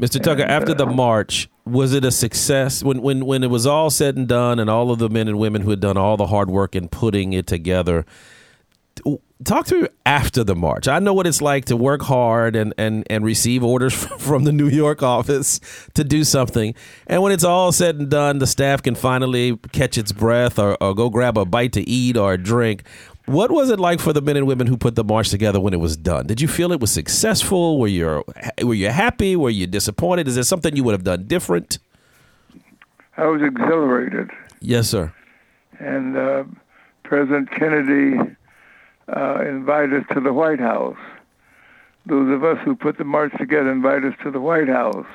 Mr. 0.00 0.20
Tucker, 0.20 0.42
after 0.42 0.74
the 0.74 0.86
uh, 0.86 0.92
march, 0.92 1.48
was 1.66 1.94
it 1.94 2.04
a 2.04 2.10
success 2.10 2.82
when, 2.82 3.00
when 3.00 3.24
when 3.24 3.42
it 3.42 3.50
was 3.50 3.66
all 3.66 3.90
said 3.90 4.16
and 4.16 4.28
done, 4.28 4.58
and 4.58 4.68
all 4.68 4.90
of 4.90 4.98
the 4.98 5.08
men 5.08 5.28
and 5.28 5.38
women 5.38 5.62
who 5.62 5.70
had 5.70 5.80
done 5.80 5.96
all 5.96 6.16
the 6.16 6.26
hard 6.26 6.50
work 6.50 6.76
in 6.76 6.88
putting 6.88 7.32
it 7.32 7.46
together? 7.46 8.04
Talk 9.44 9.66
to 9.66 9.82
me 9.82 9.88
after 10.06 10.44
the 10.44 10.54
march. 10.54 10.86
I 10.86 11.00
know 11.00 11.12
what 11.12 11.26
it's 11.26 11.42
like 11.42 11.64
to 11.66 11.76
work 11.76 12.02
hard 12.02 12.54
and, 12.54 12.72
and, 12.78 13.04
and 13.10 13.24
receive 13.24 13.64
orders 13.64 13.92
from 14.18 14.44
the 14.44 14.52
New 14.52 14.68
York 14.68 15.02
office 15.02 15.60
to 15.94 16.04
do 16.04 16.22
something. 16.22 16.74
And 17.08 17.20
when 17.20 17.32
it's 17.32 17.44
all 17.44 17.72
said 17.72 17.96
and 17.96 18.08
done, 18.08 18.38
the 18.38 18.46
staff 18.46 18.82
can 18.82 18.94
finally 18.94 19.56
catch 19.72 19.98
its 19.98 20.12
breath 20.12 20.58
or, 20.58 20.80
or 20.82 20.94
go 20.94 21.10
grab 21.10 21.36
a 21.36 21.44
bite 21.44 21.72
to 21.72 21.82
eat 21.82 22.16
or 22.16 22.34
a 22.34 22.38
drink. 22.38 22.84
What 23.26 23.50
was 23.50 23.70
it 23.70 23.80
like 23.80 24.00
for 24.00 24.12
the 24.12 24.20
men 24.20 24.36
and 24.36 24.46
women 24.46 24.66
who 24.66 24.76
put 24.76 24.96
the 24.96 25.04
march 25.04 25.30
together 25.30 25.58
when 25.58 25.72
it 25.72 25.80
was 25.80 25.96
done? 25.96 26.26
Did 26.26 26.40
you 26.42 26.48
feel 26.48 26.72
it 26.72 26.80
was 26.80 26.92
successful? 26.92 27.78
Were 27.78 27.86
you 27.88 28.22
were 28.62 28.74
you 28.74 28.90
happy? 28.90 29.34
Were 29.34 29.48
you 29.50 29.66
disappointed? 29.66 30.28
Is 30.28 30.34
there 30.34 30.44
something 30.44 30.76
you 30.76 30.84
would 30.84 30.92
have 30.92 31.04
done 31.04 31.24
different? 31.26 31.78
I 33.16 33.26
was 33.26 33.40
exhilarated, 33.42 34.30
Yes, 34.60 34.88
sir. 34.90 35.12
and 35.78 36.16
uh, 36.16 36.44
President 37.04 37.48
Kennedy 37.52 38.18
uh, 39.08 39.38
invited 39.46 40.02
us 40.02 40.06
to 40.14 40.20
the 40.20 40.32
White 40.32 40.58
House. 40.60 40.96
Those 42.06 42.30
of 42.34 42.42
us 42.44 42.58
who 42.64 42.74
put 42.76 42.98
the 42.98 43.04
march 43.04 43.32
together 43.38 43.70
invited 43.70 44.12
us 44.12 44.18
to 44.24 44.30
the 44.32 44.40
White 44.40 44.68
House 44.68 45.06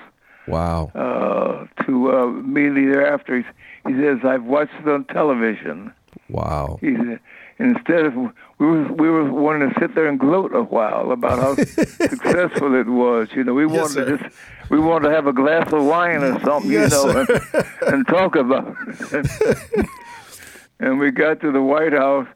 Wow. 0.48 0.92
uh, 0.96 1.84
to 1.84 2.12
uh, 2.12 2.28
immediately 2.40 2.86
thereafter. 2.86 3.40
He, 3.86 3.92
he 3.94 4.00
says, 4.02 4.20
"I've 4.24 4.46
watched 4.46 4.74
it 4.80 4.88
on 4.88 5.04
television." 5.06 5.94
Wow. 6.30 6.80
He 6.82 6.96
said, 6.96 7.20
instead 7.60 8.06
of 8.06 8.14
we 8.16 8.66
were 8.66 8.92
we 8.94 9.10
were 9.10 9.32
wanting 9.32 9.70
to 9.70 9.80
sit 9.80 9.94
there 9.96 10.08
and 10.08 10.20
gloat 10.20 10.56
a 10.56 10.64
while 10.64 11.12
about 11.12 11.40
how 11.40 11.56
successful 11.56 12.74
it 12.76 12.88
was. 12.88 13.28
You 13.36 13.44
know, 13.44 13.54
we 13.54 13.68
Yes, 13.68 13.96
wanted 13.96 14.06
to 14.12 14.18
just 14.18 14.36
we 14.70 14.80
wanted 14.80 15.10
to 15.10 15.16
have 15.16 15.28
a 15.28 15.34
glass 15.34 15.72
of 15.74 15.84
wine 15.86 16.24
or 16.24 16.40
something, 16.42 16.72
Yes, 16.72 16.92
you 16.92 17.14
know, 17.14 17.20
and, 17.20 17.66
and 17.94 18.08
talk 18.08 18.36
about 18.36 18.76
it. 18.90 19.86
and 20.80 21.00
we 21.00 21.12
got 21.12 21.42
to 21.42 21.52
the 21.52 21.62
White 21.62 21.94
House, 21.94 22.28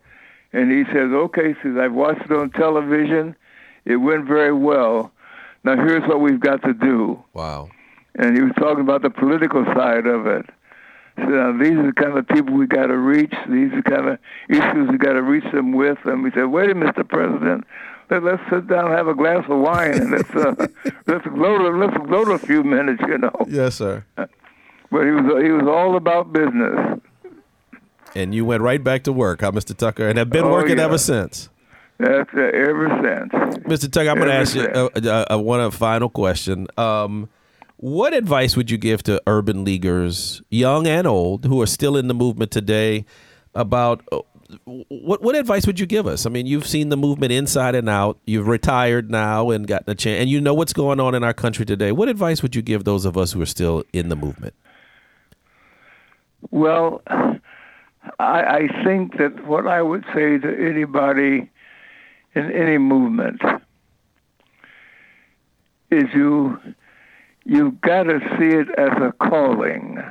and 0.52 0.72
he 0.72 0.84
says, 0.94 1.12
"Okay," 1.12 1.56
says, 1.64 1.78
"I've 1.78 1.94
watched 1.94 2.22
it 2.26 2.32
on 2.32 2.50
television. 2.52 3.36
It 3.86 3.98
went 3.98 4.26
very 4.26 4.54
well. 4.54 5.12
Now 5.64 5.76
here's 5.76 6.08
what 6.08 6.20
we've 6.22 6.40
got 6.40 6.62
to 6.64 6.74
do." 6.74 7.24
Wow. 7.34 7.70
and 8.16 8.36
he 8.38 8.44
was 8.44 8.52
talking 8.60 8.82
about 8.82 9.02
the 9.02 9.10
political 9.10 9.66
side 9.74 10.06
of 10.06 10.28
it. 10.28 10.46
So 11.18 11.24
now 11.26 11.58
these 11.58 11.74
are 11.74 11.86
the 11.88 11.94
kind 11.94 12.18
of 12.18 12.28
people 12.28 12.54
we 12.56 12.66
got 12.66 12.88
to 12.88 12.98
reach. 12.98 13.34
These 13.50 13.72
are 13.74 13.82
the 13.82 13.90
kind 13.90 14.08
of 14.10 14.20
issues 14.50 14.90
we 14.90 14.98
got 14.98 15.14
to 15.14 15.22
reach 15.22 15.44
them 15.54 15.72
with. 15.74 15.98
And 16.06 16.24
we 16.24 16.32
said, 16.32 16.46
"Wait, 16.46 16.70
a 16.72 16.76
minute, 16.76 16.96
Mr. 16.96 17.08
President, 17.08 17.66
let, 18.10 18.24
let's 18.24 18.42
sit 18.50 18.68
down, 18.68 18.86
and 18.88 18.96
have 18.96 19.08
a 19.08 19.14
glass 19.14 19.46
of 19.48 19.60
wine, 19.60 19.94
and 19.94 20.12
let's 20.12 20.30
uh, 20.32 20.56
let's 21.08 21.26
gloat 21.28 21.62
a, 21.62 21.70
let's 21.78 21.98
gloat 22.08 22.30
a 22.30 22.40
few 22.40 22.64
minutes, 22.64 23.02
you 23.08 23.18
know." 23.20 23.32
Yes, 23.48 23.76
sir. 23.76 24.06
But 24.16 24.28
he 25.06 25.12
was 25.12 25.44
he 25.44 25.52
was 25.52 25.68
all 25.68 25.96
about 25.96 26.34
business. 26.34 27.00
And 28.16 28.34
you 28.36 28.46
went 28.46 28.62
right 28.62 28.84
back 28.84 29.04
to 29.06 29.14
work, 29.14 29.42
huh, 29.42 29.52
Mr. 29.52 29.76
Tucker, 29.76 30.08
and 30.08 30.18
have 30.20 30.30
been 30.30 30.46
Oh, 30.46 30.52
working 30.52 30.78
yeah. 30.78 30.86
ever 30.86 30.98
since. 31.00 31.50
That's 32.00 32.30
uh, 32.36 32.42
ever 32.42 32.90
since. 33.04 33.64
Mr. 33.66 33.92
Tucker, 33.92 34.10
I'm 34.10 34.18
going 34.18 34.30
to 34.30 34.36
ask 34.36 34.56
you 34.56 34.64
uh, 34.64 34.90
uh, 34.96 35.26
uh, 35.36 35.38
one 35.40 35.60
uh, 35.62 35.72
final 35.72 36.10
question. 36.10 36.68
Um, 36.78 37.30
what 37.84 38.14
advice 38.14 38.56
would 38.56 38.72
you 38.72 38.78
give 38.78 39.04
to 39.04 39.22
urban 39.28 39.66
leaguers, 39.66 40.42
young 40.50 40.88
and 40.88 41.06
old, 41.06 41.44
who 41.44 41.62
are 41.62 41.68
still 41.68 41.98
in 41.98 42.08
the 42.08 42.14
movement 42.14 42.50
today? 42.50 43.04
About 43.56 44.02
uh, 44.10 44.20
what 44.88 45.22
what 45.22 45.36
advice 45.36 45.68
would 45.68 45.82
you 45.82 45.86
give 45.86 46.08
us? 46.08 46.26
I 46.26 46.30
mean, 46.30 46.46
you've 46.46 46.66
seen 46.66 46.88
the 46.88 46.96
movement 46.96 47.34
inside 47.34 47.76
and 47.76 47.90
out. 47.90 48.20
You've 48.26 48.48
retired 48.48 49.12
now 49.12 49.50
and 49.50 49.68
gotten 49.68 49.90
a 49.92 49.96
chance, 49.96 50.22
and 50.22 50.30
you 50.30 50.40
know 50.40 50.54
what's 50.54 50.72
going 50.72 51.02
on 51.02 51.14
in 51.14 51.26
our 51.26 51.34
country 51.34 51.66
today. 51.66 51.92
What 51.92 52.08
advice 52.08 52.42
would 52.42 52.56
you 52.56 52.62
give 52.62 52.86
those 52.86 53.04
of 53.04 53.18
us 53.18 53.34
who 53.34 53.42
are 53.42 53.46
still 53.46 53.84
in 53.92 54.08
the 54.08 54.16
movement? 54.16 54.54
Well, 56.52 57.02
I, 57.08 57.40
I 58.18 58.84
think 58.86 59.18
that 59.18 59.46
what 59.46 59.68
I 59.68 59.82
would 59.82 60.06
say 60.14 60.38
to 60.38 60.70
anybody 60.70 61.52
in 62.34 62.50
any 62.50 62.78
movement 62.78 63.42
is 65.92 66.06
you 66.16 66.58
you've 67.46 67.80
got 67.82 68.04
to 68.04 68.20
see 68.38 68.56
it 68.56 68.70
as 68.78 68.92
a 69.02 69.14
calling, 69.14 70.04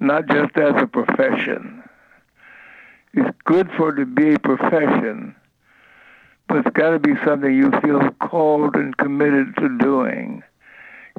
not 0.00 0.26
just 0.28 0.56
as 0.56 0.74
a 0.76 0.86
profession. 0.86 1.82
It's 3.12 3.36
good 3.44 3.70
for 3.76 3.90
it 3.90 3.96
to 3.96 4.06
be 4.06 4.34
a 4.34 4.38
profession, 4.38 5.34
but 6.48 6.58
it's 6.58 6.76
got 6.76 6.90
to 6.90 6.98
be 6.98 7.14
something 7.24 7.52
you 7.52 7.70
feel 7.82 8.10
called 8.20 8.76
and 8.76 8.96
committed 8.96 9.56
to 9.56 9.78
doing. 9.78 10.42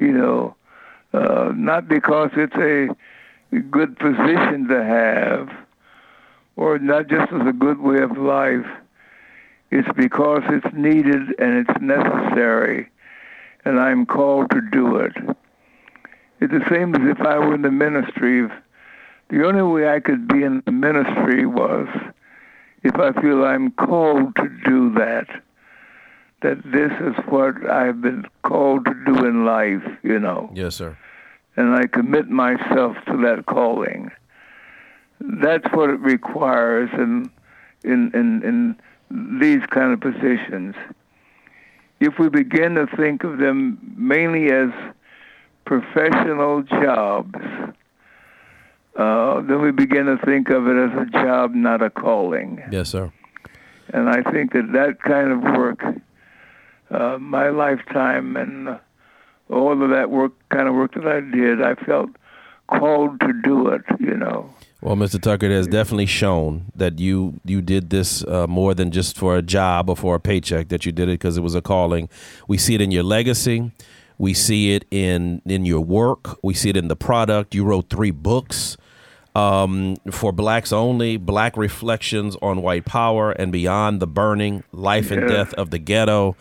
You 0.00 0.12
know, 0.12 0.56
uh, 1.12 1.52
not 1.54 1.88
because 1.88 2.30
it's 2.34 2.56
a 2.56 2.88
good 3.70 3.98
position 3.98 4.68
to 4.68 4.82
have, 4.82 5.50
or 6.56 6.78
not 6.78 7.08
just 7.08 7.30
as 7.32 7.46
a 7.46 7.52
good 7.52 7.78
way 7.78 8.00
of 8.00 8.16
life. 8.16 8.66
It's 9.70 9.88
because 9.96 10.42
it's 10.48 10.74
needed 10.74 11.34
and 11.38 11.66
it's 11.66 11.80
necessary, 11.80 12.88
and 13.64 13.78
I'm 13.80 14.06
called 14.06 14.50
to 14.50 14.60
do 14.60 14.96
it. 14.96 15.12
It's 16.40 16.52
the 16.52 16.64
same 16.70 16.94
as 16.94 17.02
if 17.08 17.20
I 17.24 17.38
were 17.38 17.54
in 17.54 17.62
the 17.62 17.70
ministry. 17.70 18.48
The 19.28 19.46
only 19.46 19.62
way 19.62 19.88
I 19.88 20.00
could 20.00 20.26
be 20.28 20.42
in 20.42 20.62
the 20.66 20.72
ministry 20.72 21.46
was 21.46 21.88
if 22.82 22.96
I 22.96 23.12
feel 23.20 23.44
I'm 23.44 23.70
called 23.72 24.34
to 24.36 24.48
do 24.64 24.92
that. 24.94 25.26
That 26.42 26.58
this 26.64 26.90
is 27.00 27.14
what 27.28 27.70
I've 27.70 28.00
been 28.00 28.24
called 28.42 28.84
to 28.86 28.94
do 29.06 29.24
in 29.24 29.44
life, 29.44 29.84
you 30.02 30.18
know 30.18 30.50
Yes, 30.52 30.74
sir. 30.74 30.98
and 31.56 31.72
I 31.76 31.86
commit 31.86 32.28
myself 32.28 32.96
to 33.06 33.16
that 33.18 33.44
calling. 33.46 34.10
That's 35.20 35.64
what 35.72 35.88
it 35.90 36.00
requires 36.00 36.90
in 36.94 37.30
in 37.84 38.10
in, 38.12 38.42
in 38.42 39.38
these 39.40 39.64
kind 39.66 39.92
of 39.92 40.00
positions. 40.00 40.74
If 42.02 42.18
we 42.18 42.28
begin 42.28 42.74
to 42.74 42.88
think 42.96 43.22
of 43.22 43.38
them 43.38 43.78
mainly 43.96 44.50
as 44.50 44.70
professional 45.64 46.62
jobs, 46.62 47.36
uh, 48.96 49.40
then 49.42 49.62
we 49.62 49.70
begin 49.70 50.06
to 50.06 50.18
think 50.24 50.48
of 50.50 50.66
it 50.66 50.76
as 50.76 51.06
a 51.06 51.10
job, 51.12 51.54
not 51.54 51.80
a 51.80 51.90
calling. 51.90 52.60
Yes, 52.72 52.88
sir. 52.88 53.12
And 53.92 54.08
I 54.08 54.20
think 54.32 54.52
that 54.52 54.72
that 54.72 55.00
kind 55.00 55.30
of 55.30 55.42
work, 55.56 55.80
uh, 56.90 57.18
my 57.18 57.50
lifetime 57.50 58.34
and 58.36 58.80
all 59.48 59.80
of 59.80 59.90
that 59.90 60.10
work, 60.10 60.32
kind 60.48 60.66
of 60.66 60.74
work 60.74 60.94
that 60.94 61.06
I 61.06 61.20
did, 61.20 61.62
I 61.62 61.76
felt 61.76 62.10
called 62.66 63.20
to 63.20 63.32
do 63.44 63.68
it, 63.68 63.82
you 64.00 64.16
know. 64.16 64.52
Well, 64.82 64.96
Mr. 64.96 65.22
Tucker, 65.22 65.46
it 65.46 65.52
has 65.52 65.68
definitely 65.68 66.06
shown 66.06 66.72
that 66.74 66.98
you 66.98 67.40
you 67.44 67.62
did 67.62 67.90
this 67.90 68.24
uh, 68.24 68.48
more 68.48 68.74
than 68.74 68.90
just 68.90 69.16
for 69.16 69.36
a 69.36 69.42
job 69.42 69.88
or 69.88 69.96
for 69.96 70.16
a 70.16 70.20
paycheck. 70.20 70.68
That 70.70 70.84
you 70.84 70.90
did 70.90 71.08
it 71.08 71.12
because 71.20 71.36
it 71.36 71.42
was 71.42 71.54
a 71.54 71.62
calling. 71.62 72.08
We 72.48 72.58
see 72.58 72.74
it 72.74 72.80
in 72.80 72.90
your 72.90 73.04
legacy. 73.04 73.70
We 74.18 74.34
see 74.34 74.74
it 74.74 74.84
in 74.90 75.40
in 75.46 75.64
your 75.64 75.82
work. 75.82 76.36
We 76.42 76.52
see 76.54 76.68
it 76.68 76.76
in 76.76 76.88
the 76.88 76.96
product. 76.96 77.54
You 77.54 77.64
wrote 77.64 77.90
three 77.90 78.10
books 78.10 78.76
um, 79.36 79.96
for 80.10 80.32
blacks 80.32 80.72
only, 80.72 81.16
Black 81.16 81.56
Reflections 81.56 82.36
on 82.42 82.60
White 82.60 82.84
Power 82.84 83.30
and 83.30 83.52
Beyond 83.52 84.00
the 84.00 84.08
Burning, 84.08 84.64
Life 84.72 85.12
and 85.12 85.22
Yeah. 85.22 85.28
Death 85.28 85.54
of 85.54 85.70
the 85.70 85.78
Ghetto. 85.78 86.36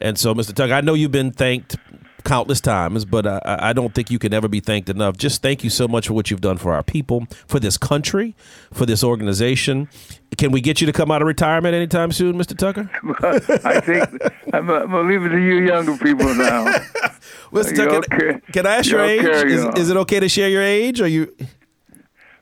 And 0.00 0.16
so, 0.16 0.32
Mr. 0.34 0.54
Tucker, 0.54 0.74
I 0.74 0.80
know 0.80 0.94
you've 0.94 1.10
been 1.10 1.32
thanked 1.32 1.76
countless 2.24 2.60
times, 2.60 3.04
but 3.04 3.26
uh, 3.26 3.40
I 3.44 3.72
don't 3.72 3.94
think 3.94 4.10
you 4.10 4.18
can 4.18 4.34
ever 4.34 4.48
be 4.48 4.60
thanked 4.60 4.88
enough. 4.88 5.16
Just 5.16 5.42
thank 5.42 5.64
you 5.64 5.70
so 5.70 5.88
much 5.88 6.08
for 6.08 6.14
what 6.14 6.30
you've 6.30 6.40
done 6.40 6.58
for 6.58 6.72
our 6.72 6.82
people, 6.82 7.26
for 7.46 7.60
this 7.60 7.76
country, 7.76 8.34
for 8.72 8.86
this 8.86 9.02
organization. 9.04 9.88
Can 10.36 10.52
we 10.52 10.60
get 10.60 10.80
you 10.80 10.86
to 10.86 10.92
come 10.92 11.10
out 11.10 11.22
of 11.22 11.28
retirement 11.28 11.74
anytime 11.74 12.12
soon, 12.12 12.36
Mr. 12.36 12.56
Tucker? 12.56 12.90
I 13.66 13.80
think 13.80 14.08
I'm, 14.52 14.68
I'm 14.70 14.90
going 14.90 14.90
to 14.90 15.12
leave 15.12 15.24
it 15.24 15.30
to 15.30 15.40
you 15.40 15.66
younger 15.66 15.96
people 15.96 16.32
now. 16.34 16.64
Mr. 17.52 17.76
Tucker, 17.76 18.02
can, 18.02 18.40
can 18.52 18.66
I 18.66 18.76
ask 18.76 18.90
your 18.90 19.00
age? 19.00 19.24
Is, 19.24 19.64
is, 19.76 19.90
it 19.90 19.96
okay 19.96 20.20
to 20.20 20.28
share 20.28 20.48
your 20.48 20.62
age? 20.62 21.00
Or 21.00 21.06
you? 21.06 21.34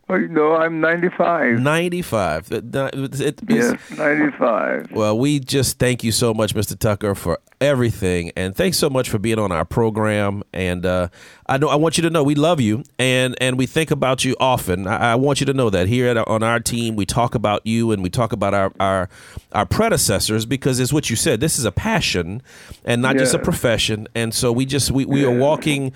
Well, 0.09 0.21
no, 0.21 0.55
I'm 0.55 0.81
95. 0.81 1.59
95. 1.59 2.53
It, 2.53 3.41
yes, 3.49 3.91
95. 3.91 4.93
Well, 4.93 5.19
we 5.19 5.41
just 5.41 5.81
thank 5.81 6.05
you 6.05 6.13
so 6.13 6.33
much, 6.33 6.55
Mr. 6.55 6.79
Tucker, 6.79 7.17
for 7.17 7.41
everything, 7.61 8.31
and 8.37 8.55
thanks 8.55 8.79
so 8.79 8.89
much 8.89 9.09
for 9.09 9.19
being 9.19 9.41
on 9.41 9.51
our 9.51 9.65
program. 9.65 10.45
And 10.53 10.87
uh, 10.87 11.09
I 11.49 11.59
know 11.59 11.69
I 11.69 11.75
want 11.75 11.99
you 11.99 12.03
to 12.03 12.11
know 12.11 12.23
we 12.23 12.37
love 12.37 12.61
you, 12.61 12.85
and 13.01 13.35
and 13.41 13.59
we 13.59 13.67
think 13.67 13.91
about 13.91 14.25
you 14.25 14.37
often. 14.39 14.87
I, 14.87 15.13
I 15.13 15.15
want 15.17 15.41
you 15.41 15.47
to 15.47 15.53
know 15.53 15.71
that 15.71 15.89
here 15.89 16.07
at, 16.07 16.17
on 16.29 16.45
our 16.45 16.61
team, 16.61 16.95
we 16.95 17.05
talk 17.05 17.35
about 17.35 17.67
you 17.67 17.91
and 17.91 18.01
we 18.01 18.11
talk 18.11 18.33
about 18.33 18.55
our 18.55 18.73
our, 18.79 19.09
our 19.53 19.67
predecessors 19.67 20.47
because 20.47 20.79
it's 20.79 20.93
what 20.93 21.11
you 21.11 21.17
said. 21.17 21.41
This 21.41 21.59
is 21.59 21.65
a 21.65 21.73
passion 21.73 22.43
and 22.85 23.03
not 23.03 23.17
yes. 23.17 23.23
just 23.23 23.35
a 23.35 23.39
profession, 23.41 24.07
and 24.15 24.33
so 24.33 24.53
we 24.53 24.67
just 24.67 24.93
we, 24.93 25.05
we 25.05 25.25
are 25.25 25.37
walking 25.37 25.93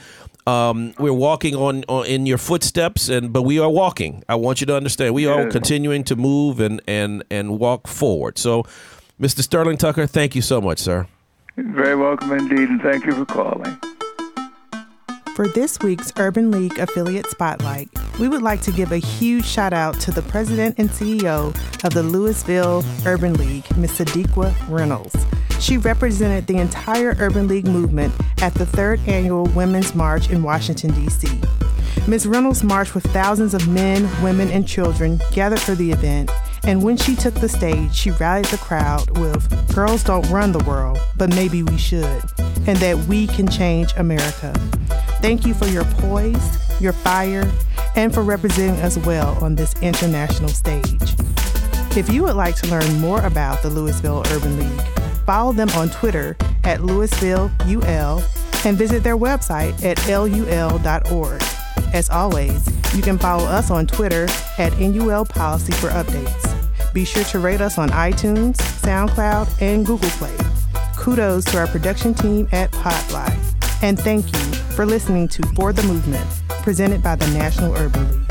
um, 0.50 0.94
we're 0.98 1.12
walking 1.12 1.54
on, 1.54 1.84
on, 1.88 2.06
in 2.06 2.26
your 2.26 2.38
footsteps, 2.38 3.08
and 3.08 3.32
but 3.32 3.42
we 3.42 3.58
are 3.58 3.70
walking. 3.70 4.22
I 4.28 4.34
want 4.34 4.60
you 4.60 4.66
to 4.66 4.76
understand 4.76 5.14
we 5.14 5.26
are 5.26 5.48
continuing 5.48 6.04
to 6.04 6.16
move 6.16 6.60
and 6.60 6.80
and 6.86 7.22
and 7.30 7.58
walk 7.58 7.86
forward. 7.86 8.38
So, 8.38 8.64
Mr. 9.20 9.42
Sterling 9.42 9.76
Tucker, 9.76 10.06
thank 10.06 10.34
you 10.34 10.42
so 10.42 10.60
much, 10.60 10.78
sir. 10.78 11.06
very 11.56 11.96
welcome 11.96 12.32
indeed, 12.32 12.68
and 12.68 12.80
thank 12.82 13.04
you 13.06 13.12
for 13.12 13.24
calling. 13.24 13.78
For 15.36 15.48
this 15.48 15.78
week's 15.78 16.12
Urban 16.18 16.50
League 16.50 16.78
Affiliate 16.78 17.26
Spotlight, 17.26 17.88
we 18.18 18.28
would 18.28 18.42
like 18.42 18.60
to 18.62 18.72
give 18.72 18.92
a 18.92 18.98
huge 18.98 19.46
shout 19.46 19.72
out 19.72 19.98
to 20.00 20.10
the 20.10 20.22
president 20.22 20.78
and 20.78 20.90
CEO 20.90 21.54
of 21.84 21.94
the 21.94 22.02
Louisville 22.02 22.84
Urban 23.06 23.34
League, 23.34 23.64
Ms. 23.76 23.92
Sadiqa 23.98 24.54
Reynolds. 24.68 25.16
She 25.60 25.76
represented 25.76 26.46
the 26.46 26.56
entire 26.56 27.14
Urban 27.18 27.46
League 27.46 27.66
movement 27.66 28.14
at 28.40 28.54
the 28.54 28.64
third 28.64 28.98
annual 29.06 29.44
Women's 29.48 29.94
March 29.94 30.30
in 30.30 30.42
Washington, 30.42 30.92
D.C. 30.94 31.28
Ms. 32.08 32.26
Reynolds 32.26 32.64
marched 32.64 32.94
with 32.94 33.04
thousands 33.12 33.52
of 33.52 33.68
men, 33.68 34.08
women, 34.22 34.48
and 34.48 34.66
children 34.66 35.20
gathered 35.32 35.60
for 35.60 35.74
the 35.74 35.92
event, 35.92 36.30
and 36.64 36.82
when 36.82 36.96
she 36.96 37.14
took 37.14 37.34
the 37.34 37.48
stage, 37.48 37.94
she 37.94 38.10
rallied 38.12 38.46
the 38.46 38.56
crowd 38.56 39.18
with 39.18 39.74
Girls 39.74 40.02
don't 40.02 40.28
run 40.30 40.52
the 40.52 40.64
world, 40.64 40.98
but 41.16 41.28
maybe 41.34 41.62
we 41.62 41.76
should, 41.76 42.22
and 42.66 42.78
that 42.78 42.96
we 43.06 43.26
can 43.26 43.46
change 43.46 43.92
America. 43.98 44.52
Thank 45.20 45.46
you 45.46 45.52
for 45.52 45.66
your 45.66 45.84
poise, 45.84 46.80
your 46.80 46.92
fire, 46.92 47.50
and 47.96 48.12
for 48.12 48.22
representing 48.22 48.80
us 48.80 48.96
well 48.98 49.42
on 49.44 49.54
this 49.56 49.74
international 49.82 50.48
stage. 50.48 51.14
If 51.96 52.10
you 52.10 52.22
would 52.22 52.36
like 52.36 52.56
to 52.56 52.68
learn 52.68 53.00
more 53.00 53.20
about 53.26 53.62
the 53.62 53.68
Louisville 53.68 54.22
Urban 54.30 54.58
League, 54.58 54.99
follow 55.20 55.52
them 55.52 55.68
on 55.70 55.90
Twitter 55.90 56.36
at 56.64 56.80
LouisvilleUL 56.80 58.64
and 58.66 58.76
visit 58.76 59.02
their 59.02 59.16
website 59.16 59.84
at 59.84 59.98
lul.org. 60.06 61.42
As 61.92 62.10
always, 62.10 62.66
you 62.94 63.02
can 63.02 63.18
follow 63.18 63.44
us 63.44 63.70
on 63.70 63.86
Twitter 63.86 64.26
at 64.58 64.78
NUL 64.78 65.24
Policy 65.24 65.72
for 65.72 65.88
updates. 65.88 66.92
Be 66.92 67.04
sure 67.04 67.24
to 67.24 67.38
rate 67.38 67.60
us 67.60 67.78
on 67.78 67.90
iTunes, 67.90 68.56
SoundCloud, 68.56 69.60
and 69.60 69.86
Google 69.86 70.10
Play. 70.10 70.36
Kudos 70.96 71.44
to 71.46 71.58
our 71.58 71.66
production 71.66 72.14
team 72.14 72.48
at 72.52 72.70
Podfly. 72.72 73.32
And 73.82 73.98
thank 73.98 74.26
you 74.26 74.54
for 74.74 74.84
listening 74.84 75.28
to 75.28 75.42
For 75.54 75.72
the 75.72 75.82
Movement, 75.84 76.26
presented 76.62 77.02
by 77.02 77.16
the 77.16 77.26
National 77.28 77.74
Urban 77.74 78.10
League. 78.10 78.29